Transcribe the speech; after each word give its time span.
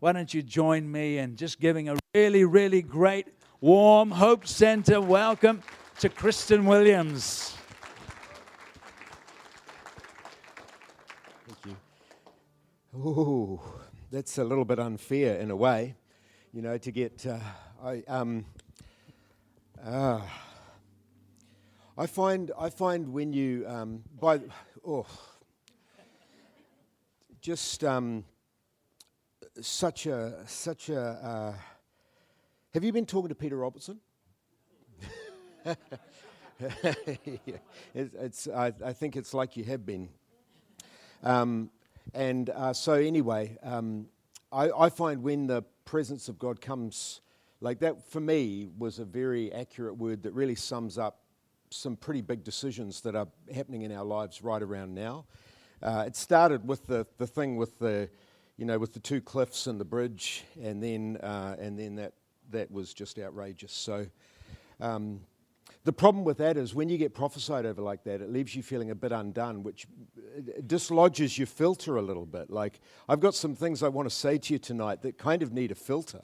why 0.00 0.12
don't 0.12 0.32
you 0.32 0.42
join 0.42 0.90
me 0.90 1.18
in 1.18 1.34
just 1.34 1.58
giving 1.58 1.88
a 1.88 1.96
really, 2.14 2.44
really 2.44 2.82
great, 2.82 3.26
warm 3.60 4.12
Hope 4.12 4.46
Center 4.46 5.00
welcome 5.00 5.60
to 5.98 6.08
Kristen 6.08 6.66
Williams. 6.66 7.56
Thank 11.46 11.76
you. 12.94 13.00
Ooh, 13.00 13.60
that's 14.10 14.38
a 14.38 14.44
little 14.44 14.64
bit 14.64 14.78
unfair 14.78 15.40
in 15.40 15.50
a 15.50 15.56
way, 15.56 15.96
you 16.52 16.62
know, 16.62 16.78
to 16.78 16.90
get. 16.92 17.26
Uh, 17.26 17.38
I 17.82 18.02
um. 18.06 18.44
Uh, 19.84 20.20
I 21.96 22.06
find 22.06 22.52
I 22.56 22.70
find 22.70 23.12
when 23.12 23.32
you 23.32 23.64
um, 23.66 24.04
by 24.20 24.40
oh 24.86 25.06
just 27.40 27.82
um, 27.82 28.24
such 29.60 30.06
a 30.06 30.34
such 30.46 30.88
a. 30.88 31.00
Uh, 31.00 31.54
have 32.74 32.84
you 32.84 32.92
been 32.92 33.06
talking 33.06 33.28
to 33.28 33.34
Peter 33.34 33.56
Robertson? 33.56 33.98
it's, 37.94 38.14
it's 38.14 38.48
I, 38.48 38.72
I, 38.84 38.92
think 38.92 39.16
it's 39.16 39.34
like 39.34 39.56
you 39.56 39.64
have 39.64 39.84
been. 39.84 40.08
Um, 41.22 41.70
and 42.14 42.50
uh, 42.50 42.72
so, 42.72 42.94
anyway, 42.94 43.56
um, 43.62 44.06
I, 44.50 44.70
I, 44.70 44.88
find 44.88 45.22
when 45.22 45.46
the 45.46 45.62
presence 45.84 46.28
of 46.28 46.38
God 46.38 46.60
comes, 46.60 47.20
like 47.60 47.80
that 47.80 48.10
for 48.10 48.20
me 48.20 48.68
was 48.78 48.98
a 48.98 49.04
very 49.04 49.52
accurate 49.52 49.96
word 49.96 50.22
that 50.22 50.32
really 50.32 50.54
sums 50.54 50.96
up 50.98 51.20
some 51.70 51.96
pretty 51.96 52.22
big 52.22 52.44
decisions 52.44 53.02
that 53.02 53.14
are 53.14 53.28
happening 53.54 53.82
in 53.82 53.92
our 53.92 54.04
lives 54.04 54.42
right 54.42 54.62
around 54.62 54.94
now. 54.94 55.26
Uh, 55.82 56.04
it 56.06 56.16
started 56.16 56.66
with 56.66 56.86
the, 56.86 57.06
the 57.18 57.26
thing 57.26 57.56
with 57.56 57.78
the, 57.78 58.08
you 58.58 58.64
know, 58.64 58.78
with 58.78 58.92
the 58.92 59.00
two 59.00 59.20
cliffs 59.20 59.68
and 59.68 59.80
the 59.80 59.84
bridge, 59.84 60.44
and 60.60 60.82
then, 60.82 61.16
uh, 61.18 61.56
and 61.58 61.78
then 61.78 61.94
that, 61.94 62.12
that 62.50 62.70
was 62.70 62.92
just 62.92 63.18
outrageous. 63.18 63.72
So 63.72 64.06
um, 64.80 65.20
the 65.84 65.92
problem 65.92 66.24
with 66.24 66.38
that 66.38 66.56
is 66.56 66.74
when 66.74 66.88
you 66.88 66.98
get 66.98 67.14
prophesied 67.14 67.64
over 67.64 67.80
like 67.80 68.02
that, 68.02 68.20
it 68.20 68.32
leaves 68.32 68.56
you 68.56 68.64
feeling 68.64 68.90
a 68.90 68.96
bit 68.96 69.12
undone, 69.12 69.62
which 69.62 69.86
dislodges 70.66 71.38
your 71.38 71.46
filter 71.46 71.96
a 71.96 72.02
little 72.02 72.26
bit. 72.26 72.50
Like, 72.50 72.80
I've 73.08 73.20
got 73.20 73.36
some 73.36 73.54
things 73.54 73.82
I 73.82 73.88
want 73.88 74.08
to 74.08 74.14
say 74.14 74.38
to 74.38 74.54
you 74.54 74.58
tonight 74.58 75.02
that 75.02 75.18
kind 75.18 75.42
of 75.42 75.52
need 75.52 75.70
a 75.70 75.76
filter. 75.76 76.22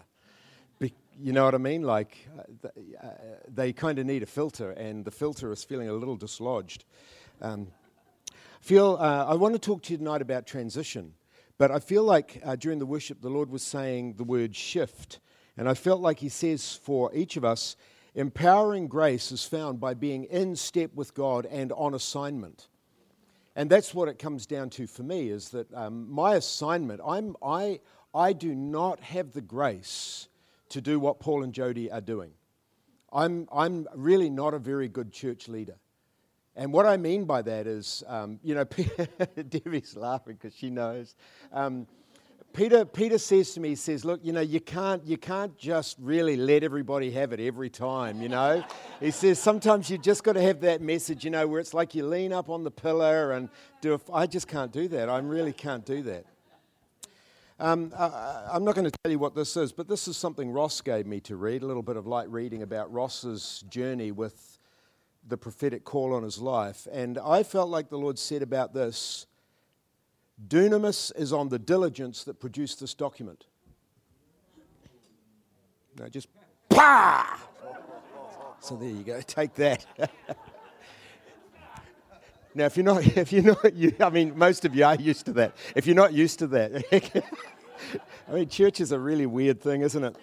Be- 0.80 0.92
you 1.18 1.32
know 1.32 1.44
what 1.44 1.54
I 1.54 1.58
mean? 1.58 1.82
Like, 1.82 2.28
uh, 2.36 2.68
uh 3.00 3.08
they 3.46 3.72
kind 3.72 4.00
of 4.00 4.06
need 4.06 4.24
a 4.24 4.26
filter, 4.26 4.72
and 4.72 5.04
the 5.04 5.12
filter 5.12 5.52
is 5.52 5.62
feeling 5.62 5.88
a 5.88 5.92
little 5.92 6.16
dislodged. 6.16 6.84
Um, 7.40 7.68
uh, 8.70 8.96
I 8.98 9.34
want 9.34 9.54
to 9.54 9.60
talk 9.60 9.82
to 9.82 9.92
you 9.92 9.98
tonight 9.98 10.20
about 10.20 10.46
transition, 10.46 11.12
but 11.58 11.70
I 11.70 11.78
feel 11.78 12.02
like 12.02 12.40
uh, 12.44 12.56
during 12.56 12.78
the 12.78 12.86
worship 12.86 13.20
the 13.20 13.30
Lord 13.30 13.50
was 13.50 13.62
saying 13.62 14.14
the 14.14 14.24
word 14.24 14.56
shift, 14.56 15.20
and 15.56 15.68
I 15.68 15.74
felt 15.74 16.00
like 16.00 16.18
He 16.18 16.28
says 16.28 16.74
for 16.74 17.14
each 17.14 17.36
of 17.36 17.44
us, 17.44 17.76
empowering 18.14 18.88
grace 18.88 19.32
is 19.32 19.44
found 19.44 19.80
by 19.80 19.94
being 19.94 20.24
in 20.24 20.56
step 20.56 20.90
with 20.94 21.14
God 21.14 21.46
and 21.46 21.72
on 21.72 21.94
assignment. 21.94 22.68
And 23.56 23.70
that's 23.70 23.94
what 23.94 24.08
it 24.08 24.18
comes 24.18 24.46
down 24.46 24.70
to 24.70 24.86
for 24.86 25.02
me 25.02 25.28
is 25.28 25.50
that 25.50 25.72
um, 25.74 26.10
my 26.10 26.34
assignment, 26.34 27.00
I'm, 27.06 27.36
I, 27.42 27.80
I 28.12 28.32
do 28.32 28.54
not 28.54 29.00
have 29.00 29.32
the 29.32 29.40
grace 29.40 30.28
to 30.70 30.80
do 30.80 30.98
what 30.98 31.20
Paul 31.20 31.44
and 31.44 31.52
Jody 31.52 31.90
are 31.90 32.00
doing. 32.00 32.32
I'm, 33.12 33.48
I'm 33.52 33.86
really 33.94 34.28
not 34.28 34.54
a 34.54 34.58
very 34.58 34.88
good 34.88 35.12
church 35.12 35.46
leader. 35.48 35.76
And 36.56 36.72
what 36.72 36.86
I 36.86 36.96
mean 36.96 37.24
by 37.24 37.42
that 37.42 37.66
is, 37.66 38.04
um, 38.06 38.38
you 38.42 38.54
know, 38.54 38.64
Debbie's 39.48 39.96
laughing 39.96 40.38
because 40.40 40.56
she 40.56 40.70
knows. 40.70 41.16
Um, 41.52 41.86
Peter, 42.52 42.84
Peter 42.84 43.18
says 43.18 43.52
to 43.54 43.60
me, 43.60 43.70
he 43.70 43.74
says, 43.74 44.04
look, 44.04 44.20
you 44.22 44.32
know, 44.32 44.40
you 44.40 44.60
can't, 44.60 45.04
you 45.04 45.16
can't 45.16 45.58
just 45.58 45.96
really 45.98 46.36
let 46.36 46.62
everybody 46.62 47.10
have 47.10 47.32
it 47.32 47.40
every 47.40 47.68
time, 47.68 48.22
you 48.22 48.28
know. 48.28 48.64
he 49.00 49.10
says, 49.10 49.40
sometimes 49.40 49.90
you 49.90 49.98
just 49.98 50.22
got 50.22 50.34
to 50.34 50.40
have 50.40 50.60
that 50.60 50.80
message, 50.80 51.24
you 51.24 51.32
know, 51.32 51.48
where 51.48 51.58
it's 51.58 51.74
like 51.74 51.96
you 51.96 52.06
lean 52.06 52.32
up 52.32 52.48
on 52.48 52.62
the 52.62 52.70
pillar 52.70 53.32
and 53.32 53.48
do 53.80 54.00
I 54.12 54.26
just 54.26 54.46
can't 54.46 54.70
do 54.70 54.86
that. 54.88 55.08
I 55.08 55.18
really 55.18 55.52
can't 55.52 55.84
do 55.84 56.02
that. 56.02 56.26
Um, 57.58 57.92
I, 57.98 58.50
I'm 58.52 58.64
not 58.64 58.76
going 58.76 58.88
to 58.88 58.96
tell 59.02 59.10
you 59.10 59.18
what 59.18 59.34
this 59.34 59.56
is, 59.56 59.72
but 59.72 59.88
this 59.88 60.06
is 60.06 60.16
something 60.16 60.52
Ross 60.52 60.80
gave 60.80 61.06
me 61.06 61.18
to 61.22 61.34
read, 61.34 61.62
a 61.62 61.66
little 61.66 61.82
bit 61.82 61.96
of 61.96 62.06
light 62.06 62.30
reading 62.30 62.62
about 62.62 62.92
Ross's 62.92 63.64
journey 63.68 64.12
with 64.12 64.53
the 65.26 65.36
prophetic 65.36 65.84
call 65.84 66.12
on 66.12 66.22
his 66.22 66.38
life. 66.38 66.86
And 66.92 67.18
I 67.18 67.42
felt 67.42 67.68
like 67.68 67.88
the 67.88 67.98
Lord 67.98 68.18
said 68.18 68.42
about 68.42 68.74
this 68.74 69.26
dunamis 70.48 71.12
is 71.16 71.32
on 71.32 71.48
the 71.48 71.58
diligence 71.58 72.24
that 72.24 72.40
produced 72.40 72.80
this 72.80 72.94
document. 72.94 73.46
No, 75.98 76.08
just 76.08 76.28
pa! 76.68 77.40
So 78.60 78.76
there 78.76 78.88
you 78.88 79.02
go, 79.02 79.20
take 79.26 79.54
that. 79.54 79.86
now, 82.54 82.64
if 82.64 82.76
you're 82.76 82.84
not, 82.84 83.06
if 83.16 83.32
you're 83.32 83.42
not, 83.44 83.74
you, 83.74 83.94
I 84.00 84.10
mean, 84.10 84.36
most 84.36 84.64
of 84.64 84.74
you 84.74 84.84
are 84.84 84.96
used 84.96 85.26
to 85.26 85.32
that. 85.34 85.56
If 85.76 85.86
you're 85.86 85.96
not 85.96 86.12
used 86.12 86.40
to 86.40 86.46
that, 86.48 86.84
I 88.28 88.32
mean, 88.32 88.48
church 88.48 88.80
is 88.80 88.92
a 88.92 88.98
really 88.98 89.26
weird 89.26 89.60
thing, 89.60 89.82
isn't 89.82 90.02
it? 90.02 90.16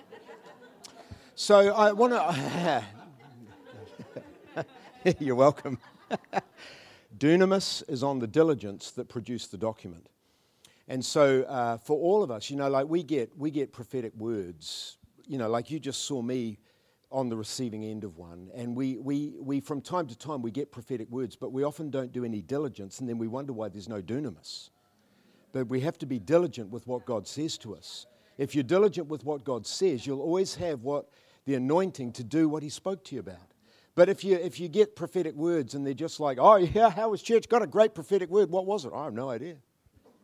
So 1.35 1.73
I 1.73 1.91
want 1.93 2.13
to. 2.13 2.83
You're 5.19 5.35
welcome. 5.35 5.79
Dunamis 7.17 7.83
is 7.89 8.03
on 8.03 8.19
the 8.19 8.27
diligence 8.27 8.91
that 8.91 9.09
produced 9.09 9.51
the 9.51 9.57
document. 9.57 10.07
And 10.87 11.03
so 11.03 11.43
uh, 11.43 11.77
for 11.77 11.97
all 11.97 12.21
of 12.21 12.29
us, 12.29 12.49
you 12.51 12.55
know, 12.55 12.69
like 12.69 12.87
we 12.87 13.01
get, 13.01 13.35
we 13.35 13.49
get 13.49 13.73
prophetic 13.73 14.13
words, 14.15 14.97
you 15.25 15.39
know, 15.39 15.49
like 15.49 15.71
you 15.71 15.79
just 15.79 16.03
saw 16.05 16.21
me 16.21 16.59
on 17.11 17.29
the 17.29 17.35
receiving 17.35 17.83
end 17.83 18.03
of 18.03 18.17
one. 18.17 18.49
And 18.53 18.75
we, 18.75 18.97
we, 18.97 19.33
we, 19.39 19.59
from 19.59 19.81
time 19.81 20.05
to 20.07 20.17
time, 20.17 20.43
we 20.43 20.51
get 20.51 20.71
prophetic 20.71 21.09
words, 21.09 21.35
but 21.35 21.51
we 21.51 21.63
often 21.63 21.89
don't 21.89 22.11
do 22.11 22.23
any 22.23 22.41
diligence, 22.41 22.99
and 22.99 23.09
then 23.09 23.17
we 23.17 23.27
wonder 23.27 23.53
why 23.53 23.69
there's 23.69 23.89
no 23.89 24.01
dunamis. 24.01 24.69
But 25.51 25.67
we 25.67 25.81
have 25.81 25.97
to 25.99 26.05
be 26.05 26.19
diligent 26.19 26.69
with 26.69 26.85
what 26.85 27.05
God 27.05 27.27
says 27.27 27.57
to 27.59 27.75
us. 27.75 28.05
If 28.37 28.53
you're 28.53 28.63
diligent 28.63 29.07
with 29.07 29.25
what 29.25 29.43
God 29.43 29.65
says, 29.65 30.05
you'll 30.05 30.21
always 30.21 30.55
have 30.55 30.83
what 30.83 31.09
the 31.45 31.55
anointing 31.55 32.13
to 32.13 32.23
do 32.23 32.47
what 32.47 32.61
He 32.61 32.69
spoke 32.69 33.03
to 33.05 33.15
you 33.15 33.19
about. 33.21 33.50
But 33.93 34.07
if 34.07 34.23
you, 34.23 34.35
if 34.37 34.59
you 34.59 34.69
get 34.69 34.95
prophetic 34.95 35.35
words 35.35 35.75
and 35.75 35.85
they're 35.85 35.93
just 35.93 36.19
like, 36.19 36.37
oh, 36.39 36.55
yeah, 36.55 36.89
how 36.89 37.09
was 37.09 37.21
church? 37.21 37.49
Got 37.49 37.61
a 37.61 37.67
great 37.67 37.93
prophetic 37.93 38.29
word. 38.29 38.49
What 38.49 38.65
was 38.65 38.85
it? 38.85 38.93
I 38.95 39.03
have 39.03 39.13
no 39.13 39.29
idea. 39.29 39.55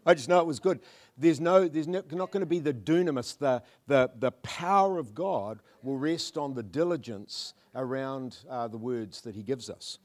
I 0.06 0.14
just 0.14 0.30
know 0.30 0.40
it 0.40 0.48
was 0.48 0.60
good. 0.60 0.80
There's, 1.18 1.42
no, 1.42 1.68
there's 1.68 1.88
not 1.88 2.08
going 2.08 2.40
to 2.40 2.46
be 2.46 2.60
the 2.60 2.74
dunamis, 2.74 3.38
the, 3.38 3.62
the, 3.88 4.10
the 4.18 4.32
power 4.32 5.00
of 5.00 5.14
God 5.14 5.60
will 5.84 5.98
rest 5.98 6.38
on 6.38 6.54
the 6.54 6.64
diligence 6.64 7.54
around 7.76 8.38
uh, 8.50 8.70
the 8.70 8.78
words 8.78 9.22
that 9.22 9.36
He 9.36 9.44
gives 9.44 9.70
us. 9.70 10.00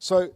So, 0.00 0.30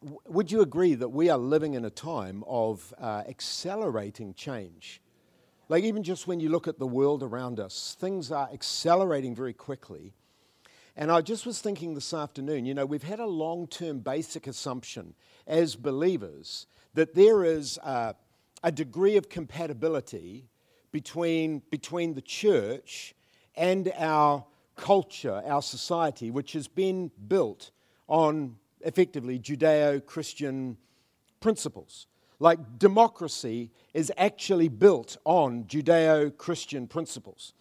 w- 0.00 0.20
would 0.26 0.52
you 0.52 0.60
agree 0.60 0.94
that 0.94 1.08
we 1.08 1.28
are 1.28 1.38
living 1.38 1.74
in 1.74 1.84
a 1.84 1.90
time 1.90 2.44
of 2.46 2.94
uh, 2.98 3.24
accelerating 3.28 4.34
change? 4.34 5.00
Like, 5.68 5.82
even 5.84 6.04
just 6.04 6.28
when 6.28 6.38
you 6.38 6.50
look 6.50 6.68
at 6.68 6.78
the 6.78 6.86
world 6.86 7.22
around 7.24 7.58
us, 7.58 7.96
things 7.98 8.30
are 8.30 8.48
accelerating 8.52 9.34
very 9.34 9.54
quickly. 9.54 10.14
And 10.96 11.10
I 11.10 11.20
just 11.20 11.46
was 11.46 11.60
thinking 11.60 11.94
this 11.94 12.12
afternoon, 12.12 12.66
you 12.66 12.74
know, 12.74 12.86
we've 12.86 13.02
had 13.02 13.20
a 13.20 13.26
long 13.26 13.66
term 13.66 14.00
basic 14.00 14.46
assumption 14.46 15.14
as 15.46 15.76
believers 15.76 16.66
that 16.94 17.14
there 17.14 17.44
is 17.44 17.78
a, 17.78 18.14
a 18.62 18.72
degree 18.72 19.16
of 19.16 19.28
compatibility 19.28 20.48
between, 20.92 21.62
between 21.70 22.14
the 22.14 22.20
church 22.20 23.14
and 23.56 23.92
our 23.96 24.44
culture, 24.76 25.42
our 25.46 25.62
society, 25.62 26.30
which 26.30 26.52
has 26.54 26.66
been 26.66 27.10
built 27.28 27.70
on 28.08 28.56
effectively 28.80 29.38
Judeo 29.38 30.04
Christian 30.04 30.76
principles. 31.40 32.06
Like 32.38 32.78
democracy 32.78 33.70
is 33.92 34.10
actually 34.16 34.68
built 34.68 35.18
on 35.24 35.64
Judeo 35.64 36.36
Christian 36.36 36.86
principles. 36.86 37.52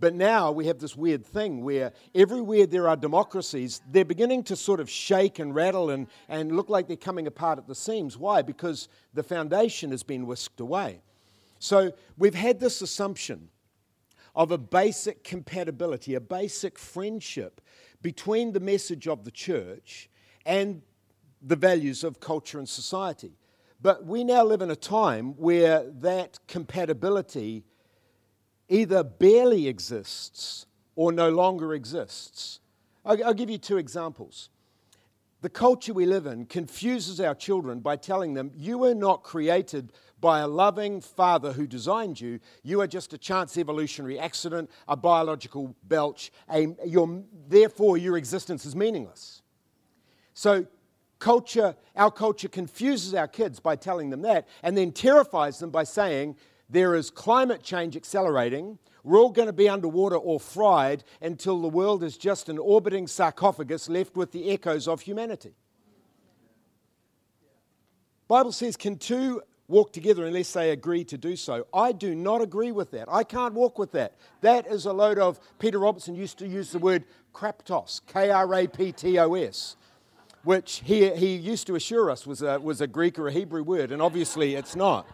But 0.00 0.14
now 0.14 0.52
we 0.52 0.66
have 0.66 0.78
this 0.78 0.96
weird 0.96 1.26
thing 1.26 1.64
where 1.64 1.92
everywhere 2.14 2.66
there 2.66 2.88
are 2.88 2.96
democracies, 2.96 3.80
they're 3.90 4.04
beginning 4.04 4.44
to 4.44 4.54
sort 4.54 4.78
of 4.78 4.88
shake 4.88 5.40
and 5.40 5.52
rattle 5.52 5.90
and, 5.90 6.06
and 6.28 6.54
look 6.54 6.68
like 6.68 6.86
they're 6.86 6.96
coming 6.96 7.26
apart 7.26 7.58
at 7.58 7.66
the 7.66 7.74
seams. 7.74 8.16
Why? 8.16 8.42
Because 8.42 8.88
the 9.12 9.24
foundation 9.24 9.90
has 9.90 10.04
been 10.04 10.26
whisked 10.26 10.60
away. 10.60 11.00
So 11.58 11.92
we've 12.16 12.34
had 12.34 12.60
this 12.60 12.80
assumption 12.80 13.48
of 14.36 14.52
a 14.52 14.58
basic 14.58 15.24
compatibility, 15.24 16.14
a 16.14 16.20
basic 16.20 16.78
friendship 16.78 17.60
between 18.00 18.52
the 18.52 18.60
message 18.60 19.08
of 19.08 19.24
the 19.24 19.32
church 19.32 20.08
and 20.46 20.82
the 21.42 21.56
values 21.56 22.04
of 22.04 22.20
culture 22.20 22.60
and 22.60 22.68
society. 22.68 23.32
But 23.82 24.04
we 24.04 24.22
now 24.22 24.44
live 24.44 24.62
in 24.62 24.70
a 24.70 24.76
time 24.76 25.34
where 25.36 25.90
that 25.90 26.38
compatibility 26.46 27.64
either 28.68 29.02
barely 29.02 29.68
exists 29.68 30.66
or 30.94 31.12
no 31.12 31.30
longer 31.30 31.74
exists. 31.74 32.60
I'll, 33.04 33.24
I'll 33.24 33.34
give 33.34 33.50
you 33.50 33.58
two 33.58 33.78
examples. 33.78 34.50
The 35.40 35.48
culture 35.48 35.94
we 35.94 36.04
live 36.04 36.26
in 36.26 36.46
confuses 36.46 37.20
our 37.20 37.34
children 37.34 37.78
by 37.78 37.96
telling 37.96 38.34
them, 38.34 38.50
You 38.56 38.78
were 38.78 38.94
not 38.94 39.22
created 39.22 39.92
by 40.20 40.40
a 40.40 40.48
loving 40.48 41.00
Father 41.00 41.52
who 41.52 41.66
designed 41.66 42.20
you, 42.20 42.40
you 42.64 42.80
are 42.80 42.88
just 42.88 43.12
a 43.12 43.18
chance 43.18 43.56
evolutionary 43.56 44.18
accident, 44.18 44.68
a 44.88 44.96
biological 44.96 45.76
belch. 45.84 46.32
A, 46.50 46.74
therefore, 47.48 47.96
your 47.98 48.16
existence 48.16 48.66
is 48.66 48.74
meaningless. 48.74 49.42
So, 50.34 50.66
culture, 51.20 51.76
our 51.94 52.10
culture 52.10 52.48
confuses 52.48 53.14
our 53.14 53.28
kids 53.28 53.60
by 53.60 53.76
telling 53.76 54.10
them 54.10 54.22
that 54.22 54.48
and 54.64 54.76
then 54.76 54.90
terrifies 54.90 55.58
them 55.60 55.70
by 55.70 55.84
saying 55.84 56.36
there 56.68 56.94
is 56.94 57.10
climate 57.10 57.62
change 57.62 57.96
accelerating. 57.96 58.78
We're 59.04 59.18
all 59.18 59.30
going 59.30 59.46
to 59.46 59.52
be 59.52 59.68
underwater 59.68 60.16
or 60.16 60.38
fried 60.38 61.04
until 61.22 61.60
the 61.62 61.68
world 61.68 62.02
is 62.02 62.18
just 62.18 62.48
an 62.48 62.58
orbiting 62.58 63.06
sarcophagus 63.06 63.88
left 63.88 64.16
with 64.16 64.32
the 64.32 64.50
echoes 64.50 64.86
of 64.86 65.00
humanity. 65.00 65.54
Bible 68.26 68.52
says, 68.52 68.76
can 68.76 68.98
two 68.98 69.40
walk 69.68 69.92
together 69.92 70.26
unless 70.26 70.52
they 70.52 70.70
agree 70.70 71.04
to 71.04 71.16
do 71.16 71.36
so? 71.36 71.66
I 71.72 71.92
do 71.92 72.14
not 72.14 72.42
agree 72.42 72.72
with 72.72 72.90
that. 72.90 73.08
I 73.10 73.24
can't 73.24 73.54
walk 73.54 73.78
with 73.78 73.92
that. 73.92 74.16
That 74.42 74.66
is 74.66 74.84
a 74.84 74.92
load 74.92 75.18
of, 75.18 75.40
Peter 75.58 75.78
Robertson 75.78 76.14
used 76.14 76.38
to 76.38 76.46
use 76.46 76.72
the 76.72 76.78
word 76.78 77.04
kraptos, 77.32 78.02
K 78.06 78.30
R 78.30 78.54
A 78.54 78.66
P 78.66 78.92
T 78.92 79.18
O 79.18 79.32
S, 79.34 79.76
which 80.44 80.82
he, 80.84 81.08
he 81.10 81.34
used 81.36 81.66
to 81.68 81.76
assure 81.76 82.10
us 82.10 82.26
was 82.26 82.42
a, 82.42 82.58
was 82.60 82.82
a 82.82 82.86
Greek 82.86 83.18
or 83.18 83.28
a 83.28 83.32
Hebrew 83.32 83.62
word, 83.62 83.92
and 83.92 84.02
obviously 84.02 84.54
it's 84.54 84.76
not. 84.76 85.06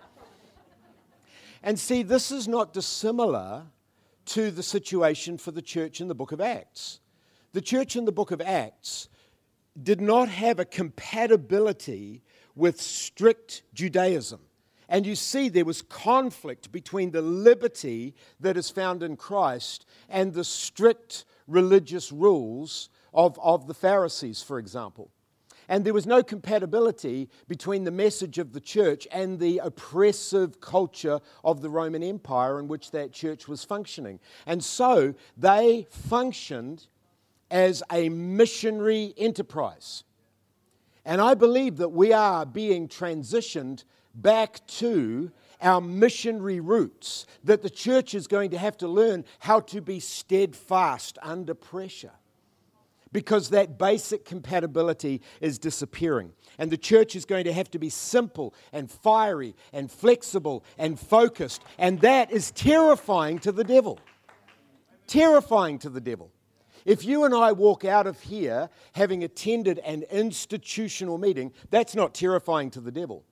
And 1.64 1.78
see, 1.78 2.02
this 2.02 2.30
is 2.30 2.46
not 2.46 2.74
dissimilar 2.74 3.62
to 4.26 4.50
the 4.50 4.62
situation 4.62 5.38
for 5.38 5.50
the 5.50 5.62
church 5.62 5.98
in 5.98 6.08
the 6.08 6.14
book 6.14 6.30
of 6.30 6.40
Acts. 6.40 7.00
The 7.54 7.62
church 7.62 7.96
in 7.96 8.04
the 8.04 8.12
book 8.12 8.30
of 8.32 8.42
Acts 8.42 9.08
did 9.82 9.98
not 9.98 10.28
have 10.28 10.60
a 10.60 10.66
compatibility 10.66 12.22
with 12.54 12.82
strict 12.82 13.62
Judaism. 13.72 14.40
And 14.90 15.06
you 15.06 15.14
see, 15.14 15.48
there 15.48 15.64
was 15.64 15.80
conflict 15.80 16.70
between 16.70 17.12
the 17.12 17.22
liberty 17.22 18.14
that 18.40 18.58
is 18.58 18.68
found 18.68 19.02
in 19.02 19.16
Christ 19.16 19.86
and 20.10 20.34
the 20.34 20.44
strict 20.44 21.24
religious 21.48 22.12
rules 22.12 22.90
of, 23.14 23.38
of 23.42 23.66
the 23.66 23.74
Pharisees, 23.74 24.42
for 24.42 24.58
example. 24.58 25.10
And 25.68 25.84
there 25.84 25.94
was 25.94 26.06
no 26.06 26.22
compatibility 26.22 27.28
between 27.48 27.84
the 27.84 27.90
message 27.90 28.38
of 28.38 28.52
the 28.52 28.60
church 28.60 29.06
and 29.10 29.38
the 29.38 29.58
oppressive 29.58 30.60
culture 30.60 31.20
of 31.42 31.60
the 31.60 31.70
Roman 31.70 32.02
Empire 32.02 32.58
in 32.58 32.68
which 32.68 32.90
that 32.90 33.12
church 33.12 33.48
was 33.48 33.64
functioning. 33.64 34.20
And 34.46 34.62
so 34.62 35.14
they 35.36 35.86
functioned 35.90 36.86
as 37.50 37.82
a 37.90 38.08
missionary 38.08 39.14
enterprise. 39.16 40.04
And 41.04 41.20
I 41.20 41.34
believe 41.34 41.76
that 41.76 41.90
we 41.90 42.12
are 42.12 42.46
being 42.46 42.88
transitioned 42.88 43.84
back 44.14 44.66
to 44.66 45.30
our 45.60 45.80
missionary 45.80 46.60
roots, 46.60 47.26
that 47.42 47.62
the 47.62 47.70
church 47.70 48.14
is 48.14 48.26
going 48.26 48.50
to 48.50 48.58
have 48.58 48.76
to 48.78 48.88
learn 48.88 49.24
how 49.40 49.60
to 49.60 49.80
be 49.80 50.00
steadfast 50.00 51.18
under 51.22 51.54
pressure 51.54 52.12
because 53.14 53.50
that 53.50 53.78
basic 53.78 54.24
compatibility 54.24 55.22
is 55.40 55.56
disappearing. 55.56 56.32
And 56.58 56.68
the 56.68 56.76
church 56.76 57.14
is 57.14 57.24
going 57.24 57.44
to 57.44 57.52
have 57.52 57.70
to 57.70 57.78
be 57.78 57.88
simple 57.88 58.52
and 58.72 58.90
fiery 58.90 59.54
and 59.72 59.88
flexible 59.88 60.64
and 60.76 60.98
focused. 60.98 61.62
And 61.78 62.00
that 62.00 62.32
is 62.32 62.50
terrifying 62.50 63.38
to 63.38 63.52
the 63.52 63.62
devil. 63.62 64.00
Terrifying 65.06 65.78
to 65.78 65.88
the 65.88 66.00
devil. 66.00 66.32
If 66.84 67.04
you 67.04 67.22
and 67.22 67.32
I 67.32 67.52
walk 67.52 67.84
out 67.84 68.08
of 68.08 68.20
here 68.20 68.68
having 68.94 69.22
attended 69.22 69.78
an 69.78 70.02
institutional 70.10 71.16
meeting, 71.16 71.52
that's 71.70 71.94
not 71.94 72.14
terrifying 72.14 72.70
to 72.72 72.80
the 72.80 72.92
devil. 72.92 73.24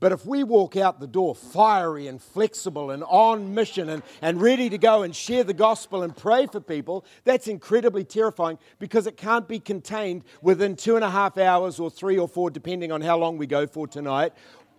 But 0.00 0.12
if 0.12 0.26
we 0.26 0.42
walk 0.42 0.76
out 0.76 1.00
the 1.00 1.06
door 1.06 1.34
fiery 1.34 2.08
and 2.08 2.20
flexible 2.20 2.90
and 2.90 3.04
on 3.04 3.54
mission 3.54 3.88
and, 3.88 4.02
and 4.20 4.40
ready 4.40 4.68
to 4.70 4.78
go 4.78 5.02
and 5.02 5.14
share 5.14 5.44
the 5.44 5.54
gospel 5.54 6.02
and 6.02 6.16
pray 6.16 6.46
for 6.46 6.60
people, 6.60 7.04
that's 7.24 7.46
incredibly 7.46 8.04
terrifying 8.04 8.58
because 8.78 9.06
it 9.06 9.16
can't 9.16 9.46
be 9.48 9.60
contained 9.60 10.24
within 10.42 10.76
two 10.76 10.96
and 10.96 11.04
a 11.04 11.10
half 11.10 11.38
hours 11.38 11.78
or 11.78 11.90
three 11.90 12.18
or 12.18 12.28
four, 12.28 12.50
depending 12.50 12.90
on 12.90 13.00
how 13.00 13.16
long 13.16 13.38
we 13.38 13.46
go 13.46 13.66
for 13.66 13.86
tonight, 13.86 14.32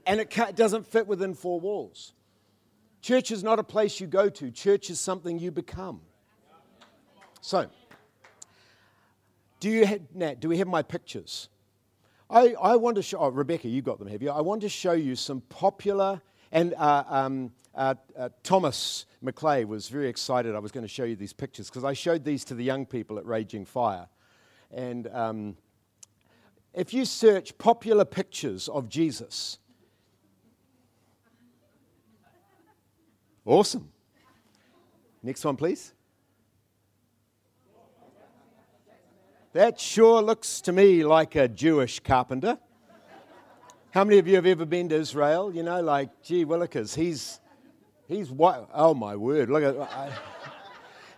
and 0.06 0.20
it 0.20 0.36
doesn't 0.56 0.86
fit 0.86 1.08
within 1.08 1.34
four 1.34 1.60
walls. 1.60 2.14
Church 3.02 3.32
is 3.32 3.44
not 3.44 3.60
a 3.60 3.64
place 3.64 4.00
you 4.00 4.08
go 4.08 4.30
to, 4.30 4.52
church 4.52 4.90
is 4.90 5.00
something 5.00 5.40
you 5.40 5.52
become. 5.52 6.02
So, 7.40 7.70
do, 9.60 9.70
you 9.70 9.86
have, 9.86 10.02
Nat, 10.14 10.40
do 10.40 10.50
we 10.50 10.58
have 10.58 10.68
my 10.68 10.82
pictures? 10.82 11.50
I, 12.36 12.54
I 12.62 12.76
want 12.76 12.98
to 12.98 13.02
show, 13.02 13.20
oh, 13.20 13.30
Rebecca, 13.30 13.70
you 13.70 13.82
got 13.82 13.98
them, 13.98 14.10
have 14.10 14.22
you? 14.22 14.30
I 14.30 14.42
want 14.42 14.60
to 14.64 14.68
show 14.68 14.92
you 14.92 15.16
some 15.16 15.40
popular, 15.40 16.22
and 16.52 16.74
uh, 16.74 17.06
um, 17.08 17.54
uh, 17.74 17.96
uh, 18.20 18.28
Thomas 18.44 19.06
McClay 19.24 19.66
was 19.66 19.88
very 19.88 20.10
excited 20.10 20.54
I 20.54 20.60
was 20.60 20.74
going 20.74 20.84
to 20.84 20.90
show 20.90 21.06
you 21.06 21.16
these 21.16 21.32
pictures 21.32 21.70
because 21.70 21.86
I 21.86 21.94
showed 21.94 22.26
these 22.26 22.44
to 22.46 22.54
the 22.54 22.64
young 22.64 22.86
people 22.86 23.18
at 23.18 23.26
Raging 23.26 23.64
Fire. 23.64 24.10
And 24.70 25.08
um, 25.14 25.56
if 26.74 26.94
you 26.94 27.06
search 27.06 27.58
popular 27.58 28.04
pictures 28.04 28.68
of 28.68 28.90
Jesus, 28.90 29.58
awesome. 33.46 33.94
Next 35.24 35.46
one, 35.46 35.56
please. 35.56 35.95
That 39.56 39.80
sure 39.80 40.22
looks 40.22 40.60
to 40.64 40.74
me 40.74 41.06
like 41.06 41.36
a 41.36 41.48
Jewish 41.48 42.02
carpenter. 42.02 42.58
How 43.92 44.04
many 44.04 44.20
of 44.20 44.28
you 44.28 44.36
have 44.36 44.46
ever 44.46 44.66
been 44.66 44.90
to 44.90 44.96
Israel? 44.96 45.56
You 45.56 45.64
know, 45.64 45.82
like, 45.82 46.22
gee 46.22 46.44
willikers, 46.44 46.94
he's, 46.94 47.40
he's 48.06 48.30
what? 48.30 48.70
Oh 48.74 48.94
my 48.94 49.16
word, 49.16 49.50
look 49.50 49.64
at. 49.64 49.78
I, 49.80 50.12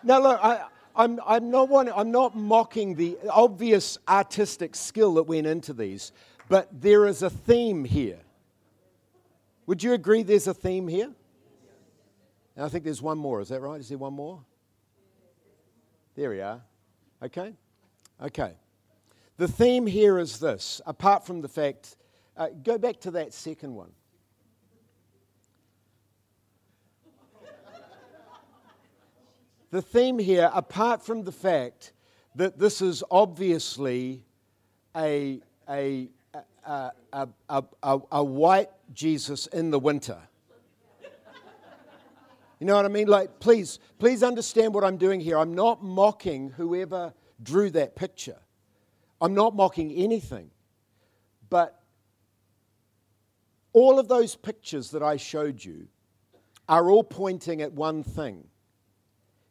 now 0.03 0.19
look, 0.19 0.39
I, 0.43 0.65
I'm, 0.95 1.19
I'm, 1.25 1.49
not 1.49 1.67
one, 1.69 1.89
I'm 1.89 2.11
not 2.11 2.35
mocking 2.35 2.93
the 2.93 3.17
obvious 3.27 3.97
artistic 4.07 4.75
skill 4.75 5.15
that 5.15 5.23
went 5.23 5.47
into 5.47 5.73
these, 5.73 6.11
but 6.47 6.69
there 6.71 7.07
is 7.07 7.23
a 7.23 7.31
theme 7.31 7.85
here. 7.85 8.19
Would 9.65 9.81
you 9.81 9.93
agree 9.93 10.21
there's 10.21 10.45
a 10.45 10.53
theme 10.53 10.87
here? 10.87 11.09
And 12.55 12.65
I 12.65 12.69
think 12.69 12.83
there's 12.83 13.01
one 13.01 13.17
more. 13.17 13.41
Is 13.41 13.49
that 13.49 13.61
right? 13.61 13.79
Is 13.79 13.89
there 13.89 13.97
one 13.97 14.13
more? 14.13 14.41
There 16.13 16.29
we 16.29 16.39
are. 16.41 16.61
Okay. 17.23 17.55
Okay. 18.21 18.53
The 19.37 19.47
theme 19.47 19.85
here 19.85 20.17
is 20.17 20.39
this, 20.39 20.81
apart 20.87 21.25
from 21.25 21.41
the 21.41 21.47
fact, 21.47 21.95
uh, 22.35 22.47
go 22.63 22.77
back 22.77 22.99
to 23.01 23.11
that 23.11 23.33
second 23.33 23.75
one. 23.75 23.91
the 29.69 29.81
theme 29.81 30.17
here, 30.17 30.49
apart 30.53 31.03
from 31.05 31.23
the 31.23 31.31
fact 31.31 31.93
that 32.33 32.57
this 32.57 32.81
is 32.81 33.03
obviously 33.11 34.23
a, 34.95 35.39
a, 35.69 36.09
a, 36.65 36.91
a, 37.13 37.27
a, 37.49 37.99
a 38.11 38.23
white 38.23 38.69
Jesus 38.93 39.45
in 39.47 39.69
the 39.69 39.79
winter. 39.79 40.17
You 42.59 42.65
know 42.65 42.75
what 42.75 42.85
I 42.85 42.87
mean? 42.87 43.07
Like, 43.07 43.39
please, 43.39 43.77
please 43.99 44.23
understand 44.23 44.73
what 44.73 44.83
I'm 44.83 44.97
doing 44.97 45.19
here. 45.19 45.37
I'm 45.37 45.53
not 45.53 45.83
mocking 45.83 46.49
whoever 46.49 47.13
drew 47.41 47.69
that 47.71 47.95
picture. 47.95 48.39
I'm 49.19 49.33
not 49.33 49.55
mocking 49.55 49.91
anything, 49.91 50.51
but 51.49 51.81
all 53.73 53.99
of 53.99 54.07
those 54.07 54.35
pictures 54.35 54.91
that 54.91 55.03
I 55.03 55.17
showed 55.17 55.63
you 55.63 55.87
are 56.69 56.89
all 56.89 57.03
pointing 57.03 57.61
at 57.61 57.73
one 57.73 58.03
thing 58.03 58.47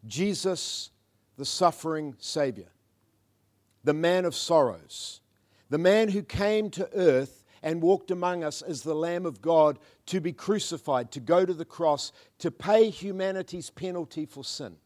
Jesus, 0.06 0.90
the 1.36 1.44
suffering 1.44 2.14
Savior, 2.18 2.68
the 3.82 3.94
man 3.94 4.24
of 4.24 4.34
sorrows, 4.34 5.20
the 5.68 5.78
man 5.78 6.08
who 6.08 6.22
came 6.22 6.70
to 6.70 6.88
earth 6.94 7.44
and 7.62 7.82
walked 7.82 8.12
among 8.12 8.44
us 8.44 8.62
as 8.62 8.82
the 8.82 8.94
Lamb 8.94 9.26
of 9.26 9.42
God 9.42 9.78
to 10.06 10.20
be 10.20 10.32
crucified, 10.32 11.10
to 11.10 11.20
go 11.20 11.44
to 11.44 11.54
the 11.54 11.64
cross, 11.64 12.12
to 12.38 12.50
pay 12.50 12.90
humanity's 12.90 13.70
penalty 13.70 14.24
for 14.24 14.44
sin. 14.44 14.76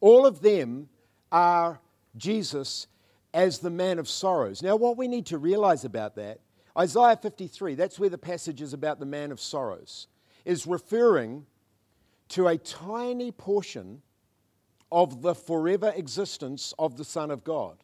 All 0.00 0.26
of 0.26 0.42
them 0.42 0.88
are 1.30 1.80
Jesus 2.16 2.86
as 3.34 3.58
the 3.58 3.70
man 3.70 3.98
of 3.98 4.08
sorrows. 4.08 4.62
Now, 4.62 4.76
what 4.76 4.96
we 4.96 5.08
need 5.08 5.26
to 5.26 5.38
realize 5.38 5.84
about 5.84 6.16
that, 6.16 6.40
Isaiah 6.76 7.16
53, 7.16 7.74
that's 7.74 7.98
where 7.98 8.08
the 8.08 8.18
passage 8.18 8.62
is 8.62 8.72
about 8.72 9.00
the 9.00 9.06
man 9.06 9.32
of 9.32 9.40
sorrows, 9.40 10.06
is 10.44 10.66
referring 10.66 11.46
to 12.30 12.48
a 12.48 12.56
tiny 12.58 13.32
portion 13.32 14.02
of 14.90 15.22
the 15.22 15.34
forever 15.34 15.92
existence 15.94 16.72
of 16.78 16.96
the 16.96 17.04
Son 17.04 17.30
of 17.30 17.44
God. 17.44 17.76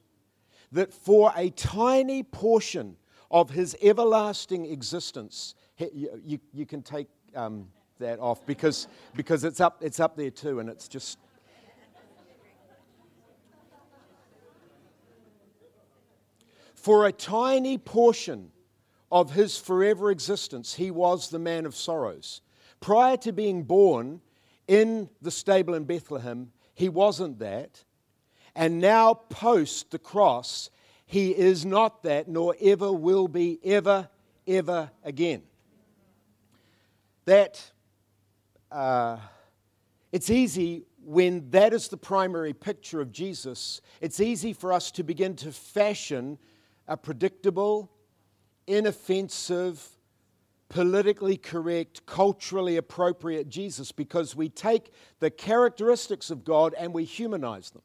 That 0.73 0.93
for 0.93 1.33
a 1.37 1.51
tiny 1.51 2.23
portion 2.23 2.97
of 3.31 3.51
his 3.51 3.77
everlasting 3.83 4.67
existence, 4.67 5.55
you, 5.79 6.21
you, 6.25 6.39
you 6.53 6.67
can 6.67 6.83
take 6.83 7.09
um, 7.35 7.69
that 7.99 8.19
off 8.19 8.45
because, 8.47 8.89
because 9.15 9.45
it's, 9.45 9.61
up, 9.61 9.79
it's 9.83 10.01
up 10.01 10.17
there 10.17 10.31
too, 10.31 10.61
and 10.61 10.69
it's 10.69 10.89
just 10.89 11.19
for 16.85 17.07
a 17.07 17.12
tiny 17.12 17.79
portion 17.79 18.50
of 19.11 19.33
his 19.33 19.57
forever 19.57 20.11
existence, 20.11 20.75
he 20.75 20.91
was 20.91 21.31
the 21.31 21.38
man 21.38 21.64
of 21.64 21.75
sorrows. 21.75 22.43
Prior 22.79 23.17
to 23.17 23.33
being 23.33 23.62
born 23.62 24.21
in 24.69 25.09
the 25.23 25.31
stable 25.31 25.73
in 25.73 25.85
Bethlehem, 25.85 26.53
he 26.75 26.91
wasn't 26.91 27.38
that. 27.38 27.83
And 28.55 28.83
now, 28.83 29.14
post 29.14 29.93
the 29.93 29.99
cross, 29.99 30.69
he 31.07 31.31
is 31.31 31.64
not 31.64 32.03
that, 32.03 32.29
nor 32.29 32.55
ever 32.61 32.93
will 32.93 33.29
be, 33.29 33.59
ever, 33.64 34.11
ever 34.47 34.91
again. 35.03 35.41
That 37.25 37.64
uh, 38.71 39.17
it's 40.12 40.29
easy 40.29 40.85
when 41.03 41.49
that 41.49 41.73
is 41.73 41.88
the 41.88 41.97
primary 41.97 42.53
picture 42.53 43.00
of 43.00 43.11
Jesus, 43.11 43.81
it's 44.03 44.21
easy 44.21 44.53
for 44.53 44.71
us 44.71 44.91
to 44.91 45.03
begin 45.03 45.35
to 45.37 45.50
fashion 45.50 46.37
a 46.87 46.97
predictable, 46.97 47.91
inoffensive, 48.67 49.88
politically 50.69 51.37
correct, 51.37 52.05
culturally 52.07 52.76
appropriate 52.76 53.49
Jesus 53.49 53.93
because 53.93 54.35
we 54.35 54.49
take 54.49 54.93
the 55.21 55.31
characteristics 55.31 56.31
of 56.31 56.45
God 56.45 56.75
and 56.79 56.93
we 56.93 57.05
humanize 57.05 57.71
them. 57.71 57.83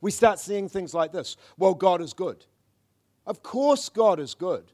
We 0.00 0.10
start 0.10 0.38
seeing 0.38 0.68
things 0.68 0.94
like 0.94 1.12
this 1.12 1.36
well, 1.56 1.74
God 1.74 2.00
is 2.00 2.12
good. 2.12 2.44
Of 3.26 3.42
course, 3.42 3.88
God 3.88 4.20
is 4.20 4.34
good. 4.34 4.72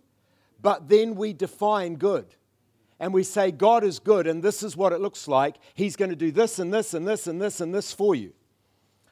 But 0.62 0.88
then 0.88 1.16
we 1.16 1.32
define 1.32 1.96
good. 1.96 2.26
And 3.00 3.12
we 3.12 3.24
say, 3.24 3.50
God 3.50 3.82
is 3.82 3.98
good, 3.98 4.26
and 4.26 4.42
this 4.42 4.62
is 4.62 4.76
what 4.76 4.92
it 4.92 5.00
looks 5.00 5.26
like. 5.26 5.56
He's 5.74 5.96
going 5.96 6.10
to 6.10 6.16
do 6.16 6.30
this 6.30 6.58
and 6.60 6.72
this 6.72 6.94
and 6.94 7.06
this 7.06 7.26
and 7.26 7.42
this 7.42 7.60
and 7.60 7.74
this 7.74 7.92
for 7.92 8.14
you. 8.14 8.32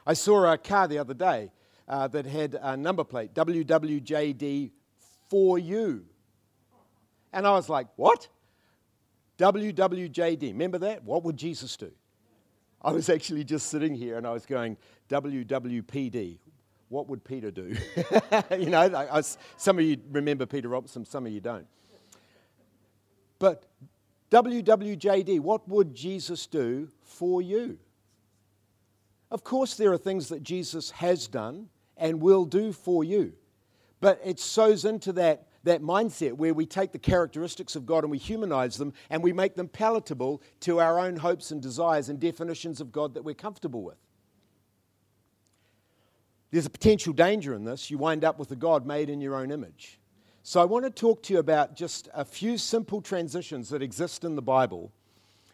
I 0.07 0.15
saw 0.15 0.51
a 0.51 0.57
car 0.57 0.87
the 0.87 0.99
other 0.99 1.15
day 1.15 1.51
uh, 1.89 2.09
that 2.09 2.27
had 2.27 2.59
a 2.61 2.77
number 2.77 3.05
plate 3.05 3.35
WWJD 3.35 4.71
for 5.29 5.59
you. 5.59 6.05
And 7.33 7.47
I 7.47 7.53
was 7.53 7.69
like, 7.69 7.89
what? 7.97 8.29
WWJD. 9.39 10.43
Remember 10.43 10.79
that? 10.79 11.05
What 11.05 11.25
would 11.25 11.37
Jesus 11.37 11.77
do? 11.77 11.91
I 12.83 12.93
was 12.93 13.09
actually 13.09 13.45
just 13.45 13.69
sitting 13.69 13.95
here 13.95 14.19
and 14.19 14.27
I 14.27 14.33
was 14.33 14.45
going, 14.45 14.77
WWPD. 15.09 16.39
What 16.89 17.09
would 17.09 17.25
Peter 17.25 17.51
do? 17.51 17.75
you 18.59 18.69
know, 18.69 18.81
I, 18.81 19.19
I, 19.19 19.23
some 19.57 19.79
of 19.79 19.85
you 19.85 19.97
remember 20.11 20.45
Peter 20.45 20.69
Robinson, 20.69 21.05
some 21.05 21.25
of 21.25 21.33
you 21.33 21.41
don't. 21.41 21.67
But 23.39 23.65
WWJD, 24.31 25.41
what 25.41 25.67
would 25.69 25.95
Jesus 25.95 26.47
do 26.47 26.89
for 27.03 27.41
you? 27.41 27.79
Of 29.31 29.45
course, 29.45 29.75
there 29.75 29.93
are 29.93 29.99
things 29.99 30.29
that 30.29 30.43
Jesus 30.43 30.91
has 30.91 31.27
done 31.27 31.71
and 32.03 32.21
will 32.21 32.45
do 32.45 32.73
for 32.73 33.05
you. 33.05 33.33
But 34.01 34.21
it 34.25 34.41
sows 34.41 34.85
into 34.85 35.13
that, 35.13 35.47
that 35.63 35.81
mindset 35.81 36.33
where 36.33 36.53
we 36.53 36.67
take 36.67 36.91
the 36.91 36.99
characteristics 36.99 37.77
of 37.77 37.87
God 37.87 38.03
and 38.03 38.11
we 38.11 38.19
humanize 38.19 38.77
them 38.77 38.93
and 39.09 39.23
we 39.23 39.33
make 39.33 39.55
them 39.55 39.69
palatable 39.69 40.43
to 40.61 40.81
our 40.81 40.99
own 40.99 41.17
hopes 41.17 41.53
and 41.53 41.63
desires 41.63 42.09
and 42.09 42.19
definitions 42.19 42.81
of 42.81 42.91
God 42.91 43.15
that 43.15 43.23
we're 43.23 43.37
comfortable 43.37 43.85
with. 43.85 43.97
There's 46.51 46.67
a 46.67 46.71
potential 46.71 47.13
danger 47.13 47.55
in 47.55 47.65
this. 47.65 47.89
You 47.89 47.99
wind 47.99 48.25
up 48.25 48.37
with 48.37 48.51
a 48.51 48.57
God 48.57 48.85
made 48.85 49.09
in 49.09 49.21
your 49.21 49.37
own 49.37 49.53
image. 49.53 50.01
So 50.43 50.61
I 50.61 50.65
want 50.65 50.85
to 50.85 50.91
talk 50.91 51.23
to 51.25 51.33
you 51.33 51.39
about 51.39 51.77
just 51.77 52.09
a 52.13 52.25
few 52.25 52.59
simple 52.59 53.01
transitions 53.01 53.69
that 53.69 53.81
exist 53.81 54.25
in 54.25 54.35
the 54.35 54.43
Bible 54.43 54.93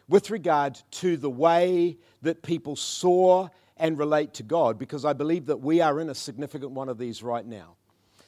with 0.07 0.31
regard 0.31 0.81
to 0.89 1.15
the 1.15 1.29
way 1.29 1.99
that 2.23 2.41
people 2.41 2.75
saw 2.75 3.49
and 3.79 3.97
relate 3.97 4.33
to 4.35 4.43
God, 4.43 4.77
because 4.77 5.05
I 5.05 5.13
believe 5.13 5.47
that 5.47 5.61
we 5.61 5.81
are 5.81 5.99
in 5.99 6.09
a 6.09 6.15
significant 6.15 6.71
one 6.71 6.89
of 6.89 6.97
these 6.97 7.23
right 7.23 7.45
now. 7.45 7.75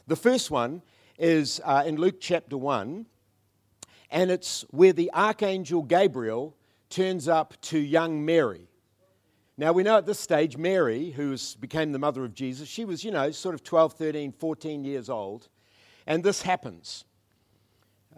The 0.08 0.16
first 0.16 0.50
one 0.50 0.82
is 1.20 1.62
uh, 1.64 1.84
in 1.86 1.98
Luke 1.98 2.20
chapter 2.20 2.58
1, 2.58 3.06
and 4.10 4.32
it's 4.32 4.66
where 4.72 4.94
the 4.94 5.12
archangel 5.14 5.84
Gabriel 5.84 6.56
turns 6.90 7.28
up 7.28 7.60
to 7.62 7.78
young 7.78 8.26
Mary. 8.26 8.68
Now, 9.58 9.74
we 9.74 9.84
know 9.84 9.98
at 9.98 10.06
this 10.06 10.20
stage, 10.20 10.58
Mary, 10.58 11.12
who 11.12 11.38
became 11.60 11.92
the 11.92 12.00
mother 12.00 12.26
of 12.26 12.34
Jesus, 12.34 12.68
she 12.68 12.86
was, 12.86 13.04
you 13.04 13.12
know, 13.12 13.32
sort 13.32 13.54
of 13.54 13.64
12, 13.64 13.94
13, 13.94 14.32
14 14.32 14.84
years 14.84 15.10
old. 15.10 15.50
And 16.08 16.24
this 16.24 16.42
happens. 16.42 17.06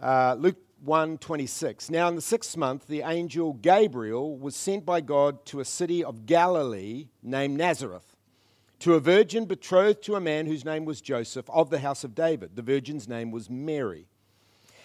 Uh, 0.00 0.36
Luke 0.38 0.56
1:26. 0.84 1.90
Now 1.90 2.08
in 2.08 2.14
the 2.14 2.20
6th 2.20 2.56
month 2.56 2.86
the 2.86 3.02
angel 3.02 3.54
Gabriel 3.54 4.36
was 4.36 4.54
sent 4.54 4.84
by 4.84 5.00
God 5.00 5.44
to 5.46 5.60
a 5.60 5.64
city 5.64 6.04
of 6.04 6.26
Galilee 6.26 7.08
named 7.22 7.56
Nazareth 7.56 8.14
to 8.84 8.94
a 8.94 9.00
virgin 9.00 9.46
betrothed 9.46 10.02
to 10.02 10.14
a 10.14 10.20
man 10.20 10.44
whose 10.44 10.64
name 10.64 10.84
was 10.84 11.00
Joseph 11.00 11.48
of 11.48 11.70
the 11.70 11.78
house 11.78 12.04
of 12.04 12.14
David. 12.14 12.54
The 12.54 12.60
virgin's 12.60 13.08
name 13.08 13.30
was 13.30 13.48
Mary. 13.48 14.08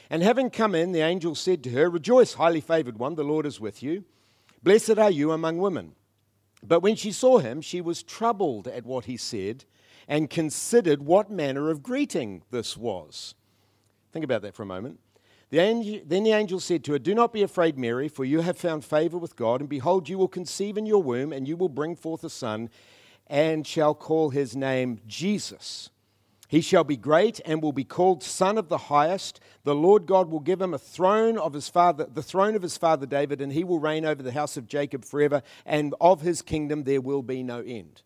And 0.10 0.24
having 0.24 0.50
come 0.50 0.74
in, 0.74 0.94
the 0.94 1.01
angel 1.01 1.36
said 1.36 1.63
to 1.63 1.70
her, 1.72 1.89
Rejoice, 1.89 2.36
highly 2.36 2.62
favored 2.62 2.98
one, 2.98 3.15
the 3.15 3.25
Lord 3.25 3.46
is 3.46 3.60
with 3.60 3.84
you. 3.84 4.06
Blessed 4.63 4.98
are 4.98 5.12
you 5.12 5.34
among 5.34 5.58
women. 5.58 5.96
But 6.63 6.79
when 6.79 6.96
she 6.96 7.12
saw 7.12 7.39
him, 7.39 7.60
she 7.62 7.82
was 7.82 8.01
troubled 8.01 8.70
at 8.70 8.86
what 8.86 9.03
he 9.03 9.18
said 9.18 9.65
and 10.08 10.29
considered 10.29 11.01
what 11.01 11.29
manner 11.29 11.70
of 11.70 11.84
greeting 11.84 12.44
this 12.51 12.77
was. 12.77 13.36
Think 14.12 14.25
about 14.25 14.41
that 14.41 14.56
for 14.56 14.63
a 14.63 14.65
moment. 14.65 15.00
The 15.50 15.60
angel, 15.60 16.01
then 16.06 16.24
the 16.24 16.32
angel 16.32 16.60
said 16.60 16.84
to 16.84 16.91
her, 16.91 17.00
Do 17.00 17.15
not 17.15 17.34
be 17.34 17.41
afraid, 17.41 17.77
Mary, 17.77 18.08
for 18.08 18.24
you 18.24 18.41
have 18.41 18.58
found 18.58 18.86
favor 18.86 19.18
with 19.18 19.36
God, 19.36 19.62
and 19.62 19.70
behold, 19.70 20.08
you 20.08 20.18
will 20.18 20.27
conceive 20.27 20.77
in 20.77 20.86
your 20.86 21.01
womb, 21.01 21.34
and 21.34 21.48
you 21.48 21.58
will 21.58 21.70
bring 21.70 21.96
forth 21.96 22.24
a 22.24 22.29
son, 22.29 22.70
and 23.25 23.65
shall 23.65 23.96
call 23.96 24.29
his 24.29 24.56
name 24.56 25.00
Jesus. 25.08 25.89
He 26.48 26.62
shall 26.62 26.84
be 26.84 26.98
great 26.98 27.39
and 27.46 27.62
will 27.62 27.72
be 27.72 27.84
called 27.84 28.24
Son 28.24 28.58
of 28.58 28.70
the 28.70 28.77
Highest. 28.77 29.39
The 29.65 29.75
Lord 29.75 30.08
God 30.08 30.32
will 30.32 30.39
give 30.39 30.60
him 30.60 30.74
a 30.74 30.79
throne 30.79 31.38
of 31.38 31.53
his 31.53 31.70
father, 31.70 32.08
the 32.12 32.24
throne 32.24 32.56
of 32.56 32.63
his 32.63 32.75
father 32.75 33.06
David, 33.06 33.39
and 33.39 33.53
he 33.53 33.63
will 33.63 33.79
reign 33.79 34.03
over 34.03 34.24
the 34.24 34.32
house 34.32 34.58
of 34.58 34.68
Jacob 34.68 35.06
forever, 35.06 35.44
and 35.63 35.94
of 36.01 36.22
his 36.22 36.41
kingdom 36.41 36.86
there 36.86 37.01
will 37.01 37.22
be 37.22 37.44
no 37.44 37.60
end. 37.60 38.01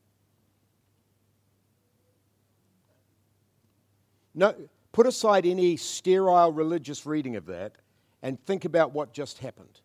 No, 4.35 4.55
put 4.93 5.07
aside 5.07 5.45
any 5.45 5.75
sterile 5.75 6.53
religious 6.53 7.05
reading 7.05 7.35
of 7.35 7.47
that 7.47 7.73
and 8.21 8.39
think 8.45 8.63
about 8.63 8.93
what 8.93 9.11
just 9.11 9.39
happened. 9.39 9.81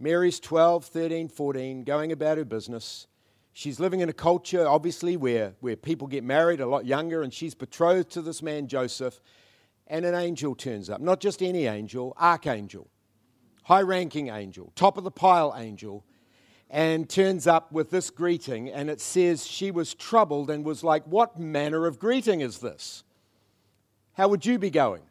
Mary's 0.00 0.40
12, 0.40 0.86
13, 0.86 1.28
14, 1.28 1.84
going 1.84 2.10
about 2.10 2.38
her 2.38 2.44
business. 2.44 3.06
She's 3.52 3.78
living 3.78 4.00
in 4.00 4.08
a 4.08 4.14
culture, 4.14 4.66
obviously, 4.66 5.16
where, 5.16 5.52
where 5.60 5.76
people 5.76 6.08
get 6.08 6.24
married 6.24 6.60
a 6.60 6.66
lot 6.66 6.86
younger, 6.86 7.22
and 7.22 7.32
she's 7.32 7.54
betrothed 7.54 8.10
to 8.12 8.22
this 8.22 8.42
man, 8.42 8.66
Joseph, 8.66 9.20
and 9.86 10.06
an 10.06 10.14
angel 10.14 10.54
turns 10.54 10.88
up. 10.88 11.02
Not 11.02 11.20
just 11.20 11.42
any 11.42 11.66
angel, 11.66 12.14
archangel, 12.18 12.88
high 13.64 13.82
ranking 13.82 14.28
angel, 14.28 14.72
top 14.74 14.96
of 14.96 15.04
the 15.04 15.10
pile 15.10 15.54
angel, 15.56 16.04
and 16.70 17.10
turns 17.10 17.46
up 17.46 17.70
with 17.72 17.90
this 17.90 18.08
greeting. 18.08 18.70
And 18.70 18.88
it 18.88 19.00
says 19.00 19.46
she 19.46 19.70
was 19.70 19.92
troubled 19.92 20.48
and 20.48 20.64
was 20.64 20.82
like, 20.82 21.04
What 21.04 21.38
manner 21.38 21.86
of 21.86 21.98
greeting 21.98 22.40
is 22.40 22.58
this? 22.58 23.04
How 24.14 24.28
would 24.28 24.44
you 24.44 24.58
be 24.58 24.70
going? 24.70 25.02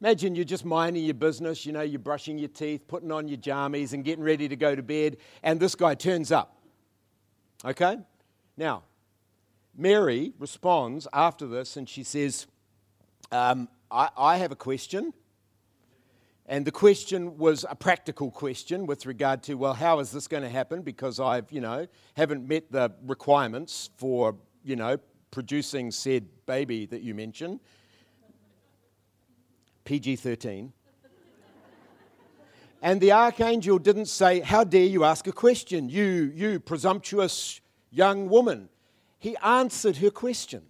Imagine 0.00 0.34
you're 0.34 0.44
just 0.44 0.64
minding 0.64 1.04
your 1.04 1.14
business, 1.14 1.64
you 1.64 1.72
know, 1.72 1.82
you're 1.82 1.98
brushing 1.98 2.36
your 2.38 2.48
teeth, 2.48 2.88
putting 2.88 3.12
on 3.12 3.28
your 3.28 3.38
jammies, 3.38 3.92
and 3.92 4.04
getting 4.04 4.24
ready 4.24 4.48
to 4.48 4.56
go 4.56 4.74
to 4.74 4.82
bed, 4.82 5.16
and 5.44 5.60
this 5.60 5.76
guy 5.76 5.94
turns 5.94 6.32
up. 6.32 6.56
Okay? 7.64 7.98
Now, 8.56 8.82
Mary 9.76 10.32
responds 10.38 11.06
after 11.12 11.46
this 11.46 11.76
and 11.76 11.88
she 11.88 12.02
says, 12.02 12.46
um, 13.30 13.68
I, 13.90 14.10
I 14.16 14.36
have 14.38 14.52
a 14.52 14.56
question. 14.56 15.12
And 16.46 16.66
the 16.66 16.72
question 16.72 17.38
was 17.38 17.64
a 17.68 17.76
practical 17.76 18.30
question 18.30 18.86
with 18.86 19.06
regard 19.06 19.42
to, 19.44 19.54
well, 19.54 19.74
how 19.74 20.00
is 20.00 20.10
this 20.10 20.26
going 20.26 20.42
to 20.42 20.48
happen? 20.48 20.82
Because 20.82 21.20
I've, 21.20 21.50
you 21.50 21.60
know, 21.60 21.86
haven't 22.16 22.46
met 22.46 22.70
the 22.70 22.92
requirements 23.06 23.90
for, 23.96 24.36
you 24.64 24.76
know, 24.76 24.98
producing 25.30 25.90
said 25.90 26.26
baby 26.46 26.84
that 26.86 27.02
you 27.02 27.14
mentioned. 27.14 27.60
PG 29.84 30.16
13. 30.16 30.72
and 32.82 33.00
the 33.00 33.12
archangel 33.12 33.78
didn't 33.78 34.06
say, 34.06 34.40
How 34.40 34.64
dare 34.64 34.84
you 34.84 35.04
ask 35.04 35.26
a 35.26 35.32
question, 35.32 35.88
you, 35.88 36.32
you 36.34 36.60
presumptuous 36.60 37.60
young 37.90 38.28
woman. 38.28 38.68
He 39.18 39.36
answered 39.36 39.98
her 39.98 40.10
question. 40.10 40.62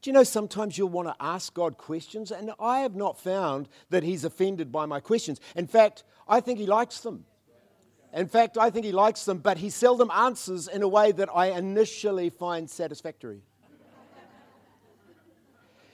Do 0.00 0.10
you 0.10 0.14
know 0.14 0.24
sometimes 0.24 0.76
you'll 0.76 0.88
want 0.88 1.08
to 1.08 1.16
ask 1.20 1.54
God 1.54 1.78
questions? 1.78 2.32
And 2.32 2.50
I 2.58 2.80
have 2.80 2.96
not 2.96 3.20
found 3.20 3.68
that 3.90 4.02
He's 4.02 4.24
offended 4.24 4.72
by 4.72 4.86
my 4.86 4.98
questions. 5.00 5.40
In 5.54 5.66
fact, 5.66 6.02
I 6.26 6.40
think 6.40 6.58
He 6.58 6.66
likes 6.66 7.00
them. 7.00 7.24
In 8.12 8.26
fact, 8.26 8.58
I 8.58 8.70
think 8.70 8.84
He 8.84 8.92
likes 8.92 9.24
them, 9.24 9.38
but 9.38 9.58
He 9.58 9.70
seldom 9.70 10.10
answers 10.10 10.66
in 10.66 10.82
a 10.82 10.88
way 10.88 11.12
that 11.12 11.28
I 11.32 11.50
initially 11.50 12.30
find 12.30 12.68
satisfactory. 12.68 13.42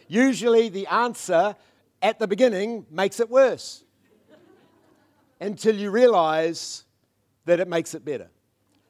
Usually, 0.08 0.70
the 0.70 0.86
answer 0.86 1.54
at 2.02 2.18
the 2.18 2.26
beginning 2.26 2.86
makes 2.90 3.20
it 3.20 3.30
worse 3.30 3.84
until 5.40 5.74
you 5.74 5.90
realize 5.90 6.84
that 7.44 7.60
it 7.60 7.68
makes 7.68 7.94
it 7.94 8.04
better. 8.04 8.28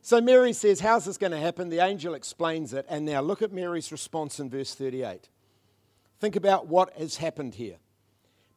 So 0.02 0.20
Mary 0.20 0.52
says, 0.52 0.80
How's 0.80 1.04
this 1.04 1.18
going 1.18 1.32
to 1.32 1.38
happen? 1.38 1.68
The 1.68 1.80
angel 1.80 2.14
explains 2.14 2.72
it. 2.72 2.86
And 2.88 3.04
now 3.04 3.20
look 3.20 3.42
at 3.42 3.52
Mary's 3.52 3.92
response 3.92 4.40
in 4.40 4.48
verse 4.48 4.74
38. 4.74 5.28
Think 6.20 6.36
about 6.36 6.66
what 6.66 6.92
has 6.94 7.16
happened 7.16 7.54
here. 7.54 7.76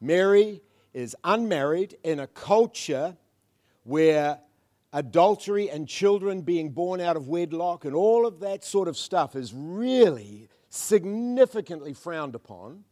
Mary 0.00 0.62
is 0.92 1.14
unmarried 1.24 1.96
in 2.02 2.20
a 2.20 2.26
culture 2.26 3.16
where 3.84 4.38
adultery 4.92 5.70
and 5.70 5.88
children 5.88 6.42
being 6.42 6.70
born 6.70 7.00
out 7.00 7.16
of 7.16 7.28
wedlock 7.28 7.84
and 7.84 7.94
all 7.94 8.26
of 8.26 8.40
that 8.40 8.64
sort 8.64 8.88
of 8.88 8.96
stuff 8.96 9.36
is 9.36 9.52
really 9.54 10.48
significantly 10.68 11.94
frowned 11.94 12.34
upon. 12.34 12.84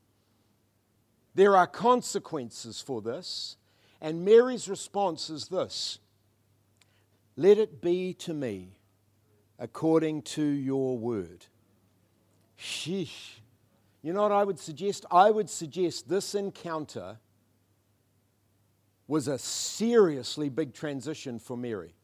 There 1.41 1.57
are 1.57 1.67
consequences 1.67 2.83
for 2.83 3.01
this. 3.01 3.57
And 3.99 4.27
Mary's 4.27 4.69
response 4.69 5.31
is 5.31 5.49
this 5.49 5.99
Let 7.35 7.57
it 7.57 7.81
be 7.81 8.13
to 8.13 8.35
me 8.35 8.77
according 9.59 10.21
to 10.37 10.43
your 10.43 10.99
word. 10.99 11.47
Sheesh. 12.59 13.39
You 14.03 14.13
know 14.13 14.21
what 14.21 14.33
I 14.33 14.45
would 14.45 14.59
suggest? 14.59 15.07
I 15.11 15.31
would 15.31 15.49
suggest 15.49 16.11
this 16.11 16.35
encounter 16.35 17.17
was 19.09 19.27
a 19.27 19.39
seriously 19.39 20.51
big 20.51 20.75
transition 20.75 21.39
for 21.39 21.57
Mary. 21.57 21.95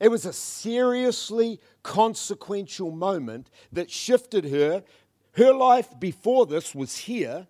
It 0.00 0.08
was 0.08 0.26
a 0.26 0.32
seriously 0.32 1.60
consequential 1.84 2.90
moment 2.90 3.48
that 3.70 3.92
shifted 3.92 4.46
her. 4.46 4.82
Her 5.34 5.54
life 5.54 6.00
before 6.00 6.46
this 6.46 6.74
was 6.74 6.96
here, 6.96 7.46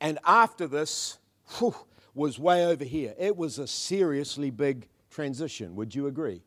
and 0.00 0.18
after 0.24 0.66
this 0.66 1.18
whew, 1.58 1.74
was 2.14 2.38
way 2.38 2.66
over 2.66 2.84
here. 2.84 3.14
It 3.18 3.36
was 3.36 3.58
a 3.58 3.66
seriously 3.66 4.50
big 4.50 4.88
transition. 5.10 5.74
Would 5.76 5.94
you 5.94 6.06
agree? 6.06 6.42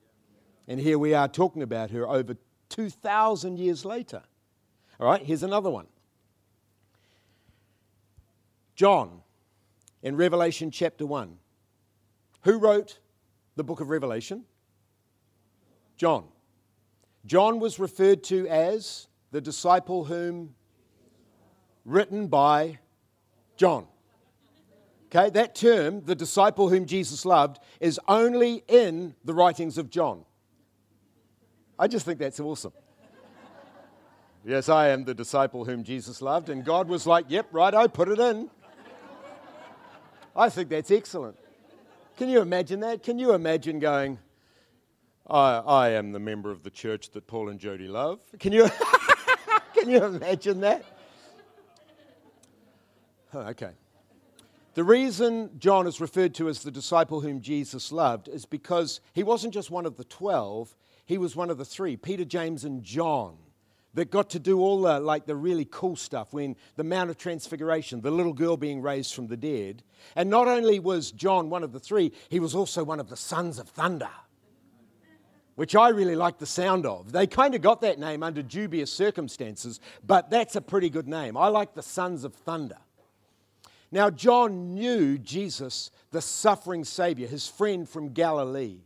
And 0.68 0.80
here 0.80 0.98
we 0.98 1.14
are 1.14 1.28
talking 1.28 1.62
about 1.62 1.92
her 1.92 2.08
over 2.08 2.36
2,000 2.70 3.60
years 3.60 3.86
later. 3.86 4.24
All 5.00 5.08
right, 5.08 5.22
here's 5.22 5.44
another 5.44 5.70
one. 5.70 5.88
John 8.76 9.22
in 10.02 10.16
Revelation 10.16 10.72
chapter 10.72 11.06
1. 11.06 11.38
Who 12.42 12.58
wrote 12.58 13.00
the 13.56 13.64
book 13.64 13.80
of 13.80 13.90
Revelation? 13.90 14.46
John. 15.98 16.26
John 17.26 17.60
was 17.60 17.80
referred 17.80 18.24
to 18.26 18.48
as 18.48 19.08
the 19.32 19.40
disciple 19.40 20.06
whom 20.06 20.56
written 21.86 22.28
by 22.28 22.80
John. 23.58 23.88
Okay, 25.16 25.30
that 25.30 25.54
term, 25.54 26.04
the 26.06 26.16
disciple 26.16 26.70
whom 26.70 26.86
Jesus 26.86 27.24
loved, 27.24 27.60
is 27.80 28.00
only 28.08 28.64
in 28.68 29.14
the 29.24 29.34
writings 29.34 29.78
of 29.78 29.92
John. 29.92 30.26
I 31.78 31.88
just 31.88 32.06
think 32.06 32.18
that's 32.18 32.40
awesome. 32.40 32.74
yes, 34.44 34.70
I 34.70 34.88
am 34.90 35.04
the 35.04 35.14
disciple 35.14 35.66
whom 35.66 35.84
Jesus 35.84 36.22
loved, 36.22 36.50
and 36.50 36.66
God 36.66 36.88
was 36.88 37.06
like, 37.06 37.26
yep, 37.30 37.48
right, 37.52 37.74
I 37.74 37.88
put 37.88 38.10
it 38.10 38.20
in. 38.20 38.50
I 40.36 40.50
think 40.50 40.70
that's 40.70 40.90
excellent. 40.90 41.38
Can 42.18 42.30
you 42.30 42.42
imagine 42.42 42.80
that? 42.80 43.04
Can 43.04 43.20
you 43.20 43.34
imagine 43.34 43.80
going, 43.80 44.18
I, 45.28 45.58
I 45.58 45.90
am 45.90 46.12
the 46.12 46.20
member 46.20 46.50
of 46.50 46.64
the 46.64 46.72
church 46.72 47.12
that 47.12 47.28
Paul 47.28 47.50
and 47.50 47.60
Jody 47.60 47.88
love? 47.88 48.20
Can 48.40 48.52
you, 48.52 48.68
can 49.76 49.90
you 49.90 50.04
imagine 50.04 50.62
that? 50.62 50.86
Oh, 53.34 53.40
okay. 53.40 53.72
The 54.76 54.84
reason 54.84 55.52
John 55.60 55.86
is 55.86 56.02
referred 56.02 56.34
to 56.36 56.50
as 56.50 56.64
the 56.64 56.72
disciple 56.72 57.22
whom 57.22 57.42
Jesus 57.42 57.92
loved 57.92 58.28
is 58.28 58.46
because 58.46 59.02
he 59.14 59.24
wasn't 59.24 59.54
just 59.54 59.70
one 59.70 59.86
of 59.86 59.98
the 59.98 60.04
12, 60.04 60.76
he 61.06 61.18
was 61.18 61.36
one 61.36 61.50
of 61.50 61.58
the 61.58 61.66
three 61.66 61.96
Peter, 61.96 62.26
James, 62.26 62.64
and 62.64 62.84
John 62.84 63.38
that 63.94 64.10
got 64.10 64.32
to 64.32 64.40
do 64.40 64.60
all 64.60 64.82
the 64.82 65.00
like 65.00 65.26
the 65.26 65.36
really 65.36 65.68
cool 65.70 65.96
stuff 65.96 66.34
when 66.34 66.56
the 66.76 66.84
mount 66.84 67.10
of 67.10 67.18
transfiguration 67.18 68.02
the 68.02 68.12
little 68.12 68.34
girl 68.34 68.58
being 68.58 68.82
raised 68.82 69.14
from 69.14 69.28
the 69.28 69.38
dead. 69.38 69.84
And 70.16 70.30
not 70.30 70.48
only 70.48 70.80
was 70.80 71.12
john 71.12 71.50
one 71.50 71.64
of 71.64 71.72
the 71.72 71.80
three 71.80 72.12
he 72.30 72.40
was 72.40 72.56
also 72.56 72.84
one 72.84 73.00
of 73.00 73.10
the 73.10 73.18
sons 73.18 73.60
of 73.60 73.70
thunder 73.70 74.10
which 75.56 75.76
i 75.76 75.90
really 75.90 76.16
like 76.16 76.40
the 76.40 76.48
sound 76.48 76.86
of. 76.86 77.12
They 77.12 77.28
kind 77.28 77.54
of 77.54 77.62
got 77.62 77.82
that 77.82 78.00
name 78.00 78.24
under 78.24 78.42
dubious 78.42 78.92
circumstances 78.92 79.80
but 80.06 80.30
that's 80.30 80.56
a 80.56 80.62
pretty 80.62 80.90
good 80.90 81.08
name. 81.08 81.38
I 81.38 81.48
like 81.50 81.76
the 81.76 81.84
sons 81.84 82.24
of 82.24 82.34
thunder 82.34 82.78
now, 83.94 84.10
John 84.10 84.74
knew 84.74 85.20
Jesus, 85.20 85.92
the 86.10 86.20
suffering 86.20 86.84
Savior, 86.84 87.28
his 87.28 87.48
friend 87.48 87.88
from 87.88 88.10
Galilee. 88.10 88.80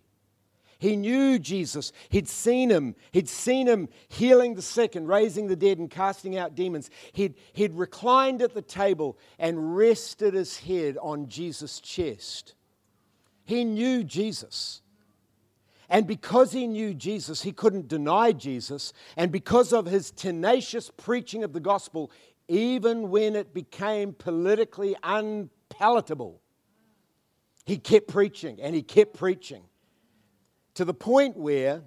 He 0.80 0.98
knew 0.98 1.40
Jesus. 1.40 1.94
He'd 2.10 2.28
seen 2.28 2.70
him. 2.70 2.94
He'd 3.14 3.30
seen 3.30 3.68
him 3.68 3.88
healing 4.10 4.56
the 4.56 4.62
sick 4.62 4.96
and 4.96 5.08
raising 5.08 5.48
the 5.48 5.56
dead 5.56 5.80
and 5.80 5.90
casting 5.90 6.38
out 6.38 6.56
demons. 6.56 6.90
He'd, 7.14 7.36
he'd 7.54 7.74
reclined 7.74 8.42
at 8.42 8.54
the 8.54 8.62
table 8.62 9.18
and 9.40 9.78
rested 9.78 10.34
his 10.34 10.60
head 10.60 10.98
on 11.02 11.30
Jesus' 11.30 11.80
chest. 11.80 12.56
He 13.46 13.64
knew 13.64 14.04
Jesus. 14.04 14.82
And 15.90 16.06
because 16.06 16.52
he 16.52 16.68
knew 16.68 16.94
Jesus, 16.94 17.44
he 17.44 17.54
couldn't 17.54 17.88
deny 17.88 18.34
Jesus. 18.34 18.92
And 19.16 19.32
because 19.32 19.72
of 19.72 19.86
his 19.86 20.12
tenacious 20.12 20.92
preaching 20.98 21.46
of 21.46 21.54
the 21.54 21.62
gospel, 21.62 22.12
even 22.48 23.10
when 23.10 23.36
it 23.36 23.54
became 23.54 24.14
politically 24.14 24.96
unpalatable. 25.04 26.42
He 27.66 27.78
kept 27.78 28.08
preaching 28.08 28.62
and 28.62 28.74
he 28.74 28.82
kept 28.82 29.18
preaching 29.18 29.64
to 30.76 30.86
the 30.86 30.94
point 30.94 31.36
where 31.36 31.82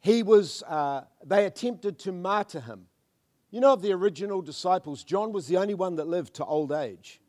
he 0.00 0.24
was, 0.24 0.64
uh, 0.64 1.02
they 1.24 1.46
attempted 1.46 2.00
to 2.00 2.12
martyr 2.12 2.60
him. 2.60 2.86
You 3.52 3.60
know, 3.60 3.74
of 3.74 3.82
the 3.82 3.92
original 3.92 4.42
disciples, 4.42 5.04
John 5.04 5.32
was 5.32 5.46
the 5.46 5.58
only 5.58 5.74
one 5.74 5.96
that 5.96 6.08
lived 6.08 6.34
to 6.34 6.44
old 6.44 6.72
age. 6.72 7.20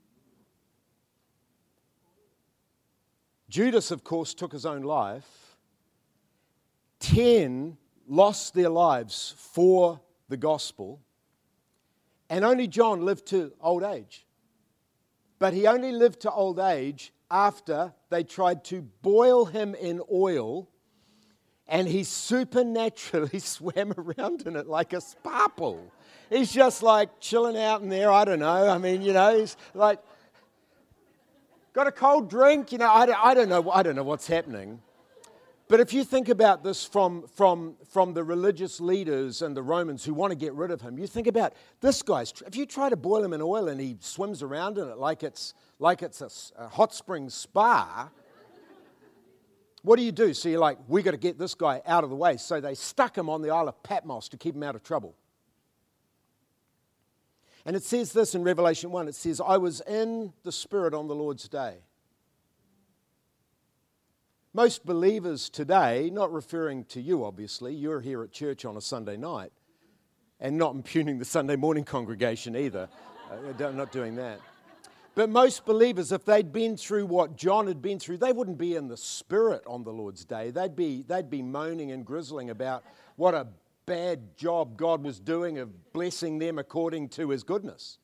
Judas, 3.50 3.92
of 3.92 4.04
course, 4.04 4.34
took 4.34 4.52
his 4.52 4.66
own 4.66 4.82
life. 4.82 5.58
Ten 7.00 7.78
lost 8.08 8.56
their 8.56 8.70
lives 8.70 9.36
for 9.38 10.00
the 10.30 10.38
gospel. 10.38 11.00
And 12.30 12.44
only 12.44 12.68
John 12.68 13.06
lived 13.06 13.28
to 13.28 13.54
old 13.62 13.84
age. 13.84 14.26
But 15.40 15.54
he 15.54 15.68
only 15.68 15.92
lived 15.92 16.22
to 16.22 16.32
old 16.32 16.60
age 16.60 17.14
after 17.30 17.94
they 18.10 18.24
tried 18.24 18.64
to 18.66 18.82
boil 19.02 19.46
him 19.46 19.76
in 19.76 20.02
oil 20.12 20.70
and 21.68 21.88
he 21.88 22.04
supernaturally 22.04 23.40
swam 23.40 23.94
around 23.98 24.44
in 24.44 24.56
it 24.56 24.68
like 24.68 24.94
a 24.94 25.02
sparkle. 25.02 25.92
He's 26.30 26.52
just 26.52 26.84
like 26.84 27.20
chilling 27.20 27.58
out 27.58 27.82
in 27.82 27.90
there. 27.90 28.12
I 28.12 28.26
don't 28.26 28.40
know. 28.40 28.70
I 28.70 28.78
mean, 28.78 29.02
you 29.02 29.14
know, 29.14 29.38
he's 29.38 29.56
like, 29.74 30.00
got 31.74 31.88
a 31.88 31.92
cold 31.92 32.30
drink. 32.30 32.72
You 32.72 32.78
know, 32.80 32.90
I, 32.90 33.32
I 33.32 33.34
don't 33.34 33.50
know. 33.50 33.70
I 33.70 33.84
don't 33.84 33.96
know 33.96 34.04
what's 34.04 34.28
happening. 34.28 34.82
But 35.74 35.80
if 35.80 35.92
you 35.92 36.04
think 36.04 36.30
about 36.30 36.64
this 36.64 36.86
from, 36.86 37.26
from, 37.30 37.78
from 37.90 38.14
the 38.14 38.24
religious 38.24 38.80
leaders 38.80 39.42
and 39.42 39.58
the 39.58 39.64
Romans 39.64 40.06
who 40.06 40.14
want 40.14 40.30
to 40.30 40.36
get 40.36 40.54
rid 40.54 40.70
of 40.70 40.82
him, 40.82 41.00
you 41.00 41.08
think 41.08 41.26
about 41.26 41.56
this 41.82 42.04
guy's, 42.04 42.32
if 42.46 42.56
you 42.56 42.68
try 42.68 42.90
to 42.90 42.96
boil 42.96 43.24
him 43.24 43.34
in 43.34 43.42
oil 43.42 43.68
and 43.68 43.82
he 43.82 43.98
swims 44.00 44.44
around 44.44 44.78
in 44.78 44.88
it 44.88 45.00
like 45.00 45.24
it's, 45.24 45.56
like 45.80 46.04
it's 46.04 46.22
a, 46.22 46.30
a 46.62 46.68
hot 46.68 46.94
spring 46.94 47.28
spa, 47.28 48.08
what 49.82 49.96
do 49.96 50.04
you 50.04 50.12
do? 50.12 50.36
So 50.36 50.48
you're 50.48 50.60
like, 50.60 50.78
we 50.88 51.02
got 51.02 51.10
to 51.10 51.18
get 51.18 51.40
this 51.40 51.56
guy 51.56 51.82
out 51.88 52.04
of 52.04 52.12
the 52.12 52.16
way. 52.16 52.38
So 52.38 52.62
they 52.62 52.76
stuck 52.76 53.18
him 53.18 53.28
on 53.28 53.42
the 53.42 53.50
Isle 53.50 53.70
of 53.70 53.82
Patmos 53.82 54.30
to 54.30 54.38
keep 54.38 54.54
him 54.54 54.62
out 54.62 54.76
of 54.76 54.84
trouble. 54.84 55.16
And 57.66 57.76
it 57.76 57.82
says 57.82 58.14
this 58.14 58.36
in 58.36 58.44
Revelation 58.44 58.92
1 58.92 59.08
it 59.08 59.16
says, 59.16 59.42
I 59.44 59.58
was 59.58 59.82
in 59.88 60.34
the 60.44 60.52
Spirit 60.52 60.94
on 60.94 61.08
the 61.08 61.16
Lord's 61.16 61.50
day. 61.50 61.78
Most 64.56 64.86
believers 64.86 65.50
today, 65.50 66.12
not 66.14 66.32
referring 66.32 66.86
to 66.86 67.02
you 67.02 67.26
obviously, 67.26 67.74
you're 67.74 68.02
here 68.02 68.22
at 68.22 68.32
church 68.32 68.66
on 68.66 68.78
a 68.78 68.82
Sunday 68.82 69.18
night, 69.18 69.52
and 70.40 70.60
not 70.60 70.76
impugning 70.76 71.18
the 71.18 71.26
Sunday 71.26 71.56
morning 71.56 71.84
congregation 71.84 72.56
either. 72.56 72.88
I'm 73.32 73.60
uh, 73.60 73.72
not 73.72 73.92
doing 73.92 74.14
that. 74.18 74.40
But 75.16 75.32
most 75.32 75.66
believers, 75.66 76.12
if 76.12 76.24
they'd 76.24 76.54
been 76.54 76.78
through 76.78 77.08
what 77.08 77.36
John 77.36 77.66
had 77.66 77.82
been 77.82 77.98
through, 77.98 78.18
they 78.18 78.32
wouldn't 78.32 78.60
be 78.60 78.76
in 78.76 78.88
the 78.88 78.98
spirit 78.98 79.64
on 79.66 79.84
the 79.84 79.92
Lord's 79.92 80.24
day. 80.24 80.52
They'd 80.52 80.76
be, 80.76 81.02
they'd 81.02 81.32
be 81.32 81.42
moaning 81.42 81.92
and 81.92 82.06
grizzling 82.06 82.52
about 82.52 82.84
what 83.16 83.34
a 83.34 83.48
bad 83.88 84.38
job 84.38 84.78
God 84.78 85.04
was 85.04 85.20
doing 85.20 85.58
of 85.58 85.94
blessing 85.94 86.38
them 86.38 86.60
according 86.60 87.10
to 87.10 87.30
his 87.30 87.42
goodness. 87.42 87.98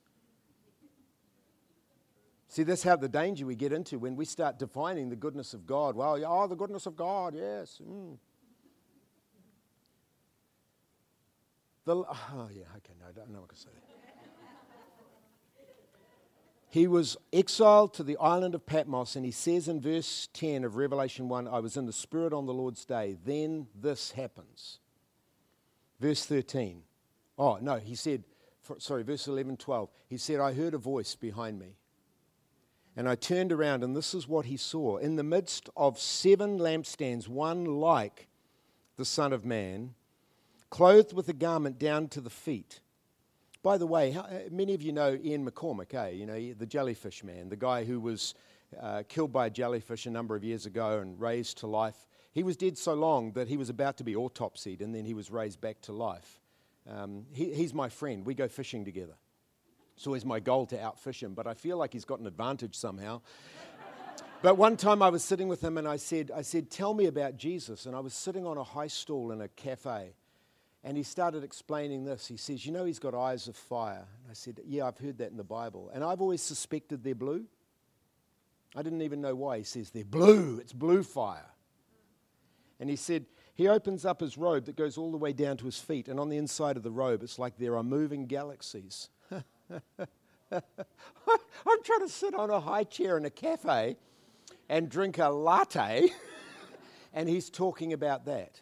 See, 2.51 2.63
that's 2.63 2.81
how 2.81 2.95
the 2.95 3.07
danger 3.07 3.45
we 3.45 3.55
get 3.55 3.71
into 3.71 3.99
when 3.99 4.15
we 4.15 4.25
start 4.25 4.57
defining 4.57 5.09
the 5.09 5.15
goodness 5.15 5.53
of 5.53 5.67
God. 5.67 5.95
Well, 5.95 6.19
oh, 6.27 6.47
the 6.47 6.55
goodness 6.55 6.87
of 6.87 6.95
God, 6.95 7.35
yes. 7.35 7.79
Mm. 7.87 8.17
The, 11.85 11.95
oh, 11.97 12.49
yeah, 12.51 12.63
okay, 12.77 12.93
no, 12.99 13.05
I 13.07 13.11
don't 13.11 13.29
know 13.29 13.41
what 13.41 13.49
to 13.51 13.55
say. 13.55 13.69
he 16.71 16.87
was 16.87 17.17
exiled 17.31 17.93
to 17.93 18.03
the 18.03 18.17
island 18.17 18.55
of 18.55 18.65
Patmos, 18.65 19.15
and 19.15 19.23
he 19.23 19.31
says 19.31 19.67
in 19.67 19.79
verse 19.79 20.27
10 20.33 20.63
of 20.63 20.75
Revelation 20.75 21.29
1 21.29 21.47
I 21.47 21.59
was 21.59 21.77
in 21.77 21.85
the 21.85 21.93
Spirit 21.93 22.33
on 22.33 22.47
the 22.47 22.53
Lord's 22.53 22.83
day. 22.83 23.15
Then 23.23 23.67
this 23.79 24.09
happens. 24.13 24.79
Verse 25.99 26.25
13. 26.25 26.81
Oh, 27.37 27.59
no, 27.61 27.77
he 27.77 27.93
said, 27.93 28.23
sorry, 28.79 29.03
verse 29.03 29.27
11, 29.27 29.57
12. 29.57 29.89
He 30.07 30.17
said, 30.17 30.39
I 30.39 30.53
heard 30.53 30.73
a 30.73 30.79
voice 30.79 31.13
behind 31.13 31.59
me. 31.59 31.75
And 32.99 33.07
I 33.07 33.15
turned 33.15 33.53
around, 33.53 33.81
and 33.81 33.95
this 33.95 34.13
is 34.13 34.27
what 34.27 34.47
he 34.47 34.57
saw. 34.57 34.97
In 34.97 35.15
the 35.15 35.23
midst 35.23 35.69
of 35.77 35.97
seven 35.97 36.59
lampstands, 36.59 37.29
one 37.29 37.63
like 37.63 38.27
the 38.97 39.05
Son 39.05 39.31
of 39.31 39.45
Man, 39.45 39.93
clothed 40.69 41.13
with 41.13 41.29
a 41.29 41.33
garment 41.33 41.79
down 41.79 42.09
to 42.09 42.19
the 42.19 42.29
feet. 42.29 42.81
By 43.63 43.77
the 43.77 43.87
way, 43.87 44.13
uh, 44.13 44.49
many 44.51 44.73
of 44.73 44.81
you 44.81 44.91
know 44.91 45.17
Ian 45.23 45.49
McCormack, 45.49 45.93
eh? 45.93 46.09
You 46.09 46.25
know, 46.25 46.53
the 46.53 46.65
jellyfish 46.65 47.23
man, 47.23 47.47
the 47.47 47.55
guy 47.55 47.85
who 47.85 48.01
was 48.01 48.35
uh, 48.77 49.03
killed 49.07 49.31
by 49.31 49.45
a 49.45 49.49
jellyfish 49.49 50.05
a 50.05 50.11
number 50.11 50.35
of 50.35 50.43
years 50.43 50.65
ago 50.65 50.99
and 50.99 51.17
raised 51.21 51.59
to 51.59 51.67
life. 51.67 52.05
He 52.33 52.43
was 52.43 52.57
dead 52.57 52.77
so 52.77 52.95
long 52.95 53.31
that 53.31 53.47
he 53.47 53.55
was 53.55 53.69
about 53.69 53.95
to 53.99 54.03
be 54.03 54.15
autopsied 54.15 54.81
and 54.81 54.93
then 54.93 55.05
he 55.05 55.13
was 55.13 55.31
raised 55.31 55.61
back 55.61 55.79
to 55.83 55.93
life. 55.93 56.41
Um, 56.85 57.27
he, 57.31 57.53
he's 57.53 57.73
my 57.73 57.87
friend. 57.87 58.25
We 58.25 58.33
go 58.33 58.49
fishing 58.49 58.83
together. 58.83 59.15
It's 59.99 60.07
always 60.07 60.23
my 60.23 60.39
goal 60.39 60.65
to 60.67 60.77
outfish 60.77 61.21
him, 61.21 61.33
but 61.33 61.45
I 61.45 61.53
feel 61.53 61.75
like 61.75 61.91
he's 61.91 62.05
got 62.05 62.21
an 62.21 62.25
advantage 62.25 62.73
somehow. 62.73 63.19
but 64.41 64.57
one 64.57 64.77
time 64.77 65.01
I 65.01 65.09
was 65.09 65.25
sitting 65.25 65.49
with 65.49 65.61
him 65.61 65.77
and 65.77 65.85
I 65.85 65.97
said, 65.97 66.31
I 66.33 66.41
said, 66.41 66.71
Tell 66.71 66.93
me 66.93 67.07
about 67.07 67.35
Jesus. 67.35 67.85
And 67.85 67.93
I 67.93 67.99
was 67.99 68.13
sitting 68.13 68.45
on 68.45 68.57
a 68.57 68.63
high 68.63 68.87
stool 68.87 69.33
in 69.33 69.41
a 69.41 69.49
cafe. 69.49 70.13
And 70.85 70.95
he 70.95 71.03
started 71.03 71.43
explaining 71.43 72.05
this. 72.05 72.27
He 72.27 72.37
says, 72.37 72.65
You 72.65 72.71
know, 72.71 72.85
he's 72.85 72.97
got 72.97 73.13
eyes 73.13 73.49
of 73.49 73.57
fire. 73.57 74.07
And 74.21 74.31
I 74.31 74.33
said, 74.35 74.61
Yeah, 74.65 74.87
I've 74.87 74.97
heard 74.97 75.17
that 75.17 75.31
in 75.31 75.35
the 75.35 75.43
Bible. 75.43 75.91
And 75.93 76.01
I've 76.01 76.21
always 76.21 76.41
suspected 76.41 77.03
they're 77.03 77.13
blue. 77.13 77.43
I 78.77 78.81
didn't 78.81 79.01
even 79.01 79.19
know 79.19 79.35
why. 79.35 79.57
He 79.57 79.65
says, 79.65 79.89
They're 79.89 80.05
blue. 80.05 80.59
It's 80.61 80.71
blue 80.71 81.03
fire. 81.03 81.51
And 82.79 82.89
he 82.89 82.95
said, 82.95 83.25
He 83.53 83.67
opens 83.67 84.05
up 84.05 84.21
his 84.21 84.37
robe 84.37 84.63
that 84.67 84.77
goes 84.77 84.97
all 84.97 85.11
the 85.11 85.17
way 85.17 85.33
down 85.33 85.57
to 85.57 85.65
his 85.65 85.77
feet. 85.77 86.07
And 86.07 86.21
on 86.21 86.29
the 86.29 86.37
inside 86.37 86.77
of 86.77 86.83
the 86.83 86.89
robe, 86.89 87.21
it's 87.21 87.37
like 87.37 87.57
there 87.57 87.75
are 87.75 87.83
moving 87.83 88.27
galaxies. 88.27 89.09
I'm 90.51 91.83
trying 91.83 92.01
to 92.01 92.09
sit 92.09 92.33
on 92.33 92.49
a 92.49 92.59
high 92.59 92.83
chair 92.83 93.17
in 93.17 93.25
a 93.25 93.29
cafe 93.29 93.97
and 94.67 94.89
drink 94.89 95.17
a 95.17 95.29
latte. 95.29 96.09
and 97.13 97.29
he's 97.29 97.49
talking 97.49 97.93
about 97.93 98.25
that. 98.25 98.61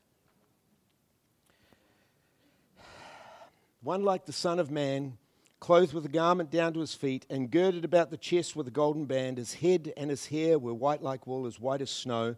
one 3.87 4.03
like 4.03 4.25
the 4.25 4.33
Son 4.33 4.59
of 4.59 4.69
Man, 4.69 5.17
clothed 5.61 5.93
with 5.93 6.05
a 6.05 6.09
garment 6.09 6.51
down 6.51 6.73
to 6.73 6.81
his 6.81 6.93
feet, 6.93 7.25
and 7.29 7.49
girded 7.49 7.85
about 7.85 8.11
the 8.11 8.17
chest 8.17 8.53
with 8.53 8.67
a 8.67 8.71
golden 8.71 9.05
band. 9.05 9.37
His 9.37 9.53
head 9.53 9.93
and 9.95 10.09
his 10.09 10.25
hair 10.25 10.59
were 10.59 10.73
white 10.73 11.01
like 11.01 11.25
wool, 11.25 11.45
as 11.45 11.57
white 11.57 11.81
as 11.81 11.89
snow, 11.89 12.35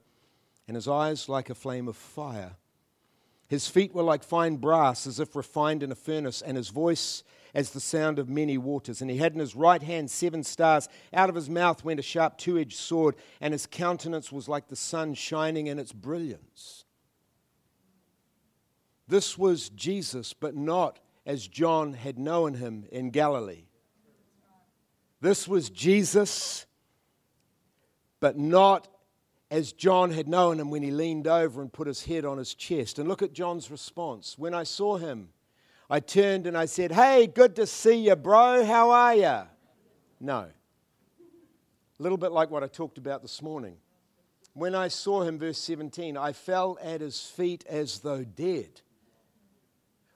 and 0.68 0.76
his 0.76 0.88
eyes 0.88 1.28
like 1.28 1.50
a 1.50 1.56
flame 1.56 1.88
of 1.88 1.98
fire. 1.98 2.52
His 3.48 3.68
feet 3.68 3.96
were 3.96 4.04
like 4.04 4.24
fine 4.24 4.58
brass, 4.58 5.08
as 5.08 5.20
if 5.20 5.36
refined 5.36 5.82
in 5.82 5.92
a 5.92 5.96
furnace, 5.96 6.44
and 6.44 6.56
his 6.56 6.70
voice 6.70 7.24
as 7.54 7.72
the 7.72 7.80
sound 7.80 8.20
of 8.20 8.30
many 8.30 8.58
waters. 8.58 9.02
And 9.02 9.10
he 9.10 9.18
had 9.18 9.34
in 9.34 9.40
his 9.40 9.56
right 9.56 9.82
hand 9.82 10.10
seven 10.10 10.44
stars. 10.44 10.90
Out 11.14 11.30
of 11.30 11.36
his 11.36 11.50
mouth 11.50 11.84
went 11.84 12.00
a 12.00 12.04
sharp 12.04 12.38
two 12.38 12.58
edged 12.58 12.78
sword, 12.78 13.16
and 13.42 13.54
his 13.54 13.66
countenance 13.66 14.32
was 14.32 14.48
like 14.48 14.68
the 14.68 14.76
sun 14.76 15.14
shining 15.14 15.68
in 15.68 15.80
its 15.80 15.92
brilliance. 15.92 16.86
This 19.08 19.38
was 19.38 19.70
Jesus, 19.70 20.34
but 20.34 20.56
not 20.56 21.00
as 21.26 21.48
John 21.48 21.94
had 21.94 22.20
known 22.20 22.54
him 22.54 22.86
in 22.92 23.10
Galilee. 23.10 23.66
This 25.22 25.48
was 25.48 25.70
Jesus, 25.70 26.66
but 28.20 28.38
not 28.38 28.88
as 29.52 29.74
John 29.74 30.12
had 30.12 30.28
known 30.28 30.60
him 30.60 30.70
when 30.70 30.84
he 30.84 30.92
leaned 30.92 31.28
over 31.28 31.62
and 31.62 31.74
put 31.74 31.88
his 31.88 32.06
head 32.06 32.24
on 32.24 32.38
his 32.38 32.54
chest. 32.54 33.00
And 33.00 33.10
look 33.10 33.22
at 33.22 33.34
John's 33.34 33.72
response. 33.72 34.38
When 34.38 34.54
I 34.54 34.64
saw 34.64 34.98
him, 34.98 35.30
I 35.90 36.00
turned 36.00 36.46
and 36.46 36.58
I 36.58 36.66
said, 36.66 36.92
Hey, 36.92 37.26
good 37.28 37.56
to 37.56 37.66
see 37.66 37.96
you, 37.96 38.16
bro. 38.16 38.64
How 38.64 38.92
are 38.92 39.16
you? 39.16 39.42
No. 40.20 40.48
A 42.00 42.04
little 42.04 42.18
bit 42.18 42.32
like 42.32 42.52
what 42.52 42.64
I 42.64 42.68
talked 42.68 42.98
about 42.98 43.22
this 43.22 43.42
morning. 43.42 43.78
When 44.54 44.76
I 44.76 44.88
saw 44.88 45.24
him, 45.24 45.40
verse 45.40 45.58
17, 45.58 46.16
I 46.16 46.34
fell 46.34 46.78
at 46.82 47.02
his 47.02 47.22
feet 47.22 47.66
as 47.68 48.00
though 48.00 48.24
dead. 48.24 48.82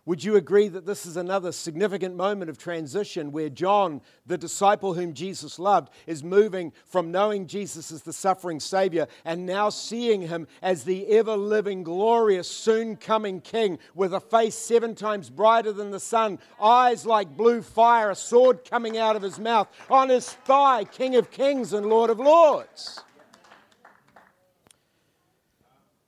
Would 0.06 0.22
you 0.22 0.36
agree 0.36 0.68
that 0.68 0.86
this 0.86 1.06
is 1.06 1.16
another 1.16 1.54
significant 1.54 2.18
moment 2.18 2.50
of 2.50 2.58
transition 2.58 3.32
where 3.32 3.48
John, 3.48 4.02
the 4.26 4.38
disciple 4.38 4.96
whom 4.96 5.14
Jesus 5.14 5.58
loved, 5.58 5.94
is 6.06 6.26
moving 6.26 6.74
from 6.86 7.10
knowing 7.10 7.48
Jesus 7.48 7.90
as 7.90 8.02
the 8.02 8.12
suffering 8.12 8.60
Savior 8.60 9.08
and 9.24 9.46
now 9.46 9.70
seeing 9.70 10.24
him 10.24 10.48
as 10.62 10.84
the 10.84 11.08
ever 11.08 11.38
living, 11.38 11.84
glorious, 11.84 12.50
soon 12.50 12.98
coming 12.98 13.40
King 13.40 13.80
with 13.96 14.14
a 14.14 14.20
face 14.20 14.56
seven 14.56 14.94
times 14.94 15.30
brighter 15.30 15.72
than 15.72 15.92
the 15.92 16.02
sun, 16.02 16.38
eyes 16.62 17.06
like 17.06 17.38
blue 17.38 17.62
fire, 17.62 18.12
a 18.12 18.16
sword 18.16 18.70
coming 18.70 18.98
out 18.98 19.16
of 19.16 19.22
his 19.22 19.40
mouth, 19.40 19.70
on 19.90 20.10
his 20.10 20.34
thigh, 20.34 20.84
King 20.84 21.16
of 21.16 21.32
Kings 21.32 21.72
and 21.72 21.86
Lord 21.86 22.10
of 22.10 22.20
Lords? 22.20 23.00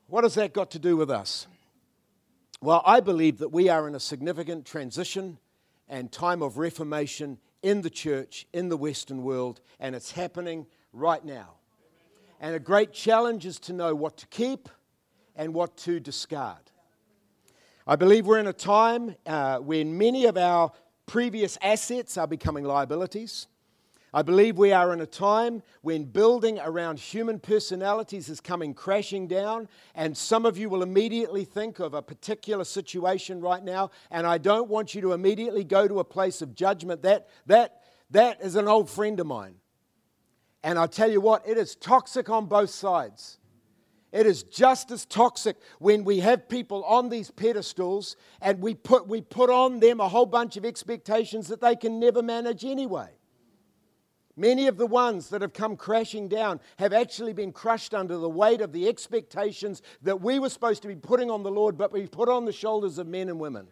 What 0.07 0.25
has 0.25 0.35
that 0.35 0.51
got 0.51 0.71
to 0.71 0.79
do 0.79 0.97
with 0.97 1.09
us? 1.09 1.47
Well, 2.65 2.81
I 2.83 2.99
believe 2.99 3.37
that 3.37 3.49
we 3.49 3.69
are 3.69 3.87
in 3.87 3.93
a 3.93 3.99
significant 3.99 4.65
transition 4.65 5.37
and 5.87 6.11
time 6.11 6.41
of 6.41 6.57
reformation 6.57 7.37
in 7.61 7.83
the 7.83 7.91
church, 7.91 8.47
in 8.53 8.69
the 8.69 8.75
Western 8.75 9.21
world, 9.21 9.61
and 9.79 9.95
it's 9.95 10.13
happening 10.13 10.65
right 10.91 11.23
now. 11.23 11.57
And 12.41 12.55
a 12.55 12.59
great 12.59 12.91
challenge 12.91 13.45
is 13.45 13.59
to 13.59 13.73
know 13.73 13.93
what 13.93 14.17
to 14.17 14.25
keep 14.29 14.67
and 15.35 15.53
what 15.53 15.77
to 15.77 15.99
discard. 15.99 16.71
I 17.85 17.97
believe 17.97 18.25
we're 18.25 18.39
in 18.39 18.47
a 18.47 18.51
time 18.51 19.15
uh, 19.27 19.59
when 19.59 19.95
many 19.95 20.25
of 20.25 20.35
our 20.35 20.71
previous 21.05 21.59
assets 21.61 22.17
are 22.17 22.25
becoming 22.25 22.63
liabilities. 22.63 23.45
I 24.15 24.21
believe 24.21 24.57
we 24.57 24.71
are 24.71 24.93
in 24.93 25.01
a 25.01 25.05
time 25.05 25.61
when 25.81 26.05
building 26.05 26.57
around 26.57 26.99
human 26.99 27.37
personalities 27.37 28.29
is 28.29 28.39
coming 28.39 28.73
crashing 28.73 29.27
down, 29.27 29.67
and 29.93 30.15
some 30.15 30.45
of 30.45 30.57
you 30.57 30.69
will 30.69 30.83
immediately 30.83 31.43
think 31.43 31.79
of 31.79 31.93
a 31.93 32.01
particular 32.01 32.63
situation 32.63 33.41
right 33.41 33.61
now, 33.61 33.91
and 34.09 34.25
I 34.25 34.37
don't 34.37 34.69
want 34.69 34.95
you 34.95 35.01
to 35.01 35.11
immediately 35.11 35.65
go 35.65 35.85
to 35.85 35.99
a 35.99 36.05
place 36.05 36.41
of 36.41 36.55
judgment. 36.55 37.01
That, 37.01 37.27
that, 37.47 37.81
that 38.11 38.41
is 38.41 38.55
an 38.55 38.69
old 38.69 38.89
friend 38.89 39.19
of 39.19 39.27
mine. 39.27 39.55
And 40.63 40.79
I 40.79 40.87
tell 40.87 41.11
you 41.11 41.19
what, 41.19 41.45
it 41.45 41.57
is 41.57 41.75
toxic 41.75 42.29
on 42.29 42.45
both 42.45 42.69
sides. 42.69 43.37
It 44.13 44.25
is 44.25 44.43
just 44.43 44.91
as 44.91 45.05
toxic 45.05 45.57
when 45.79 46.05
we 46.05 46.21
have 46.21 46.47
people 46.47 46.85
on 46.85 47.09
these 47.09 47.31
pedestals 47.31 48.15
and 48.39 48.61
we 48.61 48.75
put, 48.75 49.09
we 49.09 49.19
put 49.19 49.49
on 49.49 49.81
them 49.81 49.99
a 49.99 50.07
whole 50.07 50.25
bunch 50.25 50.55
of 50.55 50.63
expectations 50.63 51.49
that 51.49 51.59
they 51.59 51.75
can 51.75 51.99
never 51.99 52.23
manage 52.23 52.63
anyway. 52.63 53.09
Many 54.37 54.67
of 54.67 54.77
the 54.77 54.85
ones 54.85 55.29
that 55.29 55.41
have 55.41 55.53
come 55.53 55.77
crashing 55.77 56.27
down 56.27 56.59
have 56.77 56.91
actually 56.91 57.31
been 57.31 57.53
crushed 57.53 57.93
under 57.93 58.17
the 58.17 58.29
weight 58.29 58.59
of 58.59 58.73
the 58.73 58.87
expectations 58.89 59.81
that 60.01 60.21
we 60.21 60.39
were 60.39 60.49
supposed 60.49 60.81
to 60.81 60.89
be 60.89 60.95
putting 60.95 61.31
on 61.31 61.43
the 61.43 61.51
Lord, 61.51 61.77
but 61.77 61.93
we 61.93 62.05
put 62.05 62.27
on 62.27 62.43
the 62.43 62.51
shoulders 62.51 62.97
of 62.97 63.07
men 63.07 63.29
and 63.29 63.39
women. 63.39 63.67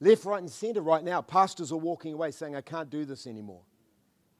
Left, 0.00 0.24
right, 0.24 0.40
and 0.40 0.50
center 0.50 0.80
right 0.80 1.04
now, 1.04 1.20
pastors 1.20 1.72
are 1.72 1.78
walking 1.78 2.14
away 2.14 2.30
saying, 2.30 2.56
I 2.56 2.62
can't 2.62 2.88
do 2.88 3.04
this 3.04 3.26
anymore. 3.26 3.62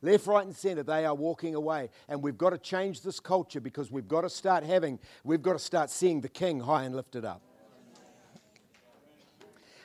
Left, 0.00 0.26
right, 0.26 0.44
and 0.44 0.54
center, 0.54 0.82
they 0.82 1.04
are 1.04 1.14
walking 1.14 1.54
away. 1.54 1.90
And 2.08 2.22
we've 2.22 2.36
got 2.36 2.50
to 2.50 2.58
change 2.58 3.02
this 3.02 3.20
culture 3.20 3.60
because 3.60 3.90
we've 3.90 4.08
got 4.08 4.22
to 4.22 4.30
start 4.30 4.64
having, 4.64 4.98
we've 5.22 5.42
got 5.42 5.54
to 5.54 5.58
start 5.58 5.90
seeing 5.90 6.20
the 6.22 6.28
king 6.28 6.60
high 6.60 6.84
and 6.84 6.94
lifted 6.94 7.24
up. 7.24 7.42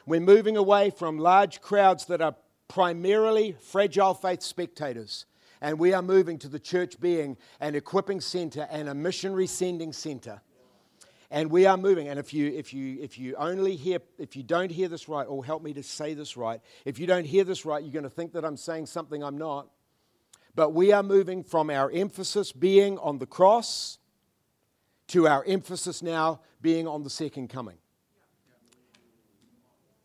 We're 0.05 0.19
moving 0.19 0.57
away 0.57 0.89
from 0.89 1.17
large 1.19 1.61
crowds 1.61 2.05
that 2.05 2.21
are 2.21 2.35
primarily 2.69 3.57
fragile 3.59 4.13
faith 4.13 4.41
spectators. 4.41 5.25
And 5.59 5.77
we 5.77 5.93
are 5.93 6.01
moving 6.01 6.37
to 6.39 6.47
the 6.47 6.59
church 6.59 6.97
being 7.01 7.35
an 7.59 7.75
equipping 7.75 8.21
center 8.21 8.65
and 8.71 8.87
a 8.87 8.93
missionary 8.93 9.47
sending 9.47 9.91
center. 9.91 10.39
And 11.31 11.51
we 11.51 11.65
are 11.65 11.77
moving. 11.77 12.07
And 12.07 12.17
if 12.17 12.33
you, 12.33 12.47
if 12.47 12.73
you, 12.73 12.97
if 13.01 13.19
you 13.19 13.35
only 13.35 13.75
hear, 13.75 13.99
if 14.17 14.35
you 14.35 14.43
don't 14.43 14.71
hear 14.71 14.87
this 14.87 15.09
right, 15.09 15.25
or 15.25 15.43
help 15.43 15.61
me 15.61 15.73
to 15.73 15.83
say 15.83 16.13
this 16.13 16.37
right, 16.37 16.61
if 16.85 16.97
you 16.97 17.05
don't 17.05 17.25
hear 17.25 17.43
this 17.43 17.65
right, 17.65 17.83
you're 17.83 17.91
going 17.91 18.03
to 18.03 18.09
think 18.09 18.33
that 18.33 18.45
I'm 18.45 18.57
saying 18.57 18.85
something 18.85 19.21
I'm 19.21 19.37
not. 19.37 19.67
But 20.55 20.73
we 20.73 20.91
are 20.91 21.03
moving 21.03 21.43
from 21.43 21.69
our 21.69 21.91
emphasis 21.91 22.51
being 22.51 22.97
on 22.99 23.19
the 23.19 23.27
cross 23.27 23.99
to 25.07 25.27
our 25.27 25.43
emphasis 25.45 26.01
now 26.01 26.39
being 26.61 26.87
on 26.87 27.03
the 27.03 27.09
second 27.09 27.49
coming. 27.49 27.77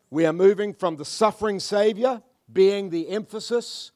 We 0.09 0.25
are 0.25 0.33
moving 0.33 0.73
from 0.73 0.97
the 0.97 1.05
suffering 1.05 1.59
Savior 1.59 2.21
being 2.51 2.89
the 2.89 3.09
emphasis 3.09 3.91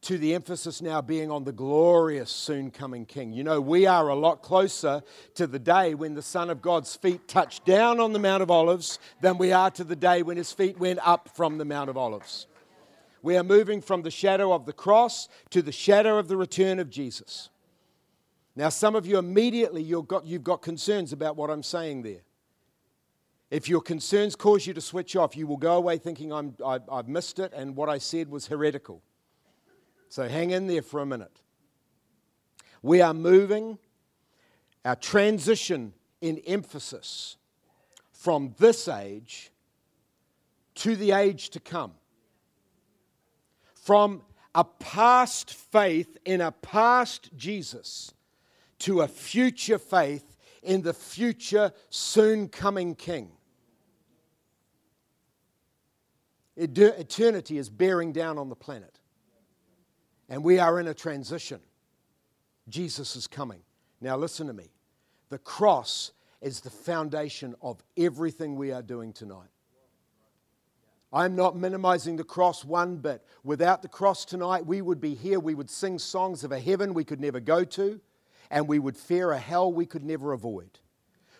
to 0.00 0.16
the 0.16 0.34
emphasis 0.34 0.80
now 0.80 1.00
being 1.00 1.30
on 1.30 1.44
the 1.44 1.52
glorious 1.52 2.30
soon 2.30 2.70
coming 2.70 3.04
King. 3.04 3.32
You 3.32 3.42
know, 3.42 3.60
we 3.60 3.86
are 3.86 4.08
a 4.08 4.14
lot 4.14 4.42
closer 4.42 5.02
to 5.34 5.46
the 5.46 5.58
day 5.58 5.94
when 5.94 6.14
the 6.14 6.22
Son 6.22 6.50
of 6.50 6.62
God's 6.62 6.94
feet 6.94 7.26
touched 7.26 7.64
down 7.64 7.98
on 7.98 8.12
the 8.12 8.18
Mount 8.18 8.42
of 8.42 8.50
Olives 8.50 8.98
than 9.20 9.38
we 9.38 9.52
are 9.52 9.70
to 9.72 9.84
the 9.84 9.96
day 9.96 10.22
when 10.22 10.36
his 10.36 10.52
feet 10.52 10.78
went 10.78 11.00
up 11.02 11.28
from 11.34 11.58
the 11.58 11.64
Mount 11.64 11.90
of 11.90 11.96
Olives. 11.96 12.46
We 13.22 13.36
are 13.36 13.42
moving 13.42 13.82
from 13.82 14.02
the 14.02 14.10
shadow 14.10 14.52
of 14.52 14.66
the 14.66 14.72
cross 14.72 15.28
to 15.50 15.62
the 15.62 15.72
shadow 15.72 16.18
of 16.18 16.28
the 16.28 16.36
return 16.36 16.78
of 16.78 16.88
Jesus. 16.88 17.50
Now, 18.54 18.68
some 18.68 18.94
of 18.94 19.04
you 19.04 19.18
immediately 19.18 19.82
you've 19.82 20.08
got, 20.08 20.24
you've 20.24 20.44
got 20.44 20.62
concerns 20.62 21.12
about 21.12 21.36
what 21.36 21.50
I'm 21.50 21.64
saying 21.64 22.02
there. 22.02 22.22
If 23.50 23.68
your 23.68 23.80
concerns 23.80 24.36
cause 24.36 24.66
you 24.66 24.74
to 24.74 24.80
switch 24.80 25.16
off, 25.16 25.36
you 25.36 25.46
will 25.46 25.56
go 25.56 25.76
away 25.76 25.96
thinking 25.96 26.32
I'm, 26.32 26.54
I, 26.64 26.80
I've 26.90 27.08
missed 27.08 27.38
it 27.38 27.52
and 27.54 27.74
what 27.74 27.88
I 27.88 27.98
said 27.98 28.28
was 28.28 28.46
heretical. 28.46 29.02
So 30.10 30.28
hang 30.28 30.50
in 30.50 30.66
there 30.66 30.82
for 30.82 31.00
a 31.00 31.06
minute. 31.06 31.40
We 32.82 33.00
are 33.00 33.14
moving 33.14 33.78
our 34.84 34.96
transition 34.96 35.92
in 36.20 36.38
emphasis 36.46 37.36
from 38.12 38.54
this 38.58 38.88
age 38.88 39.50
to 40.76 40.94
the 40.96 41.12
age 41.12 41.50
to 41.50 41.60
come. 41.60 41.92
From 43.74 44.22
a 44.54 44.64
past 44.64 45.54
faith 45.54 46.18
in 46.24 46.40
a 46.40 46.52
past 46.52 47.30
Jesus 47.36 48.12
to 48.80 49.00
a 49.00 49.08
future 49.08 49.78
faith 49.78 50.36
in 50.62 50.82
the 50.82 50.94
future 50.94 51.72
soon 51.90 52.48
coming 52.48 52.94
King. 52.94 53.30
Eternity 56.58 57.56
is 57.56 57.70
bearing 57.70 58.12
down 58.12 58.36
on 58.36 58.48
the 58.48 58.56
planet. 58.56 58.98
And 60.28 60.42
we 60.42 60.58
are 60.58 60.80
in 60.80 60.88
a 60.88 60.94
transition. 60.94 61.60
Jesus 62.68 63.16
is 63.16 63.26
coming. 63.26 63.60
Now, 64.00 64.16
listen 64.16 64.48
to 64.48 64.52
me. 64.52 64.70
The 65.30 65.38
cross 65.38 66.12
is 66.40 66.60
the 66.60 66.70
foundation 66.70 67.54
of 67.62 67.82
everything 67.96 68.56
we 68.56 68.72
are 68.72 68.82
doing 68.82 69.12
tonight. 69.12 69.48
I'm 71.12 71.34
not 71.34 71.56
minimizing 71.56 72.16
the 72.16 72.24
cross 72.24 72.64
one 72.64 72.96
bit. 72.96 73.24
Without 73.42 73.80
the 73.80 73.88
cross 73.88 74.24
tonight, 74.24 74.66
we 74.66 74.82
would 74.82 75.00
be 75.00 75.14
here. 75.14 75.40
We 75.40 75.54
would 75.54 75.70
sing 75.70 75.98
songs 75.98 76.44
of 76.44 76.52
a 76.52 76.60
heaven 76.60 76.92
we 76.92 77.04
could 77.04 77.20
never 77.20 77.40
go 77.40 77.64
to, 77.64 78.00
and 78.50 78.68
we 78.68 78.78
would 78.78 78.96
fear 78.96 79.30
a 79.30 79.38
hell 79.38 79.72
we 79.72 79.86
could 79.86 80.04
never 80.04 80.32
avoid. 80.32 80.78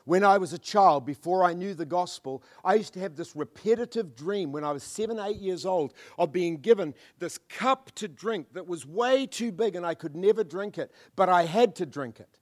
When 0.09 0.25
I 0.25 0.39
was 0.39 0.55
a 0.55 0.59
child, 0.59 1.05
before 1.05 1.45
I 1.45 1.53
knew 1.53 1.75
the 1.75 1.85
gospel, 1.85 2.43
I 2.65 2.77
used 2.77 2.95
to 2.95 3.01
have 3.01 3.15
this 3.15 3.37
repetitive 3.37 4.17
dream 4.17 4.53
when 4.53 4.65
I 4.65 4.73
was 4.73 4.83
seven, 4.83 5.19
eight 5.19 5.37
years 5.37 5.67
old 5.67 5.93
of 6.17 6.33
being 6.33 6.63
given 6.63 6.95
this 7.19 7.37
cup 7.51 7.95
to 7.97 8.09
drink 8.09 8.55
that 8.55 8.67
was 8.67 8.87
way 8.87 9.27
too 9.27 9.53
big 9.53 9.77
and 9.77 9.85
I 9.85 9.93
could 9.93 10.17
never 10.17 10.43
drink 10.43 10.79
it, 10.79 10.91
but 11.15 11.29
I 11.29 11.45
had 11.45 11.77
to 11.77 11.85
drink 11.85 12.21
it. 12.21 12.39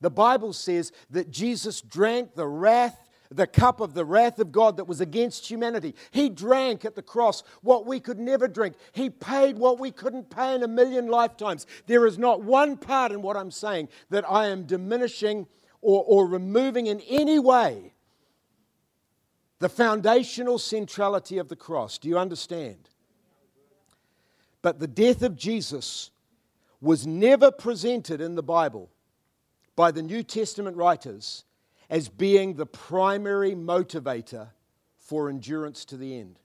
The 0.00 0.10
Bible 0.10 0.52
says 0.52 0.90
that 1.10 1.30
Jesus 1.30 1.80
drank 1.80 2.34
the 2.34 2.48
wrath 2.48 2.98
the 3.32 3.46
cup 3.46 3.78
of 3.78 3.94
the 3.94 4.04
wrath 4.04 4.40
of 4.40 4.50
God 4.50 4.76
that 4.76 4.88
was 4.88 5.00
against 5.00 5.48
humanity. 5.48 5.94
He 6.10 6.28
drank 6.28 6.84
at 6.84 6.96
the 6.96 7.02
cross 7.02 7.44
what 7.62 7.86
we 7.86 8.00
could 8.00 8.18
never 8.18 8.48
drink. 8.48 8.74
He 8.90 9.08
paid 9.08 9.56
what 9.56 9.78
we 9.78 9.92
couldn't 9.92 10.30
pay 10.30 10.56
in 10.56 10.64
a 10.64 10.66
million 10.66 11.06
lifetimes. 11.06 11.64
There 11.86 12.08
is 12.08 12.18
not 12.18 12.42
one 12.42 12.76
part 12.76 13.12
in 13.12 13.22
what 13.22 13.36
I'm 13.36 13.52
saying 13.52 13.88
that 14.08 14.28
I 14.28 14.48
am 14.48 14.64
diminishing 14.64 15.46
or, 15.80 16.04
or 16.06 16.26
removing 16.26 16.86
in 16.86 17.00
any 17.08 17.38
way 17.38 17.92
the 19.60 19.68
foundational 19.68 20.58
centrality 20.58 21.38
of 21.38 21.48
the 21.48 21.56
cross. 21.56 21.98
Do 21.98 22.08
you 22.08 22.18
understand? 22.18 22.88
But 24.62 24.78
the 24.78 24.88
death 24.88 25.22
of 25.22 25.36
Jesus 25.36 26.10
was 26.80 27.06
never 27.06 27.50
presented 27.50 28.20
in 28.20 28.34
the 28.34 28.42
Bible 28.42 28.90
by 29.76 29.90
the 29.90 30.02
New 30.02 30.22
Testament 30.22 30.76
writers 30.76 31.44
as 31.88 32.08
being 32.08 32.54
the 32.54 32.66
primary 32.66 33.54
motivator 33.54 34.48
for 34.96 35.28
endurance 35.28 35.84
to 35.86 35.96
the 35.96 36.18
end. 36.18 36.38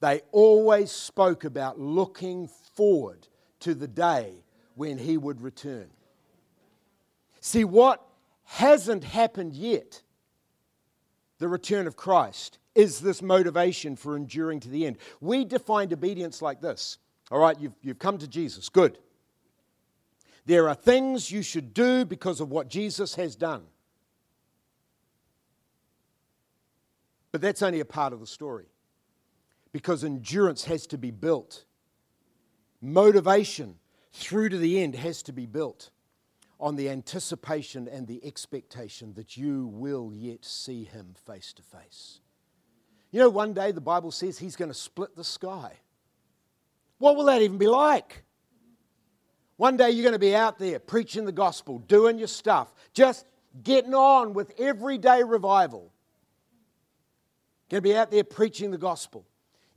They 0.00 0.22
always 0.32 0.90
spoke 0.90 1.44
about 1.44 1.78
looking 1.78 2.48
forward 2.74 3.28
to 3.60 3.74
the 3.74 3.88
day 3.88 4.44
when 4.74 4.98
he 4.98 5.16
would 5.16 5.40
return. 5.40 5.88
See, 7.40 7.64
what 7.64 8.04
hasn't 8.44 9.04
happened 9.04 9.54
yet, 9.54 10.02
the 11.38 11.48
return 11.48 11.86
of 11.86 11.96
Christ, 11.96 12.58
is 12.74 13.00
this 13.00 13.22
motivation 13.22 13.96
for 13.96 14.16
enduring 14.16 14.60
to 14.60 14.68
the 14.68 14.86
end. 14.86 14.98
We 15.20 15.44
defined 15.44 15.92
obedience 15.92 16.40
like 16.40 16.60
this. 16.60 16.98
All 17.30 17.40
right, 17.40 17.58
you've, 17.60 17.74
you've 17.82 17.98
come 17.98 18.18
to 18.18 18.28
Jesus. 18.28 18.68
Good. 18.68 18.98
There 20.46 20.68
are 20.68 20.74
things 20.74 21.30
you 21.30 21.42
should 21.42 21.74
do 21.74 22.04
because 22.04 22.40
of 22.40 22.50
what 22.50 22.68
Jesus 22.68 23.16
has 23.16 23.36
done. 23.36 23.64
But 27.32 27.42
that's 27.42 27.62
only 27.62 27.80
a 27.80 27.84
part 27.84 28.12
of 28.12 28.20
the 28.20 28.26
story. 28.26 28.66
Because 29.72 30.02
endurance 30.02 30.64
has 30.64 30.86
to 30.86 30.96
be 30.98 31.10
built, 31.10 31.64
motivation 32.80 33.74
through 34.12 34.48
to 34.48 34.56
the 34.56 34.80
end 34.82 34.94
has 34.94 35.22
to 35.24 35.32
be 35.32 35.44
built 35.44 35.90
on 36.60 36.76
the 36.76 36.88
anticipation 36.88 37.86
and 37.88 38.06
the 38.06 38.24
expectation 38.24 39.14
that 39.14 39.36
you 39.36 39.66
will 39.66 40.12
yet 40.12 40.44
see 40.44 40.84
him 40.84 41.14
face 41.26 41.52
to 41.52 41.62
face. 41.62 42.20
You 43.10 43.20
know, 43.20 43.28
one 43.28 43.52
day 43.54 43.72
the 43.72 43.80
Bible 43.80 44.10
says 44.10 44.38
he's 44.38 44.56
going 44.56 44.70
to 44.70 44.74
split 44.74 45.14
the 45.16 45.24
sky. 45.24 45.72
What 46.98 47.16
will 47.16 47.26
that 47.26 47.42
even 47.42 47.58
be 47.58 47.68
like? 47.68 48.24
One 49.56 49.76
day 49.76 49.90
you're 49.90 50.02
going 50.02 50.12
to 50.12 50.18
be 50.18 50.34
out 50.34 50.58
there 50.58 50.78
preaching 50.78 51.24
the 51.24 51.32
gospel, 51.32 51.78
doing 51.78 52.18
your 52.18 52.28
stuff, 52.28 52.72
just 52.92 53.24
getting 53.62 53.94
on 53.94 54.34
with 54.34 54.52
everyday 54.58 55.22
revival. 55.22 55.92
Going 57.70 57.82
to 57.82 57.88
be 57.88 57.96
out 57.96 58.10
there 58.10 58.24
preaching 58.24 58.70
the 58.70 58.78
gospel. 58.78 59.26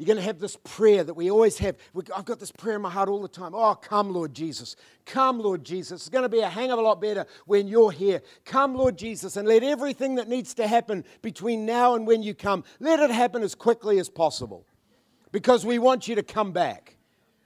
You're 0.01 0.07
going 0.07 0.17
to 0.17 0.23
have 0.23 0.39
this 0.39 0.57
prayer 0.63 1.03
that 1.03 1.13
we 1.13 1.29
always 1.29 1.59
have. 1.59 1.75
I've 2.15 2.25
got 2.25 2.39
this 2.39 2.51
prayer 2.51 2.77
in 2.77 2.81
my 2.81 2.89
heart 2.89 3.07
all 3.07 3.21
the 3.21 3.27
time. 3.27 3.53
Oh, 3.53 3.75
come, 3.75 4.11
Lord 4.11 4.33
Jesus. 4.33 4.75
Come, 5.05 5.37
Lord 5.37 5.63
Jesus. 5.63 6.01
It's 6.01 6.09
going 6.09 6.23
to 6.23 6.29
be 6.29 6.39
a 6.39 6.49
hang 6.49 6.71
of 6.71 6.79
a 6.79 6.81
lot 6.81 6.99
better 6.99 7.27
when 7.45 7.67
you're 7.67 7.91
here. 7.91 8.23
Come, 8.43 8.73
Lord 8.73 8.97
Jesus, 8.97 9.37
and 9.37 9.47
let 9.47 9.61
everything 9.61 10.15
that 10.15 10.27
needs 10.27 10.55
to 10.55 10.65
happen 10.65 11.05
between 11.21 11.67
now 11.67 11.93
and 11.93 12.07
when 12.07 12.23
you 12.23 12.33
come, 12.33 12.63
let 12.79 12.99
it 12.99 13.11
happen 13.11 13.43
as 13.43 13.53
quickly 13.53 13.99
as 13.99 14.09
possible 14.09 14.65
because 15.31 15.67
we 15.67 15.77
want 15.77 16.07
you 16.07 16.15
to 16.15 16.23
come 16.23 16.51
back. 16.51 16.97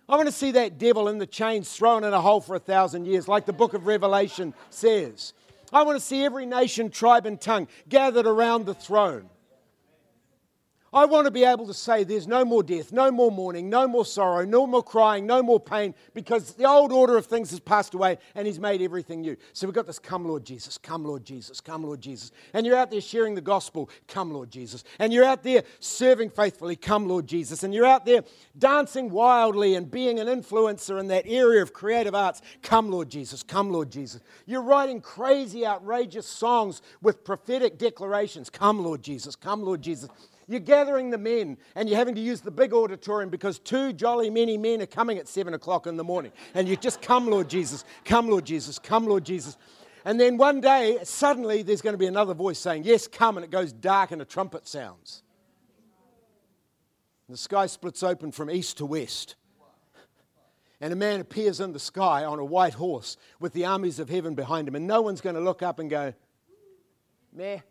I 0.07 0.15
want 0.15 0.29
to 0.29 0.31
see 0.31 0.51
that 0.51 0.77
devil 0.77 1.09
in 1.09 1.17
the 1.17 1.27
chains 1.27 1.69
thrown 1.75 2.05
in 2.05 2.13
a 2.13 2.21
hole 2.21 2.39
for 2.39 2.55
a 2.55 2.59
thousand 2.59 3.03
years, 3.05 3.27
like 3.27 3.45
the 3.45 3.51
book 3.51 3.73
of 3.73 3.85
Revelation 3.85 4.53
says. 4.69 5.33
I 5.73 5.83
want 5.83 5.99
to 5.99 6.05
see 6.05 6.23
every 6.23 6.45
nation, 6.45 6.89
tribe, 6.89 7.25
and 7.25 7.41
tongue 7.41 7.67
gathered 7.89 8.27
around 8.27 8.65
the 8.65 8.73
throne. 8.73 9.29
I 10.95 11.03
want 11.03 11.25
to 11.25 11.31
be 11.31 11.43
able 11.43 11.67
to 11.67 11.73
say 11.73 12.05
there's 12.05 12.25
no 12.25 12.45
more 12.45 12.63
death, 12.63 12.93
no 12.93 13.11
more 13.11 13.29
mourning, 13.29 13.69
no 13.69 13.85
more 13.85 14.05
sorrow, 14.05 14.45
no 14.45 14.65
more 14.65 14.81
crying, 14.81 15.25
no 15.25 15.43
more 15.43 15.59
pain, 15.59 15.93
because 16.13 16.53
the 16.53 16.63
old 16.63 16.93
order 16.93 17.17
of 17.17 17.25
things 17.25 17.49
has 17.51 17.59
passed 17.59 17.93
away 17.93 18.17
and 18.33 18.47
He's 18.47 18.61
made 18.61 18.81
everything 18.81 19.19
new. 19.19 19.35
So 19.51 19.67
we've 19.67 19.73
got 19.73 19.87
this 19.87 19.99
come, 19.99 20.25
Lord 20.25 20.45
Jesus, 20.45 20.77
come, 20.77 21.03
Lord 21.03 21.25
Jesus, 21.25 21.59
come, 21.59 21.83
Lord 21.83 21.99
Jesus. 21.99 22.31
And 22.53 22.65
you're 22.65 22.77
out 22.77 22.91
there 22.91 23.01
sharing 23.01 23.35
the 23.35 23.41
gospel, 23.41 23.89
come, 24.07 24.31
Lord 24.31 24.49
Jesus. 24.49 24.85
And 24.97 25.11
you're 25.11 25.25
out 25.25 25.43
there 25.43 25.63
serving 25.81 26.29
faithfully, 26.29 26.77
come, 26.77 27.09
Lord 27.09 27.27
Jesus. 27.27 27.63
And 27.63 27.73
you're 27.73 27.85
out 27.85 28.05
there 28.05 28.23
dancing 28.57 29.09
wildly 29.09 29.75
and 29.75 29.91
being 29.91 30.21
an 30.21 30.27
influencer 30.27 30.97
in 30.97 31.09
that 31.09 31.27
area 31.27 31.61
of 31.61 31.73
creative 31.73 32.15
arts, 32.15 32.41
come, 32.61 32.89
Lord 32.89 33.09
Jesus, 33.09 33.43
come, 33.43 33.69
Lord 33.69 33.91
Jesus. 33.91 34.21
You're 34.45 34.61
writing 34.61 35.01
crazy, 35.01 35.65
outrageous 35.65 36.25
songs 36.25 36.81
with 37.01 37.25
prophetic 37.25 37.77
declarations, 37.77 38.49
come, 38.49 38.81
Lord 38.81 39.03
Jesus, 39.03 39.35
come, 39.35 39.61
Lord 39.61 39.81
Jesus. 39.81 40.07
You're 40.47 40.59
gathering 40.59 41.09
the 41.09 41.17
men 41.17 41.57
and 41.75 41.89
you're 41.89 41.97
having 41.97 42.15
to 42.15 42.21
use 42.21 42.41
the 42.41 42.51
big 42.51 42.73
auditorium 42.73 43.29
because 43.29 43.57
too 43.57 43.93
jolly 43.93 44.29
many 44.29 44.57
men 44.57 44.81
are 44.81 44.87
coming 44.87 45.17
at 45.17 45.27
seven 45.27 45.53
o'clock 45.53 45.87
in 45.87 45.97
the 45.97 46.03
morning. 46.03 46.31
And 46.53 46.67
you 46.67 46.75
just 46.75 47.01
come, 47.01 47.27
Lord 47.27 47.49
Jesus, 47.49 47.83
come, 48.03 48.29
Lord 48.29 48.45
Jesus, 48.45 48.77
come, 48.77 49.05
Lord 49.05 49.25
Jesus. 49.25 49.57
And 50.03 50.19
then 50.19 50.37
one 50.37 50.61
day, 50.61 50.99
suddenly, 51.03 51.63
there's 51.63 51.81
going 51.81 51.95
to 51.95 51.97
be 51.97 52.05
another 52.05 52.35
voice 52.35 52.59
saying, 52.59 52.83
Yes, 52.83 53.07
come. 53.07 53.37
And 53.37 53.43
it 53.43 53.49
goes 53.49 53.73
dark 53.73 54.11
and 54.11 54.21
a 54.21 54.25
trumpet 54.25 54.67
sounds. 54.67 55.23
And 57.27 57.33
the 57.33 57.39
sky 57.39 57.65
splits 57.65 58.03
open 58.03 58.31
from 58.31 58.51
east 58.51 58.77
to 58.77 58.85
west. 58.85 59.35
And 60.79 60.93
a 60.93 60.95
man 60.95 61.21
appears 61.21 61.59
in 61.59 61.73
the 61.73 61.79
sky 61.79 62.23
on 62.23 62.37
a 62.37 62.45
white 62.45 62.75
horse 62.75 63.17
with 63.39 63.53
the 63.53 63.65
armies 63.65 63.97
of 63.97 64.09
heaven 64.09 64.35
behind 64.35 64.67
him. 64.67 64.75
And 64.75 64.85
no 64.85 65.01
one's 65.01 65.21
going 65.21 65.35
to 65.35 65.41
look 65.41 65.63
up 65.63 65.79
and 65.79 65.89
go, 65.89 66.13
Meh 67.33 67.61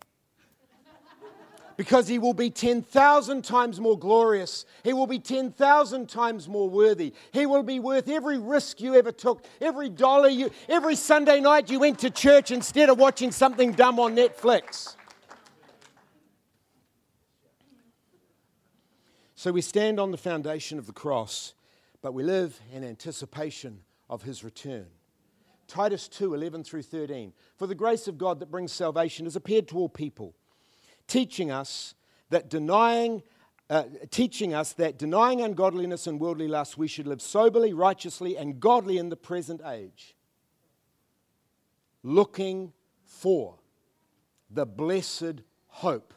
because 1.76 2.08
he 2.08 2.18
will 2.18 2.34
be 2.34 2.50
10,000 2.50 3.42
times 3.42 3.80
more 3.80 3.98
glorious. 3.98 4.64
He 4.82 4.92
will 4.92 5.06
be 5.06 5.18
10,000 5.18 6.08
times 6.08 6.48
more 6.48 6.68
worthy. 6.68 7.12
He 7.32 7.46
will 7.46 7.62
be 7.62 7.80
worth 7.80 8.08
every 8.08 8.38
risk 8.38 8.80
you 8.80 8.94
ever 8.94 9.12
took, 9.12 9.44
every 9.60 9.88
dollar 9.88 10.28
you, 10.28 10.50
every 10.68 10.94
Sunday 10.94 11.40
night 11.40 11.70
you 11.70 11.80
went 11.80 11.98
to 12.00 12.10
church 12.10 12.50
instead 12.50 12.88
of 12.90 12.98
watching 12.98 13.32
something 13.32 13.72
dumb 13.72 13.98
on 13.98 14.14
Netflix. 14.14 14.96
So 19.34 19.52
we 19.52 19.60
stand 19.60 20.00
on 20.00 20.10
the 20.10 20.16
foundation 20.16 20.78
of 20.78 20.86
the 20.86 20.92
cross, 20.92 21.54
but 22.00 22.14
we 22.14 22.22
live 22.22 22.58
in 22.72 22.82
anticipation 22.82 23.80
of 24.08 24.22
his 24.22 24.42
return. 24.42 24.86
Titus 25.66 26.08
2 26.08 26.34
11 26.34 26.64
through 26.64 26.82
13. 26.82 27.32
For 27.56 27.66
the 27.66 27.74
grace 27.74 28.06
of 28.06 28.16
God 28.16 28.40
that 28.40 28.50
brings 28.50 28.72
salvation 28.72 29.26
has 29.26 29.36
appeared 29.36 29.68
to 29.68 29.76
all 29.76 29.88
people 29.88 30.34
teaching 31.06 31.50
us 31.50 31.94
that 32.30 32.48
denying 32.48 33.22
uh, 33.70 33.84
teaching 34.10 34.52
us 34.52 34.74
that 34.74 34.98
denying 34.98 35.40
ungodliness 35.40 36.06
and 36.06 36.20
worldly 36.20 36.48
lust, 36.48 36.76
we 36.76 36.86
should 36.86 37.06
live 37.06 37.22
soberly, 37.22 37.72
righteously, 37.72 38.36
and 38.36 38.60
godly 38.60 38.98
in 38.98 39.08
the 39.08 39.16
present 39.16 39.62
age, 39.66 40.14
looking 42.02 42.72
for 43.04 43.56
the 44.50 44.66
blessed 44.66 45.40
hope, 45.68 46.12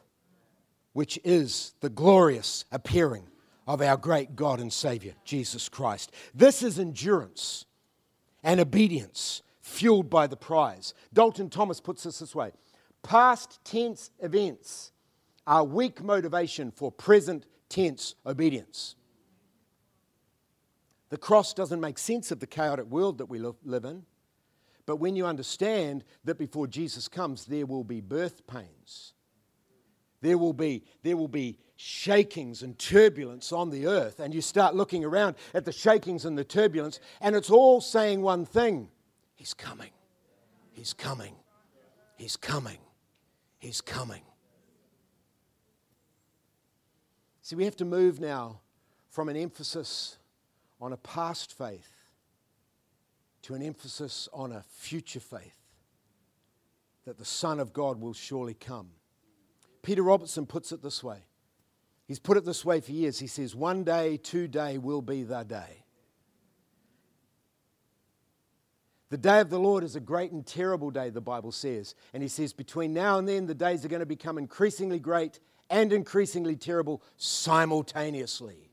which 0.91 1.17
is 1.23 1.73
the 1.79 1.89
glorious 1.89 2.65
appearing 2.71 3.27
of 3.65 3.81
our 3.81 3.97
great 3.97 4.35
God 4.35 4.59
and 4.59 4.71
Savior, 4.71 5.13
Jesus 5.23 5.69
Christ. 5.69 6.11
This 6.33 6.61
is 6.61 6.77
endurance 6.77 7.65
and 8.43 8.59
obedience 8.59 9.41
fueled 9.61 10.09
by 10.09 10.27
the 10.27 10.37
prize. 10.37 10.93
Dalton 11.13 11.49
Thomas 11.49 11.79
puts 11.79 12.03
this 12.03 12.19
this 12.19 12.35
way 12.35 12.51
past 13.07 13.63
tense 13.63 14.11
events 14.19 14.91
are 15.47 15.63
weak 15.63 16.03
motivation 16.03 16.71
for 16.71 16.91
present 16.91 17.45
tense 17.69 18.15
obedience. 18.25 18.95
The 21.07 21.17
cross 21.17 21.53
doesn't 21.53 21.79
make 21.79 21.97
sense 21.97 22.31
of 22.31 22.41
the 22.41 22.47
chaotic 22.47 22.85
world 22.87 23.19
that 23.19 23.27
we 23.27 23.39
live 23.39 23.85
in. 23.85 24.03
But 24.85 24.97
when 24.97 25.15
you 25.15 25.25
understand 25.25 26.03
that 26.25 26.37
before 26.37 26.67
Jesus 26.67 27.07
comes, 27.07 27.45
there 27.45 27.65
will 27.65 27.85
be 27.85 28.01
birth 28.01 28.45
pains, 28.45 29.13
there 30.19 30.37
will 30.37 30.53
be, 30.53 30.83
there 31.03 31.15
will 31.15 31.29
be 31.29 31.59
shakings 31.77 32.61
and 32.61 32.77
turbulence 32.77 33.53
on 33.53 33.69
the 33.69 33.87
earth, 33.87 34.19
and 34.19 34.33
you 34.33 34.41
start 34.41 34.75
looking 34.75 35.05
around 35.05 35.35
at 35.53 35.63
the 35.63 35.71
shakings 35.71 36.25
and 36.25 36.37
the 36.37 36.43
turbulence, 36.43 36.99
and 37.21 37.37
it's 37.37 37.51
all 37.51 37.79
saying 37.79 38.21
one 38.21 38.45
thing 38.45 38.89
He's 39.35 39.53
coming. 39.53 39.91
He's 40.73 40.93
coming. 40.93 41.35
He's 42.17 42.35
coming. 42.35 42.79
He's 43.59 43.81
coming. 43.81 44.21
See, 47.41 47.55
we 47.55 47.65
have 47.65 47.77
to 47.77 47.85
move 47.85 48.19
now 48.19 48.59
from 49.09 49.29
an 49.29 49.37
emphasis 49.37 50.17
on 50.79 50.93
a 50.93 50.97
past 50.97 51.57
faith 51.57 51.91
to 53.43 53.55
an 53.55 53.63
emphasis 53.63 54.27
on 54.33 54.51
a 54.51 54.63
future 54.69 55.19
faith 55.19 55.57
that 57.05 57.17
the 57.17 57.25
Son 57.25 57.59
of 57.59 57.71
God 57.71 58.01
will 58.01 58.13
surely 58.13 58.53
come. 58.53 58.89
Peter 59.81 60.03
Robertson 60.03 60.45
puts 60.45 60.73
it 60.73 60.83
this 60.83 61.01
way. 61.01 61.19
He's 62.05 62.19
put 62.19 62.35
it 62.35 62.43
this 62.43 62.65
way 62.65 62.81
for 62.81 62.91
years. 62.91 63.19
He 63.19 63.27
says, 63.27 63.55
One 63.55 63.85
day, 63.85 64.17
today 64.17 64.77
will 64.77 65.01
be 65.01 65.23
the 65.23 65.43
day. 65.43 65.85
The 69.09 69.17
day 69.17 69.39
of 69.39 69.49
the 69.49 69.59
Lord 69.59 69.83
is 69.83 69.95
a 69.95 70.01
great 70.01 70.31
and 70.31 70.45
terrible 70.45 70.91
day, 70.91 71.09
the 71.09 71.21
Bible 71.21 71.53
says. 71.53 71.95
And 72.13 72.21
he 72.21 72.27
says, 72.27 72.51
Between 72.51 72.93
now 72.93 73.17
and 73.17 73.27
then, 73.27 73.45
the 73.45 73.55
days 73.55 73.85
are 73.85 73.89
going 73.89 74.01
to 74.01 74.05
become 74.05 74.37
increasingly 74.37 74.99
great 74.99 75.39
and 75.69 75.93
increasingly 75.93 76.57
terrible 76.57 77.01
simultaneously. 77.15 78.67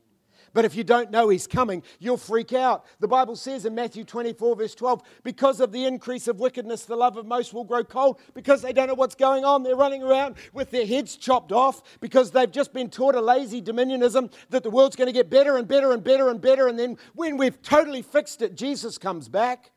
But 0.55 0.63
if 0.63 0.73
you 0.73 0.85
don't 0.85 1.11
know 1.11 1.27
he's 1.27 1.47
coming, 1.47 1.83
you'll 1.99 2.15
freak 2.15 2.53
out. 2.53 2.85
The 3.01 3.09
Bible 3.09 3.35
says 3.35 3.65
in 3.65 3.75
Matthew 3.75 4.05
24, 4.05 4.55
verse 4.55 4.73
12, 4.73 5.03
because 5.23 5.59
of 5.59 5.73
the 5.73 5.83
increase 5.85 6.29
of 6.29 6.39
wickedness, 6.39 6.85
the 6.85 6.95
love 6.95 7.17
of 7.17 7.25
most 7.25 7.53
will 7.53 7.65
grow 7.65 7.83
cold 7.83 8.21
because 8.33 8.61
they 8.61 8.71
don't 8.71 8.87
know 8.87 8.93
what's 8.93 9.15
going 9.15 9.43
on. 9.43 9.63
They're 9.63 9.75
running 9.75 10.01
around 10.01 10.35
with 10.53 10.71
their 10.71 10.85
heads 10.85 11.17
chopped 11.17 11.51
off 11.51 11.99
because 11.99 12.31
they've 12.31 12.49
just 12.49 12.71
been 12.71 12.89
taught 12.89 13.15
a 13.15 13.21
lazy 13.21 13.61
dominionism 13.61 14.31
that 14.49 14.63
the 14.63 14.69
world's 14.69 14.95
going 14.95 15.07
to 15.07 15.13
get 15.13 15.29
better 15.29 15.57
and 15.57 15.67
better 15.67 15.91
and 15.91 16.01
better 16.01 16.29
and 16.29 16.39
better. 16.39 16.69
And 16.69 16.79
then 16.79 16.97
when 17.15 17.35
we've 17.35 17.61
totally 17.61 18.01
fixed 18.01 18.41
it, 18.41 18.55
Jesus 18.55 18.97
comes 18.97 19.27
back. 19.27 19.71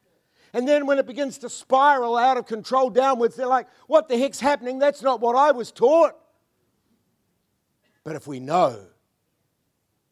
And 0.52 0.66
then 0.66 0.86
when 0.86 0.98
it 0.98 1.06
begins 1.06 1.38
to 1.38 1.50
spiral 1.50 2.16
out 2.16 2.36
of 2.36 2.46
control 2.46 2.90
downwards, 2.90 3.36
they're 3.36 3.46
like, 3.46 3.68
what 3.86 4.08
the 4.08 4.18
heck's 4.18 4.40
happening? 4.40 4.78
That's 4.78 5.02
not 5.02 5.20
what 5.20 5.36
I 5.36 5.52
was 5.52 5.70
taught. 5.72 6.16
But 8.04 8.16
if 8.16 8.26
we 8.26 8.40
know 8.40 8.86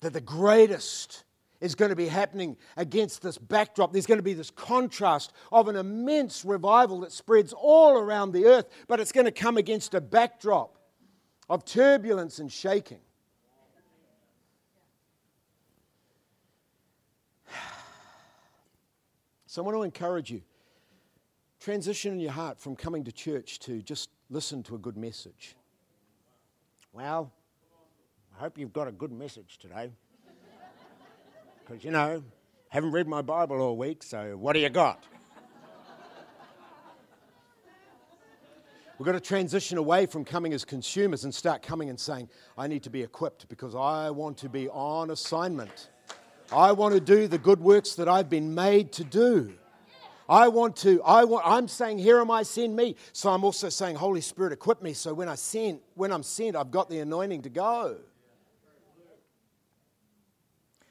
that 0.01 0.13
the 0.13 0.21
greatest 0.21 1.25
is 1.61 1.75
going 1.75 1.89
to 1.89 1.97
be 1.97 2.07
happening 2.07 2.57
against 2.77 3.23
this 3.23 3.39
backdrop. 3.39 3.93
There's 3.93 4.07
going 4.07 4.19
to 4.19 4.23
be 4.23 4.35
this 4.35 4.51
contrast 4.51 5.33
of 5.51 5.69
an 5.69 5.77
immense 5.77 6.45
revival 6.45 7.01
that 7.01 7.13
spreads 7.13 7.53
all 7.53 7.99
around 7.99 8.33
the 8.33 8.47
earth, 8.47 8.69
but 8.89 9.01
it's 9.01 9.13
going 9.13 9.25
to 9.25 9.33
come 9.33 9.57
against 9.57 9.95
a 9.95 10.01
backdrop 10.01 10.79
of 11.49 11.65
turbulence 11.65 12.39
and 12.39 12.53
shaking. 12.53 13.01
So 19.57 19.63
I 19.63 19.65
want 19.65 19.79
to 19.79 19.83
encourage 19.85 20.31
you 20.31 20.43
transition 21.61 22.13
in 22.13 22.21
your 22.21 22.33
heart 22.33 22.61
from 22.61 22.77
coming 22.77 23.05
to 23.05 23.11
church 23.11 23.59
to 23.61 23.81
just 23.81 24.11
listen 24.29 24.63
to 24.65 24.75
a 24.75 24.79
good 24.79 24.99
message. 24.99 25.57
Well, 26.93 27.33
I 28.37 28.43
hope 28.43 28.59
you've 28.59 28.75
got 28.75 28.87
a 28.87 28.93
good 28.93 29.13
message 29.13 29.57
today. 29.57 29.93
Because, 31.65 31.83
you 31.83 31.91
know, 31.91 32.23
haven't 32.69 32.93
read 32.93 33.09
my 33.09 33.23
Bible 33.23 33.63
all 33.63 33.79
week, 33.79 34.03
so 34.03 34.37
what 34.37 34.53
do 34.53 34.59
you 34.59 34.69
got? 34.69 35.05
We've 38.99 39.07
got 39.07 39.13
to 39.13 39.21
transition 39.21 39.79
away 39.79 40.05
from 40.05 40.23
coming 40.23 40.53
as 40.53 40.67
consumers 40.67 41.25
and 41.25 41.35
start 41.35 41.63
coming 41.63 41.89
and 41.89 41.99
saying, 41.99 42.29
I 42.59 42.67
need 42.67 42.83
to 42.83 42.91
be 42.91 43.03
equipped 43.03 43.49
because 43.49 43.75
I 43.75 44.11
want 44.11 44.37
to 44.37 44.51
be 44.51 44.69
on 44.69 45.13
assignment. 45.13 45.89
I 46.53 46.73
want 46.73 46.95
to 46.95 47.01
do 47.01 47.29
the 47.29 47.39
good 47.39 47.61
works 47.61 47.95
that 47.95 48.09
I've 48.09 48.31
been 48.31 48.55
made 48.55 48.93
to 48.93 49.05
do. 49.05 49.53
I 50.29 50.49
want 50.49 50.77
to, 50.79 51.03
I 51.03 51.25
want, 51.25 51.45
I'm 51.47 51.69
saying, 51.69 51.99
here 51.99 52.21
am 52.21 52.31
I, 52.31 52.43
send 52.43 52.75
me. 52.75 52.97
So 53.13 53.31
I'm 53.31 53.45
also 53.45 53.69
saying, 53.69 53.97
Holy 53.97 54.21
Spirit, 54.21 54.53
equip 54.53 54.83
me 54.83 54.93
so 54.93 55.15
when 55.15 55.29
I 55.29 55.37
send, 55.37 55.81
when 55.95 56.13
I'm 56.13 56.23
sent, 56.23 56.57
I've 56.57 56.71
got 56.71 56.91
the 56.91 56.99
anointing 56.99 57.43
to 57.43 57.49
go. 57.49 57.97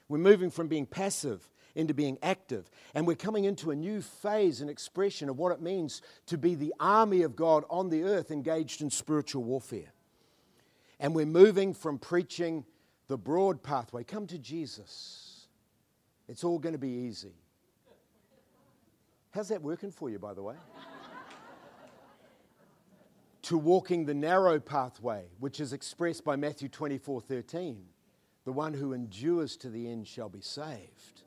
We're 0.08 0.20
moving 0.20 0.52
from 0.52 0.68
being 0.68 0.86
passive 0.86 1.50
into 1.74 1.94
being 1.94 2.18
active. 2.24 2.70
And 2.94 3.06
we're 3.06 3.15
coming 3.15 3.44
into 3.44 3.72
a 3.72 3.76
new 3.76 4.02
phase 4.02 4.62
and 4.62 4.70
expression 4.70 5.30
of 5.30 5.38
what 5.38 5.52
it 5.52 5.62
means 5.62 6.02
to 6.28 6.38
be 6.38 6.56
the 6.56 6.74
army 6.80 7.24
of 7.24 7.36
God 7.36 7.65
on 7.70 7.89
the 7.89 8.04
earth 8.04 8.32
engaged 8.32 8.82
in 8.82 8.89
spiritual 8.89 9.44
warfare. 9.44 9.91
And 11.00 11.13
we're 11.13 11.26
moving 11.26 11.74
from 11.74 11.98
preaching 11.98 12.63
the 13.08 13.18
broad 13.18 13.62
pathway 13.62 14.04
come 14.04 14.28
to 14.28 14.38
Jesus. 14.38 15.25
It's 16.28 16.44
all 16.44 16.60
going 16.60 16.74
to 16.74 16.80
be 16.80 16.90
easy. 16.90 17.34
How's 19.32 19.50
that 19.50 19.62
working 19.62 19.92
for 19.92 20.10
you, 20.10 20.20
by 20.20 20.34
the 20.34 20.44
way? 20.44 20.56
to 23.44 23.58
walking 23.60 24.06
the 24.06 24.14
narrow 24.14 24.60
pathway, 24.60 25.26
which 25.40 25.60
is 25.60 25.72
expressed 25.72 26.24
by 26.24 26.36
Matthew 26.36 26.68
24 26.68 27.22
13 27.22 27.86
the 28.46 28.52
one 28.52 28.74
who 28.74 28.94
endures 28.94 29.58
to 29.58 29.70
the 29.70 29.90
end 29.90 30.08
shall 30.08 30.30
be 30.30 30.40
saved. 30.40 31.24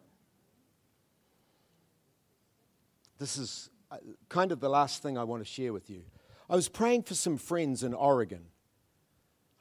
This 3.18 3.36
is 3.36 3.70
uh, 3.90 3.96
kind 4.28 4.52
of 4.52 4.60
the 4.60 4.68
last 4.68 5.02
thing 5.02 5.18
I 5.18 5.24
want 5.24 5.44
to 5.44 5.50
share 5.50 5.72
with 5.72 5.90
you. 5.90 6.02
I 6.48 6.54
was 6.54 6.68
praying 6.68 7.02
for 7.02 7.14
some 7.14 7.36
friends 7.36 7.82
in 7.82 7.92
Oregon. 7.92 8.44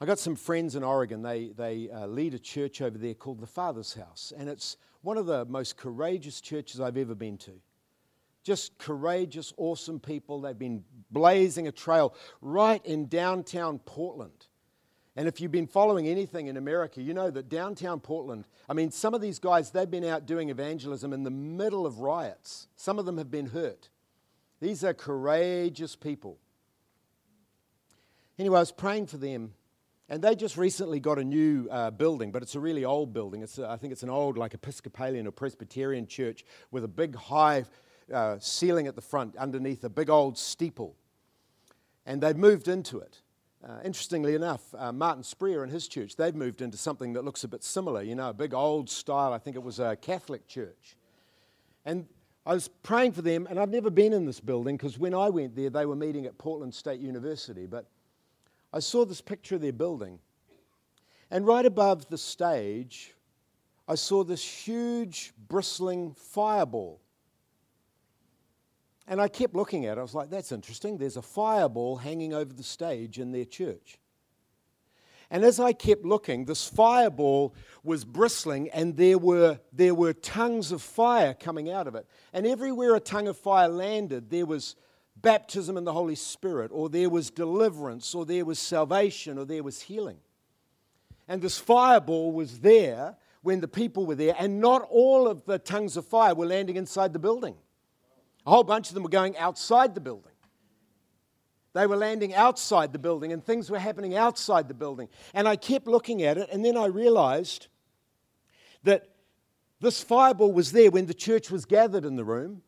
I 0.00 0.06
got 0.06 0.20
some 0.20 0.36
friends 0.36 0.76
in 0.76 0.84
Oregon. 0.84 1.22
They, 1.22 1.48
they 1.48 1.90
uh, 1.90 2.06
lead 2.06 2.34
a 2.34 2.38
church 2.38 2.80
over 2.80 2.96
there 2.96 3.14
called 3.14 3.40
the 3.40 3.48
Father's 3.48 3.94
House, 3.94 4.32
and 4.36 4.48
it's 4.48 4.76
one 5.02 5.16
of 5.16 5.26
the 5.26 5.44
most 5.44 5.76
courageous 5.76 6.40
churches 6.40 6.80
I've 6.80 6.96
ever 6.96 7.14
been 7.14 7.38
to. 7.38 7.52
Just 8.42 8.78
courageous, 8.78 9.52
awesome 9.56 10.00
people. 10.00 10.40
They've 10.40 10.58
been 10.58 10.84
blazing 11.10 11.66
a 11.66 11.72
trail 11.72 12.14
right 12.40 12.84
in 12.84 13.06
downtown 13.06 13.78
Portland. 13.78 14.46
And 15.16 15.26
if 15.26 15.40
you've 15.40 15.50
been 15.50 15.66
following 15.66 16.06
anything 16.06 16.46
in 16.46 16.56
America, 16.56 17.02
you 17.02 17.12
know 17.12 17.28
that 17.28 17.48
downtown 17.48 17.98
Portland, 17.98 18.46
I 18.68 18.72
mean, 18.72 18.92
some 18.92 19.14
of 19.14 19.20
these 19.20 19.40
guys, 19.40 19.72
they've 19.72 19.90
been 19.90 20.04
out 20.04 20.26
doing 20.26 20.48
evangelism 20.48 21.12
in 21.12 21.24
the 21.24 21.30
middle 21.30 21.86
of 21.86 21.98
riots. 21.98 22.68
Some 22.76 23.00
of 23.00 23.04
them 23.04 23.18
have 23.18 23.30
been 23.30 23.46
hurt. 23.46 23.88
These 24.60 24.84
are 24.84 24.94
courageous 24.94 25.96
people. 25.96 26.38
Anyway, 28.38 28.56
I 28.56 28.60
was 28.60 28.70
praying 28.70 29.06
for 29.06 29.16
them, 29.16 29.54
and 30.08 30.22
they 30.22 30.34
just 30.34 30.56
recently 30.56 31.00
got 31.00 31.18
a 31.18 31.24
new 31.24 31.68
uh, 31.70 31.90
building, 31.90 32.32
but 32.32 32.42
it's 32.42 32.54
a 32.54 32.60
really 32.60 32.84
old 32.84 33.12
building. 33.12 33.42
It's 33.42 33.58
a, 33.58 33.68
I 33.68 33.76
think 33.76 33.92
it's 33.92 34.02
an 34.02 34.10
old, 34.10 34.38
like 34.38 34.54
Episcopalian 34.54 35.26
or 35.26 35.30
Presbyterian 35.30 36.06
church 36.06 36.44
with 36.70 36.82
a 36.84 36.88
big 36.88 37.14
high 37.14 37.64
uh, 38.12 38.38
ceiling 38.40 38.86
at 38.86 38.94
the 38.94 39.02
front 39.02 39.36
underneath 39.36 39.84
a 39.84 39.90
big 39.90 40.08
old 40.08 40.38
steeple. 40.38 40.96
And 42.06 42.22
they've 42.22 42.36
moved 42.36 42.68
into 42.68 43.00
it. 43.00 43.20
Uh, 43.62 43.80
interestingly 43.84 44.34
enough, 44.34 44.62
uh, 44.78 44.92
Martin 44.92 45.22
Spreer 45.22 45.62
and 45.62 45.70
his 45.70 45.88
church, 45.88 46.16
they've 46.16 46.34
moved 46.34 46.62
into 46.62 46.78
something 46.78 47.12
that 47.14 47.24
looks 47.24 47.44
a 47.44 47.48
bit 47.48 47.62
similar, 47.62 48.02
you 48.02 48.14
know, 48.14 48.30
a 48.30 48.34
big 48.34 48.54
old 48.54 48.88
style, 48.88 49.32
I 49.32 49.38
think 49.38 49.56
it 49.56 49.62
was 49.62 49.78
a 49.78 49.96
Catholic 49.96 50.46
church. 50.46 50.96
And 51.84 52.06
I 52.46 52.54
was 52.54 52.68
praying 52.68 53.12
for 53.12 53.20
them, 53.20 53.46
and 53.50 53.58
I've 53.58 53.68
never 53.68 53.90
been 53.90 54.14
in 54.14 54.24
this 54.24 54.40
building 54.40 54.76
because 54.76 54.98
when 54.98 55.12
I 55.12 55.28
went 55.28 55.54
there, 55.54 55.68
they 55.68 55.84
were 55.84 55.96
meeting 55.96 56.24
at 56.24 56.38
Portland 56.38 56.72
State 56.72 57.00
University. 57.00 57.66
But 57.66 57.86
I 58.72 58.80
saw 58.80 59.04
this 59.04 59.20
picture 59.20 59.54
of 59.54 59.60
their 59.60 59.72
building, 59.72 60.18
and 61.30 61.46
right 61.46 61.64
above 61.64 62.08
the 62.08 62.18
stage, 62.18 63.14
I 63.86 63.94
saw 63.94 64.24
this 64.24 64.44
huge, 64.44 65.32
bristling 65.48 66.12
fireball. 66.12 67.00
And 69.06 69.22
I 69.22 69.28
kept 69.28 69.54
looking 69.54 69.86
at 69.86 69.96
it. 69.96 70.00
I 70.00 70.02
was 70.02 70.14
like, 70.14 70.28
that's 70.28 70.52
interesting. 70.52 70.98
There's 70.98 71.16
a 71.16 71.22
fireball 71.22 71.96
hanging 71.96 72.34
over 72.34 72.52
the 72.52 72.62
stage 72.62 73.18
in 73.18 73.32
their 73.32 73.46
church. 73.46 73.98
And 75.30 75.44
as 75.44 75.60
I 75.60 75.72
kept 75.72 76.04
looking, 76.04 76.44
this 76.44 76.68
fireball 76.68 77.54
was 77.82 78.04
bristling, 78.04 78.70
and 78.70 78.96
there 78.96 79.18
were, 79.18 79.60
there 79.72 79.94
were 79.94 80.12
tongues 80.12 80.72
of 80.72 80.82
fire 80.82 81.34
coming 81.34 81.70
out 81.70 81.86
of 81.86 81.94
it. 81.94 82.06
And 82.32 82.46
everywhere 82.46 82.94
a 82.94 83.00
tongue 83.00 83.28
of 83.28 83.36
fire 83.38 83.68
landed, 83.68 84.30
there 84.30 84.46
was 84.46 84.76
baptism 85.22 85.76
in 85.76 85.84
the 85.84 85.92
Holy 85.92 86.14
Spirit, 86.14 86.70
or 86.72 86.88
there 86.88 87.10
was 87.10 87.30
deliverance, 87.30 88.14
or 88.14 88.24
there 88.24 88.44
was 88.44 88.58
salvation, 88.58 89.38
or 89.38 89.44
there 89.44 89.62
was 89.62 89.82
healing. 89.82 90.18
And 91.26 91.42
this 91.42 91.58
fireball 91.58 92.32
was 92.32 92.60
there 92.60 93.16
when 93.42 93.60
the 93.60 93.68
people 93.68 94.06
were 94.06 94.14
there, 94.14 94.34
and 94.38 94.60
not 94.60 94.86
all 94.90 95.28
of 95.28 95.44
the 95.44 95.58
tongues 95.58 95.96
of 95.96 96.06
fire 96.06 96.34
were 96.34 96.46
landing 96.46 96.76
inside 96.76 97.12
the 97.12 97.18
building. 97.18 97.56
A 98.46 98.50
whole 98.50 98.64
bunch 98.64 98.88
of 98.88 98.94
them 98.94 99.02
were 99.02 99.08
going 99.08 99.36
outside 99.36 99.94
the 99.94 100.00
building. 100.00 100.32
They 101.74 101.86
were 101.86 101.96
landing 101.96 102.34
outside 102.34 102.92
the 102.92 102.98
building, 102.98 103.32
and 103.32 103.44
things 103.44 103.70
were 103.70 103.78
happening 103.78 104.16
outside 104.16 104.68
the 104.68 104.74
building. 104.74 105.08
And 105.34 105.46
I 105.46 105.56
kept 105.56 105.86
looking 105.86 106.22
at 106.22 106.38
it, 106.38 106.48
and 106.50 106.64
then 106.64 106.76
I 106.76 106.86
realized 106.86 107.68
that 108.84 109.08
this 109.80 110.02
fireball 110.02 110.52
was 110.52 110.72
there 110.72 110.90
when 110.90 111.06
the 111.06 111.14
church 111.14 111.50
was 111.50 111.64
gathered 111.64 112.04
in 112.04 112.16
the 112.16 112.24
room, 112.24 112.62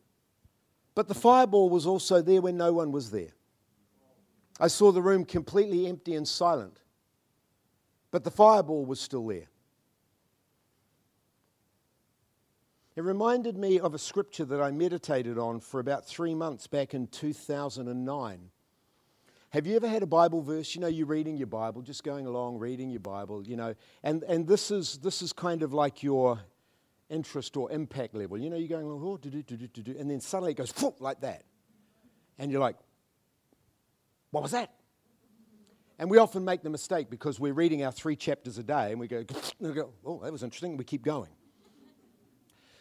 but 0.95 1.07
the 1.07 1.13
fireball 1.13 1.69
was 1.69 1.85
also 1.85 2.21
there 2.21 2.41
when 2.41 2.57
no 2.57 2.73
one 2.73 2.91
was 2.91 3.11
there. 3.11 3.33
I 4.59 4.67
saw 4.67 4.91
the 4.91 5.01
room 5.01 5.25
completely 5.25 5.87
empty 5.87 6.15
and 6.15 6.27
silent, 6.27 6.77
but 8.11 8.23
the 8.23 8.31
fireball 8.31 8.85
was 8.85 8.99
still 8.99 9.25
there. 9.27 9.47
It 12.95 13.03
reminded 13.03 13.57
me 13.57 13.79
of 13.79 13.93
a 13.93 13.99
scripture 13.99 14.43
that 14.45 14.61
I 14.61 14.69
meditated 14.71 15.37
on 15.37 15.61
for 15.61 15.79
about 15.79 16.05
three 16.05 16.35
months 16.35 16.67
back 16.67 16.93
in 16.93 17.07
2009. 17.07 18.51
Have 19.51 19.67
you 19.67 19.75
ever 19.75 19.87
had 19.87 20.03
a 20.03 20.07
Bible 20.07 20.41
verse? 20.41 20.75
You 20.75 20.81
know, 20.81 20.87
you're 20.87 21.07
reading 21.07 21.37
your 21.37 21.47
Bible, 21.47 21.81
just 21.81 22.03
going 22.03 22.27
along, 22.27 22.59
reading 22.59 22.89
your 22.89 22.99
Bible, 22.99 23.45
you 23.47 23.55
know, 23.55 23.75
and, 24.03 24.23
and 24.23 24.45
this, 24.45 24.71
is, 24.71 24.97
this 24.97 25.21
is 25.21 25.31
kind 25.31 25.63
of 25.63 25.73
like 25.73 26.03
your 26.03 26.39
interest 27.11 27.57
or 27.57 27.71
impact 27.71 28.15
level. 28.15 28.37
You 28.37 28.49
know, 28.49 28.57
you're 28.57 28.67
going 28.67 28.87
oh, 28.87 29.17
do, 29.17 29.29
do, 29.29 29.43
do, 29.43 29.57
do, 29.57 29.81
do, 29.81 29.95
and 29.99 30.09
then 30.09 30.21
suddenly 30.21 30.51
it 30.51 30.57
goes 30.57 30.73
like 30.99 31.21
that. 31.21 31.43
And 32.39 32.51
you're 32.51 32.61
like, 32.61 32.77
what 34.31 34.41
was 34.41 34.51
that? 34.51 34.73
And 35.99 36.09
we 36.09 36.17
often 36.17 36.43
make 36.43 36.63
the 36.63 36.69
mistake 36.69 37.11
because 37.11 37.39
we're 37.39 37.53
reading 37.53 37.83
our 37.83 37.91
three 37.91 38.15
chapters 38.15 38.57
a 38.57 38.63
day 38.63 38.91
and 38.91 38.99
we 38.99 39.07
go, 39.07 39.17
and 39.59 39.69
we 39.69 39.73
go 39.73 39.91
oh, 40.03 40.21
that 40.23 40.31
was 40.31 40.41
interesting, 40.41 40.77
we 40.77 40.83
keep 40.83 41.03
going. 41.03 41.29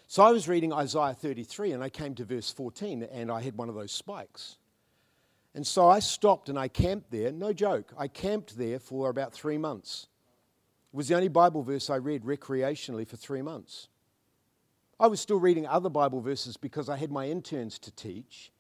So 0.07 0.25
I 0.25 0.33
was 0.33 0.49
reading 0.49 0.73
Isaiah 0.73 1.15
33 1.15 1.73
and 1.73 1.85
I 1.85 1.89
came 1.89 2.15
to 2.17 2.25
verse 2.25 2.51
14 2.51 3.05
and 3.05 3.31
I 3.31 3.43
had 3.43 3.57
one 3.57 3.69
of 3.69 3.75
those 3.75 3.93
spikes. 3.93 4.57
And 5.55 5.67
so 5.67 5.89
I 5.89 5.99
stopped 5.99 6.49
and 6.49 6.59
I 6.59 6.69
camped 6.69 7.11
there, 7.11 7.31
no 7.31 7.53
joke. 7.53 7.93
I 7.99 8.09
camped 8.09 8.57
there 8.57 8.79
for 8.79 9.11
about 9.11 9.33
three 9.33 9.59
months. 9.59 10.09
It 10.93 10.97
was 10.97 11.09
the 11.09 11.15
only 11.15 11.29
Bible 11.29 11.63
verse 11.63 11.91
I 11.91 11.97
read 11.97 12.23
recreationally 12.23 13.07
for 13.07 13.17
three 13.17 13.43
months. 13.43 13.89
I 15.01 15.07
was 15.07 15.19
still 15.19 15.41
reading 15.41 15.67
other 15.67 15.89
Bible 15.89 16.21
verses 16.21 16.59
because 16.59 16.91
I 16.91 16.99
had 16.99 17.11
my 17.11 17.27
interns 17.27 17.79
to 17.79 17.91
teach. 17.91 18.53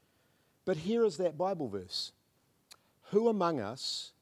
But 0.64 0.78
here 0.78 1.05
is 1.05 1.18
that 1.18 1.36
Bible 1.36 1.68
verse 1.68 2.12
Who 3.11 3.28
among 3.28 3.61
us 3.61 4.12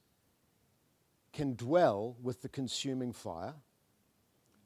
can 1.32 1.54
dwell 1.54 2.16
with 2.20 2.42
the 2.42 2.48
consuming 2.48 3.12
fire? 3.12 3.54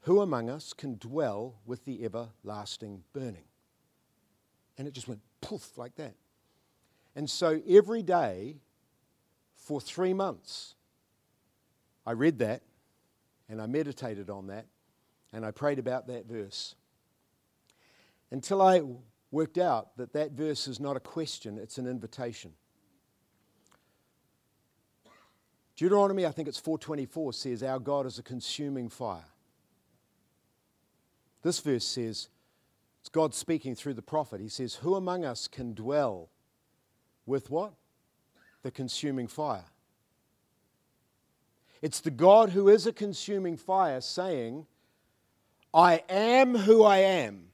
Who 0.01 0.19
among 0.19 0.49
us 0.49 0.73
can 0.73 0.97
dwell 0.97 1.59
with 1.63 1.85
the 1.85 2.03
everlasting 2.03 3.03
burning? 3.13 3.45
And 4.75 4.87
it 4.87 4.95
just 4.95 5.07
went 5.07 5.21
poof 5.39 5.77
like 5.77 5.95
that. 5.95 6.15
And 7.15 7.29
so 7.29 7.61
every 7.69 8.01
day 8.01 8.57
for 9.55 9.79
three 9.79 10.13
months, 10.13 10.73
I 12.03 12.13
read 12.13 12.39
that 12.39 12.63
and 13.47 13.61
I 13.61 13.67
meditated 13.67 14.31
on 14.31 14.47
that 14.47 14.65
and 15.31 15.45
I 15.45 15.51
prayed 15.51 15.77
about 15.77 16.07
that 16.07 16.25
verse 16.25 16.73
until 18.33 18.63
I 18.63 18.81
worked 19.29 19.59
out 19.59 19.95
that 19.97 20.11
that 20.13 20.31
verse 20.31 20.67
is 20.67 20.79
not 20.79 20.97
a 20.97 20.99
question, 20.99 21.59
it's 21.59 21.77
an 21.77 21.85
invitation. 21.85 22.51
Deuteronomy, 25.75 26.25
I 26.25 26.31
think 26.31 26.47
it's 26.47 26.59
424, 26.59 27.33
says, 27.33 27.63
Our 27.63 27.77
God 27.77 28.07
is 28.07 28.17
a 28.17 28.23
consuming 28.23 28.89
fire. 28.89 29.25
This 31.43 31.59
verse 31.59 31.85
says, 31.85 32.29
it's 33.01 33.09
God 33.09 33.35
speaking 33.35 33.75
through 33.75 33.93
the 33.93 34.01
prophet. 34.01 34.41
He 34.41 34.49
says, 34.49 34.75
Who 34.75 34.95
among 34.95 35.25
us 35.25 35.47
can 35.47 35.75
dwell 35.75 36.29
with 37.27 37.51
what? 37.51 37.73
The 38.63 38.71
consuming 38.71 39.27
fire. 39.27 39.65
It's 41.83 41.99
the 41.99 42.11
God 42.11 42.49
who 42.49 42.67
is 42.67 42.87
a 42.87 42.93
consuming 42.93 43.57
fire 43.57 44.01
saying, 44.01 44.65
I 45.71 46.01
am 46.09 46.55
who 46.55 46.83
I 46.83 46.99
am. 46.99 47.49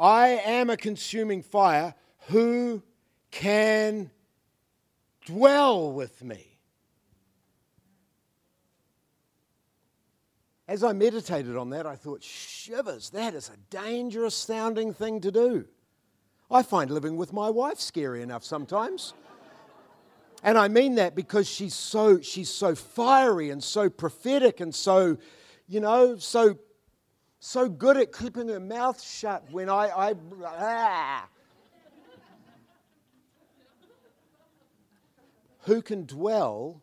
I 0.00 0.28
am 0.28 0.70
a 0.70 0.78
consuming 0.78 1.42
fire. 1.42 1.94
Who 2.28 2.82
can 3.30 4.10
dwell 5.26 5.92
with 5.92 6.24
me? 6.24 6.46
As 10.66 10.82
I 10.82 10.92
meditated 10.92 11.56
on 11.56 11.70
that, 11.70 11.84
I 11.84 11.96
thought, 11.96 12.22
shivers, 12.22 13.10
that 13.10 13.34
is 13.34 13.50
a 13.50 13.56
dangerous 13.68 14.34
sounding 14.34 14.94
thing 14.94 15.20
to 15.20 15.30
do. 15.30 15.66
I 16.50 16.62
find 16.62 16.90
living 16.90 17.16
with 17.16 17.32
my 17.32 17.50
wife 17.50 17.78
scary 17.78 18.22
enough 18.22 18.44
sometimes. 18.44 19.12
And 20.42 20.56
I 20.56 20.68
mean 20.68 20.94
that 20.94 21.14
because 21.14 21.46
she's 21.46 21.74
so, 21.74 22.20
she's 22.20 22.48
so 22.48 22.74
fiery 22.74 23.50
and 23.50 23.62
so 23.62 23.90
prophetic 23.90 24.60
and 24.60 24.74
so, 24.74 25.18
you 25.68 25.80
know, 25.80 26.16
so, 26.16 26.58
so 27.40 27.68
good 27.68 27.96
at 27.96 28.12
keeping 28.16 28.48
her 28.48 28.60
mouth 28.60 29.02
shut 29.02 29.50
when 29.50 29.68
I, 29.68 29.88
I 29.88 30.14
ah. 30.44 31.28
Who 35.64 35.82
can 35.82 36.06
dwell 36.06 36.80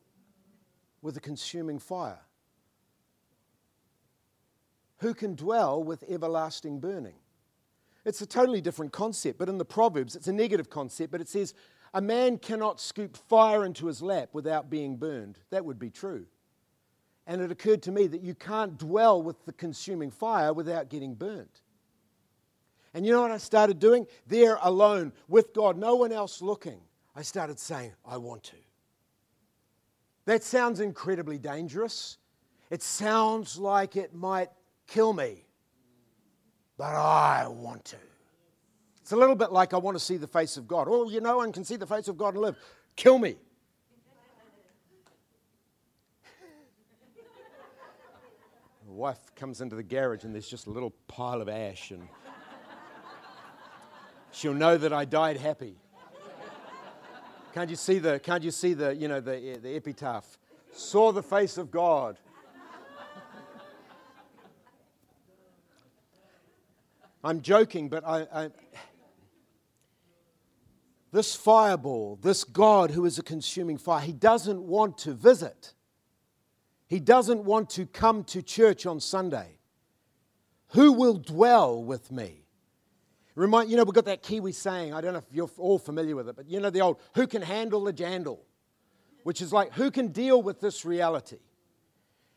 with 1.01 1.15
a 1.17 1.19
consuming 1.21 1.79
fire? 1.79 2.19
who 4.99 5.13
can 5.13 5.35
dwell 5.35 5.83
with 5.83 6.03
everlasting 6.09 6.79
burning. 6.79 7.15
It's 8.05 8.21
a 8.21 8.25
totally 8.25 8.61
different 8.61 8.91
concept, 8.91 9.37
but 9.37 9.49
in 9.49 9.57
the 9.57 9.65
Proverbs, 9.65 10.15
it's 10.15 10.27
a 10.27 10.33
negative 10.33 10.69
concept, 10.69 11.11
but 11.11 11.21
it 11.21 11.29
says, 11.29 11.53
A 11.93 12.01
man 12.01 12.37
cannot 12.37 12.79
scoop 12.79 13.17
fire 13.17 13.65
into 13.65 13.87
his 13.87 14.01
lap 14.01 14.29
without 14.33 14.69
being 14.69 14.97
burned. 14.97 15.39
That 15.49 15.65
would 15.65 15.77
be 15.77 15.89
true. 15.89 16.25
And 17.27 17.41
it 17.41 17.51
occurred 17.51 17.83
to 17.83 17.91
me 17.91 18.07
that 18.07 18.21
you 18.21 18.33
can't 18.33 18.77
dwell 18.77 19.21
with 19.21 19.45
the 19.45 19.51
consuming 19.51 20.09
fire 20.09 20.53
without 20.53 20.89
getting 20.89 21.13
burnt. 21.13 21.61
And 22.93 23.05
you 23.05 23.11
know 23.11 23.21
what 23.21 23.31
I 23.31 23.37
started 23.37 23.79
doing? 23.79 24.07
There 24.25 24.57
alone 24.61 25.11
with 25.27 25.53
God, 25.53 25.77
no 25.77 25.95
one 25.95 26.11
else 26.11 26.41
looking, 26.41 26.79
I 27.15 27.21
started 27.21 27.59
saying, 27.59 27.91
I 28.05 28.17
want 28.17 28.43
to. 28.43 28.55
That 30.25 30.43
sounds 30.43 30.79
incredibly 30.79 31.37
dangerous. 31.37 32.17
It 32.69 32.81
sounds 32.81 33.57
like 33.57 33.95
it 33.95 34.13
might 34.13 34.49
kill 34.87 35.13
me, 35.13 35.45
but 36.77 36.95
I 36.95 37.47
want 37.47 37.85
to. 37.85 37.97
It's 39.01 39.11
a 39.11 39.15
little 39.15 39.35
bit 39.35 39.51
like 39.51 39.73
I 39.73 39.77
want 39.77 39.95
to 39.95 40.03
see 40.03 40.17
the 40.17 40.27
face 40.27 40.57
of 40.57 40.67
God. 40.67 40.87
Oh, 40.89 41.09
you 41.09 41.21
know, 41.21 41.37
one 41.37 41.51
can 41.51 41.63
see 41.63 41.75
the 41.75 41.87
face 41.87 42.07
of 42.07 42.17
God 42.17 42.33
and 42.33 42.41
live. 42.41 42.57
Kill 42.95 43.17
me. 43.19 43.37
Wife 48.87 49.19
comes 49.35 49.61
into 49.61 49.75
the 49.75 49.83
garage 49.83 50.23
and 50.23 50.33
there's 50.33 50.49
just 50.49 50.67
a 50.67 50.69
little 50.69 50.91
pile 51.07 51.41
of 51.41 51.49
ash, 51.49 51.91
and 51.91 52.07
she'll 54.31 54.53
know 54.53 54.77
that 54.77 54.93
I 54.93 55.05
died 55.05 55.37
happy. 55.37 55.75
Can't 57.53 57.69
you 57.69 57.75
see 57.75 57.99
the, 57.99 58.19
can't 58.19 58.43
you 58.43 58.51
see 58.51 58.73
the, 58.73 58.95
you 58.95 59.07
know, 59.07 59.19
the, 59.19 59.59
the 59.61 59.75
epitaph? 59.75 60.37
Saw 60.71 61.11
the 61.11 61.23
face 61.23 61.57
of 61.57 61.71
God 61.71 62.17
I'm 67.27 67.41
joking, 67.41 67.89
but 67.89 68.05
I, 68.05 68.27
I, 68.33 68.49
this 71.11 71.35
fireball, 71.35 72.17
this 72.21 72.45
God 72.45 72.91
who 72.91 73.03
is 73.05 73.19
a 73.19 73.23
consuming 73.23 73.77
fire, 73.77 73.99
he 73.99 74.13
doesn't 74.13 74.61
want 74.61 74.97
to 74.99 75.13
visit. 75.13 75.73
He 76.87 76.99
doesn't 76.99 77.43
want 77.43 77.69
to 77.71 77.85
come 77.85 78.23
to 78.25 78.41
church 78.41 78.85
on 78.85 78.99
Sunday. 78.99 79.59
Who 80.69 80.93
will 80.93 81.15
dwell 81.15 81.83
with 81.83 82.11
me? 82.11 82.43
Remind, 83.35 83.69
you 83.69 83.77
know, 83.77 83.83
we've 83.83 83.93
got 83.93 84.05
that 84.05 84.23
Kiwi 84.23 84.51
saying, 84.51 84.93
I 84.93 85.01
don't 85.01 85.13
know 85.13 85.19
if 85.19 85.25
you're 85.31 85.49
all 85.57 85.77
familiar 85.77 86.15
with 86.15 86.27
it, 86.27 86.35
but 86.35 86.49
you 86.49 86.59
know 86.59 86.69
the 86.69 86.81
old, 86.81 86.97
who 87.13 87.27
can 87.27 87.41
handle 87.41 87.83
the 87.83 87.93
jandal? 87.93 88.39
Which 89.23 89.41
is 89.41 89.53
like, 89.53 89.73
who 89.73 89.91
can 89.91 90.07
deal 90.07 90.41
with 90.41 90.59
this 90.59 90.85
reality? 90.85 91.37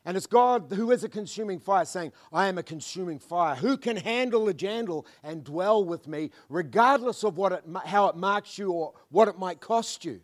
And 0.04 0.16
it's 0.16 0.26
God 0.26 0.72
who 0.74 0.90
is 0.90 1.04
a 1.04 1.08
consuming 1.08 1.60
fire 1.60 1.84
saying, 1.84 2.12
I 2.32 2.48
am 2.48 2.58
a 2.58 2.62
consuming 2.62 3.18
fire. 3.18 3.54
Who 3.54 3.76
can 3.76 3.96
handle 3.96 4.46
the 4.46 4.54
jandal 4.54 5.06
and 5.22 5.44
dwell 5.44 5.84
with 5.84 6.08
me, 6.08 6.30
regardless 6.48 7.22
of 7.22 7.36
what 7.36 7.52
it, 7.52 7.64
how 7.84 8.08
it 8.08 8.16
marks 8.16 8.58
you 8.58 8.72
or 8.72 8.94
what 9.10 9.28
it 9.28 9.38
might 9.38 9.60
cost 9.60 10.04
you? 10.04 10.20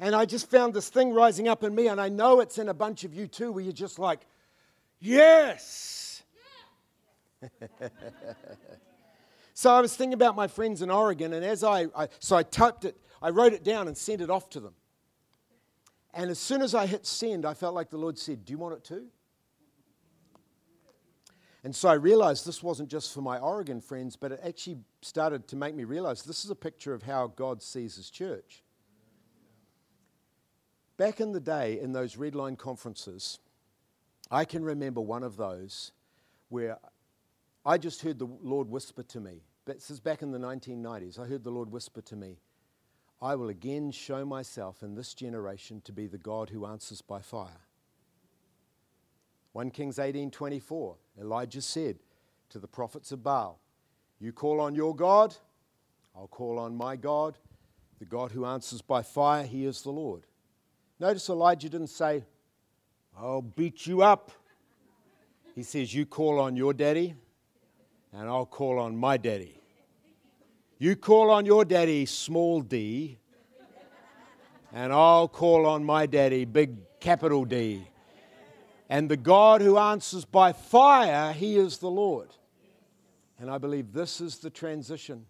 And 0.00 0.14
I 0.14 0.24
just 0.24 0.50
found 0.50 0.74
this 0.74 0.88
thing 0.88 1.12
rising 1.12 1.48
up 1.48 1.64
in 1.64 1.74
me, 1.74 1.88
and 1.88 2.00
I 2.00 2.08
know 2.08 2.40
it's 2.40 2.58
in 2.58 2.68
a 2.68 2.74
bunch 2.74 3.04
of 3.04 3.14
you 3.14 3.26
too, 3.26 3.50
where 3.52 3.64
you're 3.64 3.72
just 3.72 3.98
like, 3.98 4.20
yes. 5.00 6.22
So 9.58 9.72
I 9.72 9.80
was 9.80 9.96
thinking 9.96 10.14
about 10.14 10.36
my 10.36 10.46
friends 10.46 10.82
in 10.82 10.88
Oregon, 10.88 11.32
and 11.32 11.44
as 11.44 11.64
I, 11.64 11.86
I 11.92 12.06
so 12.20 12.36
I 12.36 12.44
typed 12.44 12.84
it, 12.84 12.96
I 13.20 13.30
wrote 13.30 13.52
it 13.52 13.64
down 13.64 13.88
and 13.88 13.96
sent 13.96 14.20
it 14.20 14.30
off 14.30 14.48
to 14.50 14.60
them. 14.60 14.74
And 16.14 16.30
as 16.30 16.38
soon 16.38 16.62
as 16.62 16.76
I 16.76 16.86
hit 16.86 17.04
send, 17.04 17.44
I 17.44 17.54
felt 17.54 17.74
like 17.74 17.90
the 17.90 17.98
Lord 17.98 18.16
said, 18.16 18.44
Do 18.44 18.52
you 18.52 18.58
want 18.58 18.74
it 18.74 18.84
too? 18.84 19.08
And 21.64 21.74
so 21.74 21.88
I 21.88 21.94
realized 21.94 22.46
this 22.46 22.62
wasn't 22.62 22.88
just 22.88 23.12
for 23.12 23.20
my 23.20 23.40
Oregon 23.40 23.80
friends, 23.80 24.14
but 24.14 24.30
it 24.30 24.40
actually 24.46 24.78
started 25.02 25.48
to 25.48 25.56
make 25.56 25.74
me 25.74 25.82
realize 25.82 26.22
this 26.22 26.44
is 26.44 26.52
a 26.52 26.54
picture 26.54 26.94
of 26.94 27.02
how 27.02 27.26
God 27.26 27.60
sees 27.60 27.96
his 27.96 28.10
church. 28.10 28.62
Back 30.98 31.20
in 31.20 31.30
the 31.30 31.40
day, 31.40 31.78
in 31.80 31.92
those 31.92 32.16
red 32.16 32.34
line 32.34 32.56
conferences, 32.56 33.38
I 34.32 34.44
can 34.44 34.64
remember 34.64 35.00
one 35.00 35.22
of 35.22 35.36
those 35.36 35.92
where 36.48 36.78
I 37.64 37.78
just 37.78 38.02
heard 38.02 38.18
the 38.18 38.26
Lord 38.42 38.68
whisper 38.68 39.04
to 39.04 39.20
me. 39.20 39.44
This 39.64 39.90
is 39.90 40.00
back 40.00 40.22
in 40.22 40.32
the 40.32 40.38
1990s. 40.38 41.20
I 41.20 41.26
heard 41.26 41.44
the 41.44 41.52
Lord 41.52 41.70
whisper 41.70 42.00
to 42.00 42.16
me, 42.16 42.38
I 43.20 43.34
will 43.34 43.48
again 43.48 43.90
show 43.90 44.24
myself 44.24 44.82
in 44.82 44.94
this 44.94 45.14
generation 45.14 45.80
to 45.82 45.92
be 45.92 46.06
the 46.06 46.18
God 46.18 46.50
who 46.50 46.66
answers 46.66 47.00
by 47.00 47.20
fire. 47.20 47.62
1 49.52 49.70
Kings 49.70 49.98
18:24 49.98 50.96
Elijah 51.20 51.62
said 51.62 51.98
to 52.48 52.58
the 52.58 52.68
prophets 52.68 53.12
of 53.12 53.22
Baal, 53.22 53.60
"You 54.18 54.32
call 54.32 54.60
on 54.60 54.74
your 54.74 54.94
God, 54.94 55.36
I'll 56.14 56.28
call 56.28 56.58
on 56.58 56.76
my 56.76 56.96
God, 56.96 57.38
the 57.98 58.04
God 58.04 58.32
who 58.32 58.44
answers 58.44 58.82
by 58.82 59.02
fire, 59.02 59.44
he 59.44 59.64
is 59.64 59.82
the 59.82 59.92
Lord." 59.92 60.27
Notice 61.00 61.28
Elijah 61.28 61.68
didn't 61.68 61.88
say, 61.88 62.24
"I'll 63.16 63.42
beat 63.42 63.86
you 63.86 64.02
up." 64.02 64.32
He 65.54 65.62
says, 65.62 65.94
"You 65.94 66.06
call 66.06 66.40
on 66.40 66.56
your 66.56 66.72
daddy, 66.72 67.14
and 68.12 68.28
I'll 68.28 68.46
call 68.46 68.78
on 68.78 68.96
my 68.96 69.16
daddy." 69.16 69.60
You 70.78 70.96
call 70.96 71.30
on 71.30 71.44
your 71.44 71.64
daddy, 71.64 72.06
small 72.06 72.60
d, 72.60 73.18
and 74.72 74.92
I'll 74.92 75.28
call 75.28 75.66
on 75.66 75.84
my 75.84 76.06
daddy, 76.06 76.44
big 76.44 76.76
capital 77.00 77.44
D. 77.44 77.88
And 78.88 79.10
the 79.10 79.16
God 79.16 79.60
who 79.60 79.76
answers 79.76 80.24
by 80.24 80.52
fire, 80.52 81.32
he 81.32 81.56
is 81.56 81.78
the 81.78 81.90
Lord. 81.90 82.34
And 83.38 83.50
I 83.50 83.58
believe 83.58 83.92
this 83.92 84.20
is 84.20 84.38
the 84.38 84.50
transition. 84.50 85.26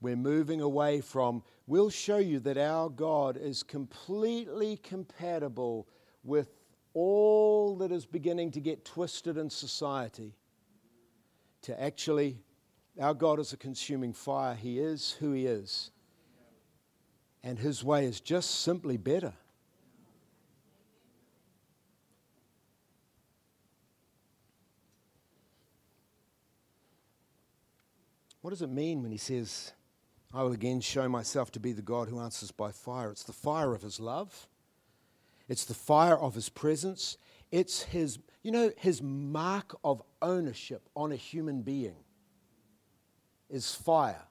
We're 0.00 0.16
moving 0.16 0.60
away 0.60 1.00
from, 1.00 1.42
we'll 1.66 1.90
show 1.90 2.18
you 2.18 2.40
that 2.40 2.58
our 2.58 2.88
God 2.88 3.36
is 3.36 3.62
completely 3.62 4.76
compatible 4.78 5.88
with 6.22 6.48
all 6.92 7.76
that 7.76 7.90
is 7.90 8.06
beginning 8.06 8.50
to 8.52 8.60
get 8.60 8.84
twisted 8.84 9.36
in 9.36 9.50
society, 9.50 10.34
to 11.62 11.80
actually, 11.80 12.38
our 13.00 13.14
God 13.14 13.40
is 13.40 13.52
a 13.52 13.56
consuming 13.56 14.12
fire. 14.12 14.54
He 14.54 14.78
is 14.78 15.12
who 15.12 15.32
He 15.32 15.46
is. 15.46 15.90
And 17.42 17.58
His 17.58 17.82
way 17.82 18.04
is 18.04 18.20
just 18.20 18.60
simply 18.62 18.96
better. 18.96 19.34
What 28.44 28.50
does 28.50 28.60
it 28.60 28.68
mean 28.68 29.02
when 29.02 29.10
he 29.10 29.16
says, 29.16 29.72
I 30.34 30.42
will 30.42 30.52
again 30.52 30.80
show 30.80 31.08
myself 31.08 31.52
to 31.52 31.60
be 31.60 31.70
the 31.70 31.80
God 31.80 32.08
who 32.08 32.18
answers 32.18 32.50
by 32.50 32.72
fire? 32.72 33.12
It's 33.12 33.22
the 33.22 33.32
fire 33.32 33.72
of 33.72 33.82
his 33.82 34.00
love, 34.00 34.48
it's 35.48 35.64
the 35.64 35.74
fire 35.74 36.18
of 36.18 36.34
his 36.34 36.48
presence, 36.48 37.16
it's 37.52 37.84
his, 37.84 38.18
you 38.42 38.50
know, 38.50 38.72
his 38.76 39.00
mark 39.00 39.76
of 39.84 40.02
ownership 40.20 40.88
on 40.96 41.12
a 41.12 41.16
human 41.16 41.62
being 41.62 41.94
is 43.48 43.76
fire. 43.76 44.22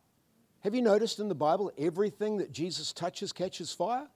Have 0.60 0.76
you 0.76 0.82
noticed 0.82 1.20
in 1.20 1.30
the 1.30 1.36
Bible 1.36 1.72
everything 1.78 2.38
that 2.38 2.52
Jesus 2.52 2.92
touches 2.92 3.32
catches 3.32 3.72
fire? 3.72 4.08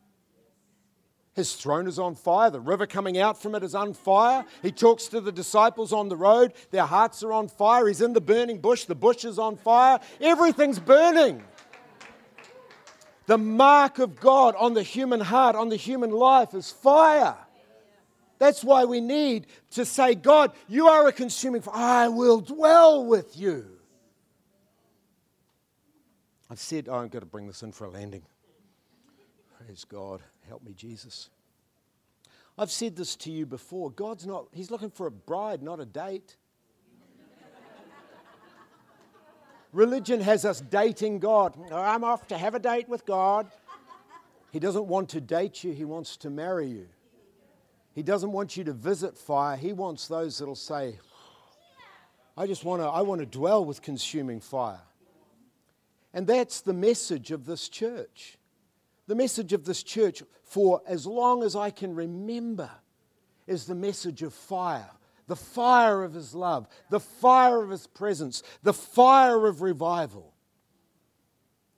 His 1.35 1.53
throne 1.53 1.87
is 1.87 1.99
on 1.99 2.15
fire. 2.15 2.49
The 2.49 2.59
river 2.59 2.87
coming 2.87 3.17
out 3.17 3.41
from 3.41 3.53
it 3.53 3.63
is 3.63 3.75
on 3.75 3.93
fire. 3.93 4.43
He 4.63 4.71
talks 4.71 5.07
to 5.09 5.21
the 5.21 5.31
disciples 5.31 5.93
on 5.93 6.09
the 6.09 6.17
road. 6.17 6.53
Their 6.71 6.85
hearts 6.85 7.21
are 7.23 7.31
on 7.31 7.47
fire. 7.47 7.87
He's 7.87 8.01
in 8.01 8.13
the 8.13 8.21
burning 8.21 8.59
bush. 8.59 8.85
The 8.85 8.95
bush 8.95 9.23
is 9.23 9.37
on 9.37 9.55
fire. 9.55 9.99
Everything's 10.19 10.79
burning. 10.79 11.43
The 13.27 13.37
mark 13.37 13.99
of 13.99 14.19
God 14.19 14.55
on 14.57 14.73
the 14.73 14.83
human 14.83 15.19
heart, 15.19 15.55
on 15.55 15.69
the 15.69 15.75
human 15.75 16.11
life, 16.11 16.53
is 16.53 16.71
fire. 16.71 17.35
That's 18.39 18.63
why 18.63 18.85
we 18.85 19.01
need 19.01 19.47
to 19.71 19.85
say, 19.85 20.15
God, 20.15 20.53
you 20.67 20.87
are 20.87 21.07
a 21.07 21.11
consuming 21.11 21.61
fire. 21.61 21.75
I 21.75 22.07
will 22.07 22.39
dwell 22.39 23.05
with 23.05 23.37
you. 23.37 23.65
I've 26.49 26.59
said, 26.59 26.87
oh, 26.89 26.95
I'm 26.95 27.09
going 27.09 27.21
to 27.21 27.25
bring 27.25 27.47
this 27.47 27.63
in 27.63 27.73
for 27.73 27.85
a 27.85 27.89
landing. 27.89 28.23
Praise 29.57 29.83
God. 29.83 30.21
Help 30.47 30.63
me, 30.63 30.73
Jesus. 30.73 31.29
I've 32.57 32.71
said 32.71 32.95
this 32.95 33.15
to 33.17 33.31
you 33.31 33.45
before. 33.45 33.91
God's 33.91 34.25
not, 34.25 34.47
He's 34.53 34.71
looking 34.71 34.89
for 34.89 35.05
a 35.05 35.11
bride, 35.11 35.61
not 35.61 35.79
a 35.79 35.85
date. 35.85 36.37
Religion 39.77 40.21
has 40.21 40.43
us 40.43 40.59
dating 40.59 41.19
God. 41.19 41.55
I'm 41.71 42.03
off 42.03 42.25
to 42.29 42.37
have 42.37 42.55
a 42.55 42.59
date 42.59 42.89
with 42.89 43.05
God. 43.05 43.45
He 44.51 44.59
doesn't 44.59 44.87
want 44.87 45.09
to 45.09 45.21
date 45.21 45.63
you, 45.63 45.71
He 45.71 45.85
wants 45.85 46.17
to 46.17 46.31
marry 46.31 46.65
you. 46.65 46.87
He 47.93 48.01
doesn't 48.01 48.31
want 48.31 48.57
you 48.57 48.63
to 48.63 48.73
visit 48.73 49.15
fire. 49.15 49.55
He 49.55 49.73
wants 49.73 50.07
those 50.07 50.39
that'll 50.39 50.55
say, 50.55 50.97
I 52.35 52.47
just 52.47 52.63
want 52.63 52.81
to, 52.81 52.87
I 52.87 53.01
want 53.01 53.19
to 53.21 53.27
dwell 53.27 53.63
with 53.63 53.83
consuming 53.83 54.39
fire. 54.39 54.81
And 56.11 56.25
that's 56.25 56.61
the 56.61 56.73
message 56.73 57.29
of 57.29 57.45
this 57.45 57.69
church 57.69 58.39
the 59.05 59.15
message 59.15 59.53
of 59.53 59.63
this 59.63 59.83
church, 59.83 60.23
for 60.43 60.81
as 60.87 61.05
long 61.05 61.43
as 61.43 61.55
I 61.55 61.69
can 61.69 61.95
remember, 61.95 62.69
is 63.45 63.65
the 63.65 63.75
message 63.75 64.21
of 64.23 64.33
fire 64.33 64.89
the 65.27 65.35
fire 65.35 66.03
of 66.03 66.13
His 66.13 66.33
love, 66.33 66.67
the 66.89 66.99
fire 66.99 67.61
of 67.61 67.69
His 67.69 67.87
presence, 67.87 68.43
the 68.63 68.73
fire 68.73 69.45
of 69.45 69.61
revival. 69.61 70.33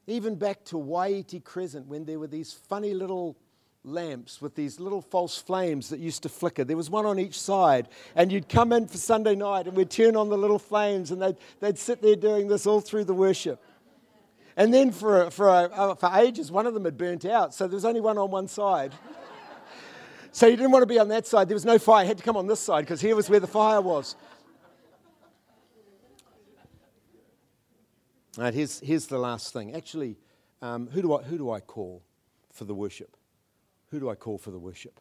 Even 0.07 0.35
back 0.35 0.63
to 0.65 0.75
Waiiti 0.75 1.43
Crescent, 1.43 1.87
when 1.87 2.05
there 2.05 2.19
were 2.19 2.27
these 2.27 2.53
funny 2.53 2.93
little 2.93 3.37
lamps 3.83 4.41
with 4.41 4.55
these 4.55 4.79
little 4.79 5.01
false 5.01 5.37
flames 5.37 5.89
that 5.89 5.99
used 5.99 6.23
to 6.23 6.29
flicker. 6.29 6.63
There 6.63 6.77
was 6.77 6.89
one 6.89 7.05
on 7.05 7.19
each 7.19 7.39
side, 7.39 7.87
and 8.15 8.31
you'd 8.31 8.49
come 8.49 8.73
in 8.73 8.87
for 8.87 8.97
Sunday 8.97 9.35
night, 9.35 9.67
and 9.67 9.75
we'd 9.75 9.89
turn 9.89 10.15
on 10.15 10.29
the 10.29 10.37
little 10.37 10.59
flames, 10.59 11.11
and 11.11 11.21
they'd, 11.21 11.37
they'd 11.59 11.77
sit 11.77 12.01
there 12.01 12.15
doing 12.15 12.47
this 12.47 12.67
all 12.67 12.81
through 12.81 13.05
the 13.05 13.13
worship. 13.13 13.63
And 14.57 14.73
then 14.73 14.91
for, 14.91 15.31
for, 15.31 15.49
uh, 15.49 15.95
for 15.95 16.11
ages, 16.15 16.51
one 16.51 16.67
of 16.67 16.73
them 16.73 16.85
had 16.85 16.97
burnt 16.97 17.23
out, 17.23 17.53
so 17.53 17.67
there 17.67 17.75
was 17.75 17.85
only 17.85 18.01
one 18.01 18.17
on 18.17 18.31
one 18.31 18.47
side. 18.47 18.93
So 20.31 20.47
you 20.47 20.55
didn't 20.55 20.71
want 20.71 20.83
to 20.83 20.87
be 20.87 20.99
on 20.99 21.07
that 21.09 21.25
side. 21.25 21.47
There 21.47 21.55
was 21.55 21.65
no 21.65 21.79
fire. 21.79 22.03
You 22.03 22.09
had 22.09 22.17
to 22.17 22.23
come 22.23 22.37
on 22.37 22.47
this 22.47 22.59
side 22.59 22.81
because 22.81 23.01
here 23.01 23.15
was 23.15 23.29
where 23.29 23.39
the 23.39 23.47
fire 23.47 23.81
was. 23.81 24.15
All 28.37 28.43
right, 28.43 28.53
here's, 28.53 28.79
here's 28.79 29.07
the 29.07 29.17
last 29.17 29.51
thing. 29.53 29.75
Actually, 29.75 30.15
um, 30.61 30.87
who, 30.87 31.01
do 31.01 31.15
I, 31.15 31.23
who 31.23 31.37
do 31.37 31.51
I 31.51 31.59
call 31.59 32.03
for 32.51 32.65
the 32.65 32.75
worship? 32.75 33.17
Who 33.91 33.99
do 33.99 34.09
I 34.09 34.15
call 34.15 34.37
for 34.37 34.51
the 34.51 34.59
worship? 34.59 34.99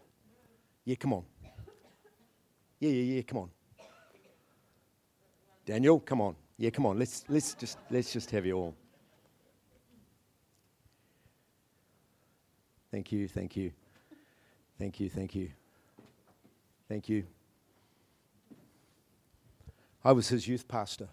Yeah, 0.84 0.96
come 0.96 1.12
on. 1.12 1.24
Yeah, 2.80 2.90
yeah, 2.90 3.16
yeah, 3.16 3.22
come 3.22 3.38
on. 3.38 3.50
Daniel, 5.66 6.00
come 6.00 6.20
on. 6.20 6.34
Yeah, 6.56 6.70
come 6.70 6.86
on. 6.86 6.98
Let's, 6.98 7.24
let's, 7.28 7.54
just, 7.54 7.78
let's 7.90 8.12
just 8.12 8.30
have 8.30 8.46
you 8.46 8.56
all. 8.56 8.74
Thank 12.90 13.12
you, 13.12 13.28
thank 13.28 13.54
you. 13.54 13.72
Thank 14.78 15.00
you, 15.00 15.10
thank 15.10 15.34
you. 15.34 15.50
Thank 16.88 17.08
you. 17.08 17.24
I 20.04 20.12
was 20.12 20.28
his 20.28 20.46
youth 20.46 20.68
pastor. 20.68 21.08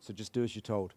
So 0.00 0.12
just 0.12 0.32
do 0.32 0.42
as 0.42 0.54
you're 0.54 0.60
told. 0.60 0.92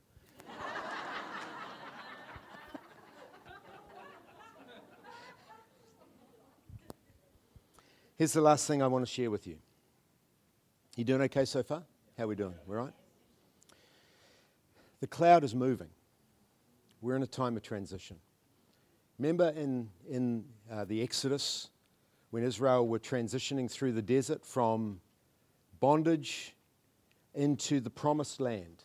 Here's 8.17 8.33
the 8.33 8.41
last 8.41 8.65
thing 8.65 8.81
I 8.81 8.87
want 8.87 9.05
to 9.05 9.11
share 9.11 9.29
with 9.29 9.45
you. 9.45 9.57
You 10.95 11.03
doing 11.03 11.21
okay 11.21 11.45
so 11.45 11.61
far? 11.61 11.83
How 12.17 12.23
are 12.23 12.27
we 12.27 12.35
doing? 12.35 12.55
We're 12.65 12.79
right? 12.79 12.93
The 14.99 15.07
cloud 15.07 15.43
is 15.43 15.53
moving. 15.53 15.89
We're 16.99 17.15
in 17.15 17.21
a 17.21 17.27
time 17.27 17.55
of 17.55 17.61
transition. 17.61 18.17
Remember 19.19 19.49
in, 19.49 19.89
in 20.09 20.45
uh, 20.71 20.85
the 20.85 21.01
Exodus 21.01 21.69
when 22.29 22.43
Israel 22.43 22.87
were 22.87 22.99
transitioning 22.99 23.69
through 23.69 23.93
the 23.93 24.01
desert 24.01 24.45
from 24.45 24.99
bondage 25.79 26.55
into 27.33 27.79
the 27.79 27.89
promised 27.89 28.39
land? 28.39 28.83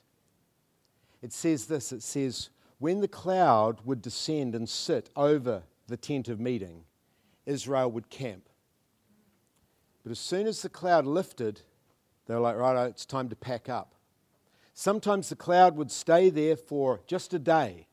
It 1.21 1.33
says 1.33 1.67
this 1.67 1.93
it 1.93 2.03
says, 2.03 2.49
when 2.79 3.01
the 3.01 3.09
cloud 3.09 3.81
would 3.85 4.03
descend 4.03 4.55
and 4.55 4.69
sit 4.69 5.11
over 5.15 5.63
the 5.87 5.97
tent 5.97 6.29
of 6.29 6.41
meeting, 6.41 6.85
Israel 7.47 7.91
would 7.93 8.09
camp. 8.09 8.49
But 10.03 10.11
as 10.11 10.19
soon 10.19 10.47
as 10.47 10.63
the 10.63 10.69
cloud 10.69 11.07
lifted, 11.07 11.61
they 12.27 12.35
were 12.35 12.41
like, 12.41 12.57
right, 12.57 12.87
it's 12.87 13.07
time 13.07 13.29
to 13.29 13.37
pack 13.37 13.69
up. 13.69 13.95
Sometimes 14.75 15.29
the 15.29 15.37
cloud 15.37 15.77
would 15.77 15.91
stay 15.91 16.31
there 16.31 16.57
for 16.57 17.01
just 17.07 17.35
a 17.35 17.39
day 17.39 17.87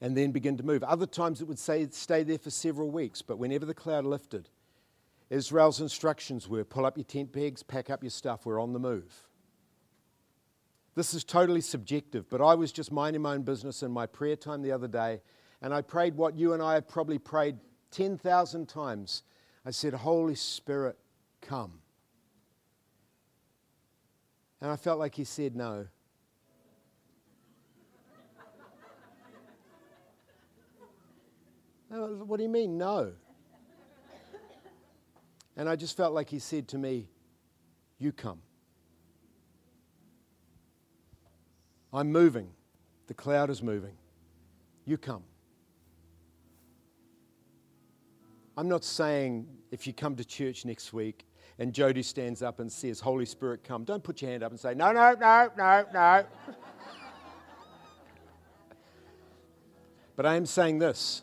and 0.00 0.16
then 0.16 0.30
begin 0.30 0.56
to 0.56 0.62
move. 0.62 0.82
Other 0.84 1.06
times 1.06 1.40
it 1.40 1.48
would 1.48 1.58
say, 1.58 1.86
stay 1.90 2.22
there 2.22 2.38
for 2.38 2.50
several 2.50 2.90
weeks, 2.90 3.22
but 3.22 3.38
whenever 3.38 3.66
the 3.66 3.74
cloud 3.74 4.04
lifted, 4.04 4.48
Israel's 5.30 5.80
instructions 5.80 6.48
were 6.48 6.64
pull 6.64 6.86
up 6.86 6.96
your 6.96 7.04
tent 7.04 7.32
pegs, 7.32 7.62
pack 7.62 7.90
up 7.90 8.02
your 8.02 8.10
stuff, 8.10 8.46
we're 8.46 8.60
on 8.60 8.72
the 8.72 8.78
move. 8.78 9.26
This 10.94 11.14
is 11.14 11.22
totally 11.22 11.60
subjective, 11.60 12.28
but 12.28 12.40
I 12.40 12.54
was 12.54 12.72
just 12.72 12.90
minding 12.90 13.22
my 13.22 13.34
own 13.34 13.42
business 13.42 13.82
in 13.82 13.90
my 13.90 14.06
prayer 14.06 14.36
time 14.36 14.62
the 14.62 14.72
other 14.72 14.88
day, 14.88 15.20
and 15.62 15.74
I 15.74 15.82
prayed 15.82 16.16
what 16.16 16.36
you 16.36 16.54
and 16.54 16.62
I 16.62 16.74
have 16.74 16.88
probably 16.88 17.18
prayed 17.18 17.56
10,000 17.90 18.68
times. 18.68 19.22
I 19.64 19.70
said, 19.70 19.92
Holy 19.94 20.34
Spirit, 20.34 20.96
come. 21.40 21.80
And 24.60 24.70
I 24.70 24.76
felt 24.76 24.98
like 24.98 25.14
he 25.14 25.24
said 25.24 25.54
no. 25.54 25.86
What 31.88 32.36
do 32.36 32.42
you 32.42 32.48
mean, 32.48 32.76
no? 32.76 33.12
And 35.56 35.68
I 35.68 35.74
just 35.74 35.96
felt 35.96 36.14
like 36.14 36.30
he 36.30 36.38
said 36.38 36.68
to 36.68 36.78
me, 36.78 37.08
You 37.98 38.12
come. 38.12 38.40
I'm 41.92 42.12
moving. 42.12 42.50
The 43.06 43.14
cloud 43.14 43.50
is 43.50 43.62
moving. 43.62 43.96
You 44.84 44.98
come. 44.98 45.24
I'm 48.56 48.68
not 48.68 48.84
saying 48.84 49.46
if 49.70 49.86
you 49.86 49.92
come 49.92 50.16
to 50.16 50.24
church 50.24 50.64
next 50.64 50.92
week 50.92 51.26
and 51.58 51.72
Jody 51.72 52.02
stands 52.02 52.42
up 52.42 52.60
and 52.60 52.70
says, 52.70 53.00
Holy 53.00 53.24
Spirit, 53.24 53.64
come, 53.64 53.84
don't 53.84 54.02
put 54.04 54.20
your 54.20 54.30
hand 54.30 54.42
up 54.42 54.50
and 54.52 54.60
say, 54.60 54.74
No, 54.74 54.92
no, 54.92 55.14
no, 55.18 55.50
no, 55.56 55.84
no. 55.92 56.24
but 60.16 60.26
I 60.26 60.36
am 60.36 60.44
saying 60.46 60.78
this 60.78 61.22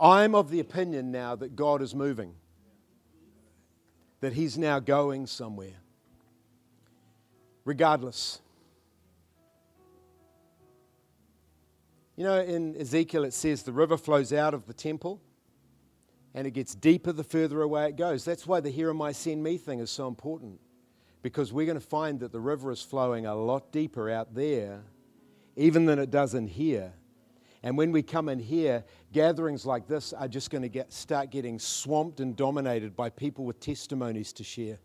I'm 0.00 0.34
of 0.34 0.50
the 0.50 0.60
opinion 0.60 1.10
now 1.10 1.36
that 1.36 1.54
God 1.54 1.82
is 1.82 1.94
moving, 1.94 2.34
that 4.20 4.32
He's 4.32 4.56
now 4.56 4.78
going 4.78 5.26
somewhere. 5.26 5.76
Regardless. 7.64 8.40
You 12.16 12.24
know, 12.24 12.40
in 12.40 12.76
Ezekiel 12.76 13.24
it 13.24 13.32
says 13.32 13.62
the 13.62 13.72
river 13.72 13.96
flows 13.96 14.32
out 14.32 14.54
of 14.54 14.66
the 14.66 14.74
temple 14.74 15.20
and 16.34 16.46
it 16.46 16.52
gets 16.52 16.74
deeper 16.74 17.12
the 17.12 17.24
further 17.24 17.62
away 17.62 17.88
it 17.88 17.96
goes. 17.96 18.24
That's 18.24 18.46
why 18.46 18.60
the 18.60 18.70
Here 18.70 18.90
Am 18.90 19.02
I 19.02 19.12
Send 19.12 19.42
Me 19.42 19.56
thing 19.56 19.80
is 19.80 19.90
so 19.90 20.06
important 20.08 20.60
because 21.22 21.52
we're 21.52 21.66
going 21.66 21.80
to 21.80 21.86
find 21.86 22.20
that 22.20 22.32
the 22.32 22.40
river 22.40 22.70
is 22.70 22.82
flowing 22.82 23.26
a 23.26 23.34
lot 23.34 23.72
deeper 23.72 24.10
out 24.10 24.34
there 24.34 24.82
even 25.56 25.84
than 25.84 25.98
it 25.98 26.10
does 26.10 26.34
in 26.34 26.46
here. 26.46 26.92
And 27.62 27.76
when 27.76 27.92
we 27.92 28.02
come 28.02 28.28
in 28.28 28.38
here, 28.38 28.84
gatherings 29.12 29.66
like 29.66 29.86
this 29.86 30.12
are 30.12 30.28
just 30.28 30.50
going 30.50 30.62
to 30.62 30.68
get, 30.68 30.92
start 30.92 31.30
getting 31.30 31.58
swamped 31.58 32.20
and 32.20 32.34
dominated 32.34 32.96
by 32.96 33.10
people 33.10 33.44
with 33.44 33.60
testimonies 33.60 34.32
to 34.34 34.44
share. 34.44 34.78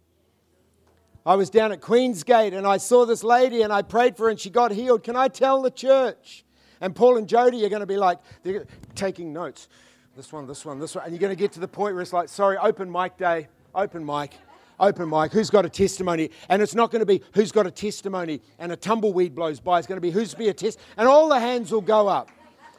I 1.26 1.36
was 1.36 1.50
down 1.50 1.72
at 1.72 1.82
Queensgate 1.82 2.56
and 2.56 2.68
I 2.68 2.78
saw 2.78 3.06
this 3.06 3.24
lady 3.24 3.62
and 3.62 3.72
I 3.72 3.82
prayed 3.82 4.18
for 4.18 4.24
her 4.24 4.30
and 4.30 4.40
she 4.40 4.50
got 4.50 4.72
healed. 4.72 5.04
Can 5.04 5.16
I 5.16 5.28
tell 5.28 5.62
the 5.62 5.72
church? 5.72 6.44
And 6.82 6.96
Paul 6.96 7.18
and 7.18 7.28
Jody 7.28 7.66
are 7.66 7.70
going 7.70 7.80
to 7.80 7.88
be 7.88 7.98
like, 7.98 8.20
they're 8.44 8.68
taking 8.94 9.34
notes 9.34 9.70
this 10.16 10.32
one, 10.32 10.48
this 10.48 10.64
one, 10.64 10.80
this 10.80 10.96
one. 10.96 11.04
And 11.04 11.14
you're 11.14 11.20
going 11.20 11.36
to 11.36 11.40
get 11.40 11.52
to 11.54 11.60
the 11.60 11.68
point 11.68 11.94
where 11.94 12.02
it's 12.02 12.14
like, 12.14 12.30
sorry, 12.30 12.58
open 12.58 12.90
mic 12.90 13.18
day, 13.18 13.48
open 13.74 14.06
mic, 14.06 14.34
open 14.80 15.10
mic. 15.10 15.34
Who's 15.34 15.50
got 15.50 15.66
a 15.66 15.70
testimony? 15.70 16.30
And 16.48 16.62
it's 16.62 16.74
not 16.74 16.90
going 16.90 17.02
to 17.02 17.06
be 17.06 17.22
who's 17.34 17.52
got 17.52 17.68
a 17.68 17.72
testimony 17.72 18.42
and 18.58 18.72
a 18.72 18.78
tumbleweed 18.78 19.36
blows 19.36 19.60
by. 19.60 19.78
It's 19.78 19.88
going 19.88 19.98
to 19.98 20.02
be 20.02 20.12
who's 20.12 20.34
be 20.34 20.48
a 20.48 20.54
test. 20.54 20.80
And 20.96 21.08
all 21.08 21.28
the 21.28 21.40
hands 21.40 21.72
will 21.72 21.82
go 21.82 22.08
up 22.08 22.30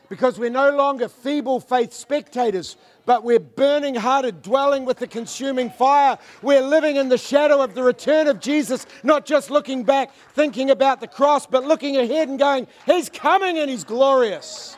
because 0.08 0.38
we're 0.38 0.50
no 0.50 0.70
longer 0.70 1.08
feeble 1.08 1.60
faith 1.60 1.92
spectators, 1.92 2.76
but 3.04 3.24
we're 3.24 3.40
burning 3.40 3.94
hearted, 3.94 4.42
dwelling 4.42 4.84
with 4.84 4.98
the 4.98 5.06
consuming 5.06 5.70
fire. 5.70 6.18
We're 6.42 6.62
living 6.62 6.96
in 6.96 7.08
the 7.08 7.18
shadow 7.18 7.62
of 7.62 7.74
the 7.74 7.82
return 7.82 8.26
of 8.26 8.40
Jesus, 8.40 8.86
not 9.02 9.26
just 9.26 9.50
looking 9.50 9.84
back, 9.84 10.14
thinking 10.34 10.70
about 10.70 11.00
the 11.00 11.08
cross, 11.08 11.46
but 11.46 11.64
looking 11.64 11.96
ahead 11.96 12.28
and 12.28 12.38
going, 12.38 12.66
He's 12.84 13.08
coming 13.08 13.58
and 13.58 13.70
He's 13.70 13.84
glorious. 13.84 14.76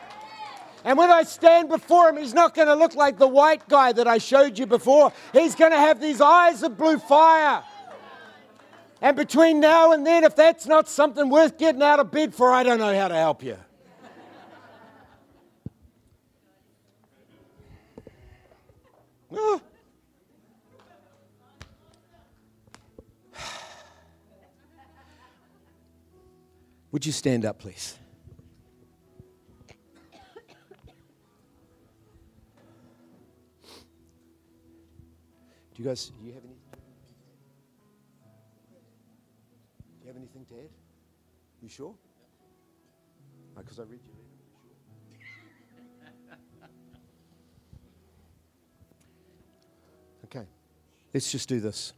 And 0.85 0.97
when 0.97 1.11
I 1.11 1.23
stand 1.23 1.67
before 1.69 2.09
him, 2.09 2.17
he's 2.17 2.33
not 2.33 2.55
going 2.55 2.67
to 2.67 2.75
look 2.75 2.95
like 2.95 3.17
the 3.17 3.27
white 3.27 3.67
guy 3.67 3.91
that 3.91 4.07
I 4.07 4.17
showed 4.17 4.57
you 4.57 4.65
before. 4.65 5.11
He's 5.33 5.53
going 5.53 5.71
to 5.71 5.77
have 5.77 5.99
these 5.99 6.21
eyes 6.21 6.63
of 6.63 6.77
blue 6.77 6.97
fire. 6.97 7.63
And 9.01 9.15
between 9.15 9.59
now 9.59 9.91
and 9.91 10.05
then, 10.05 10.23
if 10.23 10.35
that's 10.35 10.67
not 10.67 10.87
something 10.87 11.29
worth 11.29 11.57
getting 11.57 11.81
out 11.81 11.99
of 11.99 12.11
bed 12.11 12.33
for, 12.33 12.51
I 12.51 12.63
don't 12.63 12.79
know 12.79 12.97
how 12.97 13.07
to 13.09 13.15
help 13.15 13.43
you. 13.43 13.57
Would 26.91 27.05
you 27.05 27.11
stand 27.11 27.45
up, 27.45 27.59
please? 27.59 27.95
Do 35.75 35.83
you 35.83 35.85
guys, 35.85 36.07
do 36.07 36.25
you 36.25 36.33
have 36.33 36.43
any? 36.43 36.55
Do 39.99 40.01
you 40.01 40.07
have 40.07 40.17
anything 40.17 40.45
to 40.45 40.55
add? 40.55 40.71
You 41.61 41.69
sure? 41.69 41.93
Because 43.55 43.79
I 43.79 43.83
read 43.83 44.01
your 44.05 44.08
let's 51.13 51.31
just 51.31 51.49
do 51.49 51.59
this. 51.59 51.93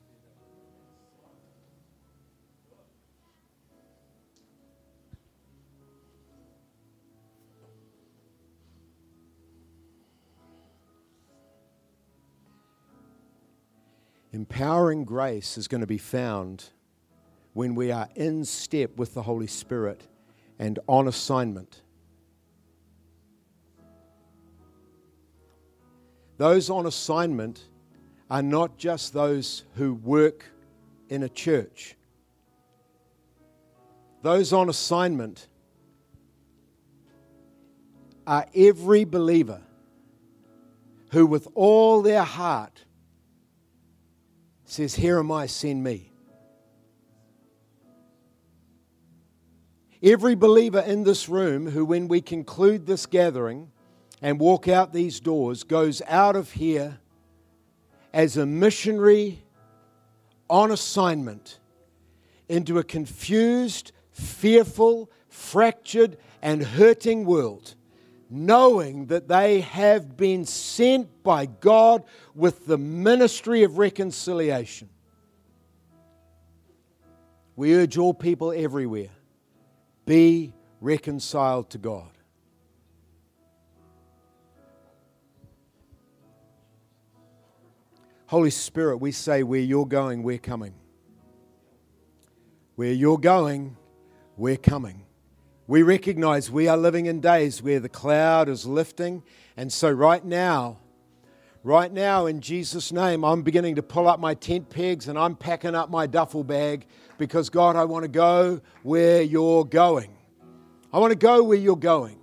Empowering 14.33 15.03
grace 15.03 15.57
is 15.57 15.67
going 15.67 15.81
to 15.81 15.87
be 15.87 15.97
found 15.97 16.69
when 17.53 17.75
we 17.75 17.91
are 17.91 18.07
in 18.15 18.45
step 18.45 18.95
with 18.95 19.13
the 19.13 19.23
Holy 19.23 19.47
Spirit 19.47 20.07
and 20.57 20.79
on 20.87 21.07
assignment. 21.07 21.81
Those 26.37 26.69
on 26.69 26.85
assignment 26.85 27.67
are 28.31 28.41
not 28.41 28.77
just 28.77 29.11
those 29.11 29.65
who 29.75 29.93
work 29.93 30.45
in 31.09 31.21
a 31.21 31.27
church. 31.27 31.97
Those 34.21 34.53
on 34.53 34.69
assignment 34.69 35.49
are 38.25 38.45
every 38.55 39.03
believer 39.03 39.61
who, 41.11 41.25
with 41.25 41.45
all 41.55 42.01
their 42.01 42.23
heart, 42.23 42.85
says, 44.63 44.95
Here 44.95 45.19
am 45.19 45.29
I, 45.29 45.47
send 45.47 45.83
me. 45.83 46.13
Every 50.01 50.35
believer 50.35 50.79
in 50.79 51.03
this 51.03 51.27
room 51.27 51.69
who, 51.69 51.83
when 51.83 52.07
we 52.07 52.21
conclude 52.21 52.85
this 52.85 53.05
gathering 53.05 53.73
and 54.21 54.39
walk 54.39 54.69
out 54.69 54.93
these 54.93 55.19
doors, 55.19 55.65
goes 55.65 56.01
out 56.07 56.37
of 56.37 56.53
here 56.53 57.00
as 58.13 58.37
a 58.37 58.45
missionary 58.45 59.43
on 60.49 60.71
assignment 60.71 61.59
into 62.49 62.77
a 62.77 62.83
confused, 62.83 63.91
fearful, 64.11 65.09
fractured, 65.29 66.17
and 66.41 66.63
hurting 66.63 67.25
world 67.25 67.75
knowing 68.33 69.07
that 69.07 69.27
they 69.27 69.59
have 69.59 70.15
been 70.15 70.45
sent 70.45 71.21
by 71.21 71.45
God 71.45 72.05
with 72.33 72.65
the 72.65 72.77
ministry 72.77 73.63
of 73.63 73.77
reconciliation. 73.77 74.89
We 77.57 77.75
urge 77.75 77.97
all 77.97 78.13
people 78.13 78.53
everywhere 78.53 79.09
be 80.05 80.53
reconciled 80.79 81.69
to 81.71 81.77
God. 81.77 82.09
Holy 88.31 88.49
Spirit, 88.49 88.95
we 89.01 89.11
say, 89.11 89.43
where 89.43 89.59
you're 89.59 89.85
going, 89.85 90.23
we're 90.23 90.37
coming. 90.37 90.73
Where 92.75 92.93
you're 92.93 93.17
going, 93.17 93.75
we're 94.37 94.55
coming. 94.55 95.03
We 95.67 95.83
recognize 95.83 96.49
we 96.49 96.69
are 96.69 96.77
living 96.77 97.07
in 97.07 97.19
days 97.19 97.61
where 97.61 97.81
the 97.81 97.89
cloud 97.89 98.47
is 98.47 98.65
lifting. 98.65 99.21
And 99.57 99.69
so, 99.73 99.91
right 99.91 100.23
now, 100.23 100.77
Right 101.63 101.91
now, 101.91 102.25
in 102.25 102.39
Jesus' 102.39 102.91
name, 102.91 103.23
I'm 103.23 103.43
beginning 103.43 103.75
to 103.75 103.83
pull 103.83 104.07
up 104.07 104.19
my 104.19 104.33
tent 104.33 104.69
pegs 104.69 105.09
and 105.09 105.19
I'm 105.19 105.35
packing 105.35 105.75
up 105.75 105.91
my 105.91 106.07
duffel 106.07 106.43
bag 106.43 106.87
because, 107.19 107.51
God, 107.51 107.75
I 107.75 107.83
want 107.85 108.01
to 108.01 108.09
go 108.09 108.61
where 108.81 109.21
you're 109.21 109.65
going. 109.65 110.09
I 110.91 110.97
want 110.97 111.11
to 111.11 111.17
go 111.17 111.43
where 111.43 111.59
you're 111.59 111.75
going. 111.75 112.20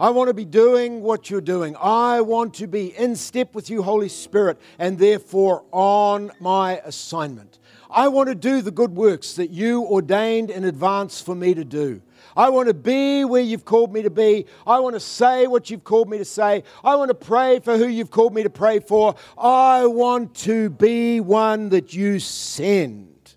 I 0.00 0.08
want 0.08 0.28
to 0.28 0.34
be 0.34 0.46
doing 0.46 1.02
what 1.02 1.28
you're 1.28 1.42
doing. 1.42 1.76
I 1.78 2.22
want 2.22 2.54
to 2.54 2.66
be 2.66 2.96
in 2.96 3.14
step 3.16 3.54
with 3.54 3.68
you, 3.68 3.82
Holy 3.82 4.08
Spirit, 4.08 4.58
and 4.78 4.98
therefore 4.98 5.66
on 5.72 6.32
my 6.40 6.80
assignment. 6.86 7.58
I 7.90 8.08
want 8.08 8.30
to 8.30 8.34
do 8.34 8.62
the 8.62 8.70
good 8.70 8.96
works 8.96 9.34
that 9.34 9.50
you 9.50 9.84
ordained 9.84 10.48
in 10.48 10.64
advance 10.64 11.20
for 11.20 11.34
me 11.34 11.52
to 11.52 11.66
do. 11.66 12.00
I 12.34 12.48
want 12.48 12.68
to 12.68 12.74
be 12.74 13.26
where 13.26 13.42
you've 13.42 13.66
called 13.66 13.92
me 13.92 14.00
to 14.00 14.08
be. 14.08 14.46
I 14.66 14.80
want 14.80 14.94
to 14.94 15.00
say 15.00 15.46
what 15.46 15.68
you've 15.68 15.84
called 15.84 16.08
me 16.08 16.16
to 16.16 16.24
say. 16.24 16.64
I 16.82 16.94
want 16.96 17.10
to 17.10 17.14
pray 17.14 17.60
for 17.60 17.76
who 17.76 17.86
you've 17.86 18.10
called 18.10 18.32
me 18.32 18.42
to 18.42 18.50
pray 18.50 18.80
for. 18.80 19.16
I 19.36 19.84
want 19.84 20.34
to 20.36 20.70
be 20.70 21.20
one 21.20 21.68
that 21.70 21.92
you 21.92 22.20
send. 22.20 23.34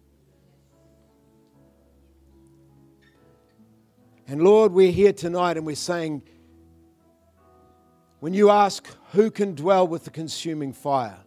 And 4.29 4.41
Lord, 4.41 4.71
we're 4.71 4.93
here 4.93 5.11
tonight 5.11 5.57
and 5.57 5.65
we're 5.65 5.75
saying, 5.75 6.21
when 8.23 8.33
you 8.33 8.49
ask 8.49 8.87
who 9.11 9.29
can 9.29 9.53
dwell 9.53 9.85
with 9.85 10.05
the 10.05 10.09
consuming 10.09 10.71
fire, 10.71 11.17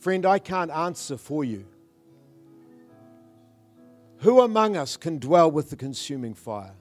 Friend, 0.00 0.26
I 0.26 0.40
can't 0.40 0.72
answer 0.72 1.16
for 1.16 1.44
you. 1.44 1.66
Who 4.18 4.40
among 4.40 4.76
us 4.76 4.96
can 4.96 5.20
dwell 5.20 5.48
with 5.52 5.70
the 5.70 5.76
consuming 5.76 6.34
fire? 6.34 6.74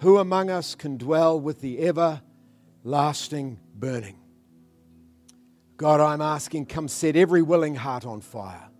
Who 0.00 0.18
among 0.18 0.50
us 0.50 0.74
can 0.74 0.96
dwell 0.96 1.38
with 1.38 1.60
the 1.60 1.78
everlasting 1.86 3.60
burning? 3.76 4.18
God, 5.76 6.00
I'm 6.00 6.20
asking, 6.20 6.66
come 6.66 6.88
set 6.88 7.14
every 7.14 7.42
willing 7.42 7.76
heart 7.76 8.04
on 8.04 8.20
fire. 8.20 8.70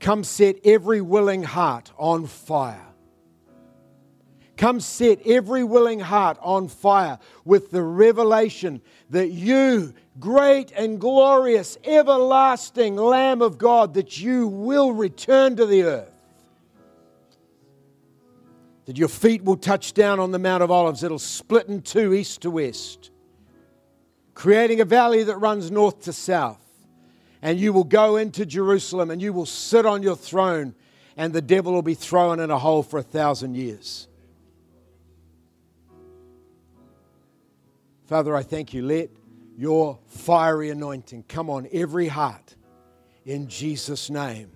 Come 0.00 0.22
set 0.22 0.56
every 0.64 1.00
willing 1.00 1.44
heart 1.44 1.92
on 1.96 2.26
fire. 2.26 2.93
Come 4.56 4.78
set 4.78 5.26
every 5.26 5.64
willing 5.64 5.98
heart 5.98 6.38
on 6.40 6.68
fire 6.68 7.18
with 7.44 7.70
the 7.72 7.82
revelation 7.82 8.80
that 9.10 9.30
you, 9.30 9.94
great 10.20 10.70
and 10.72 11.00
glorious, 11.00 11.76
everlasting 11.84 12.94
Lamb 12.94 13.42
of 13.42 13.58
God, 13.58 13.94
that 13.94 14.20
you 14.20 14.46
will 14.46 14.92
return 14.92 15.56
to 15.56 15.66
the 15.66 15.82
earth. 15.82 16.10
That 18.86 18.96
your 18.96 19.08
feet 19.08 19.42
will 19.42 19.56
touch 19.56 19.92
down 19.92 20.20
on 20.20 20.30
the 20.30 20.38
Mount 20.38 20.62
of 20.62 20.70
Olives. 20.70 21.02
It'll 21.02 21.18
split 21.18 21.68
in 21.68 21.82
two, 21.82 22.14
east 22.14 22.42
to 22.42 22.50
west, 22.50 23.10
creating 24.34 24.80
a 24.80 24.84
valley 24.84 25.24
that 25.24 25.36
runs 25.38 25.70
north 25.70 26.02
to 26.02 26.12
south. 26.12 26.60
And 27.42 27.58
you 27.58 27.72
will 27.72 27.84
go 27.84 28.16
into 28.16 28.46
Jerusalem 28.46 29.10
and 29.10 29.20
you 29.20 29.32
will 29.32 29.46
sit 29.46 29.84
on 29.84 30.02
your 30.02 30.16
throne, 30.16 30.74
and 31.16 31.32
the 31.32 31.42
devil 31.42 31.72
will 31.72 31.82
be 31.82 31.94
thrown 31.94 32.38
in 32.38 32.50
a 32.50 32.58
hole 32.58 32.82
for 32.84 32.98
a 32.98 33.02
thousand 33.02 33.56
years. 33.56 34.06
Father, 38.06 38.36
I 38.36 38.42
thank 38.42 38.74
you. 38.74 38.82
Let 38.82 39.10
your 39.56 39.98
fiery 40.08 40.70
anointing 40.70 41.24
come 41.28 41.48
on 41.48 41.66
every 41.72 42.08
heart 42.08 42.54
in 43.24 43.48
Jesus' 43.48 44.10
name. 44.10 44.53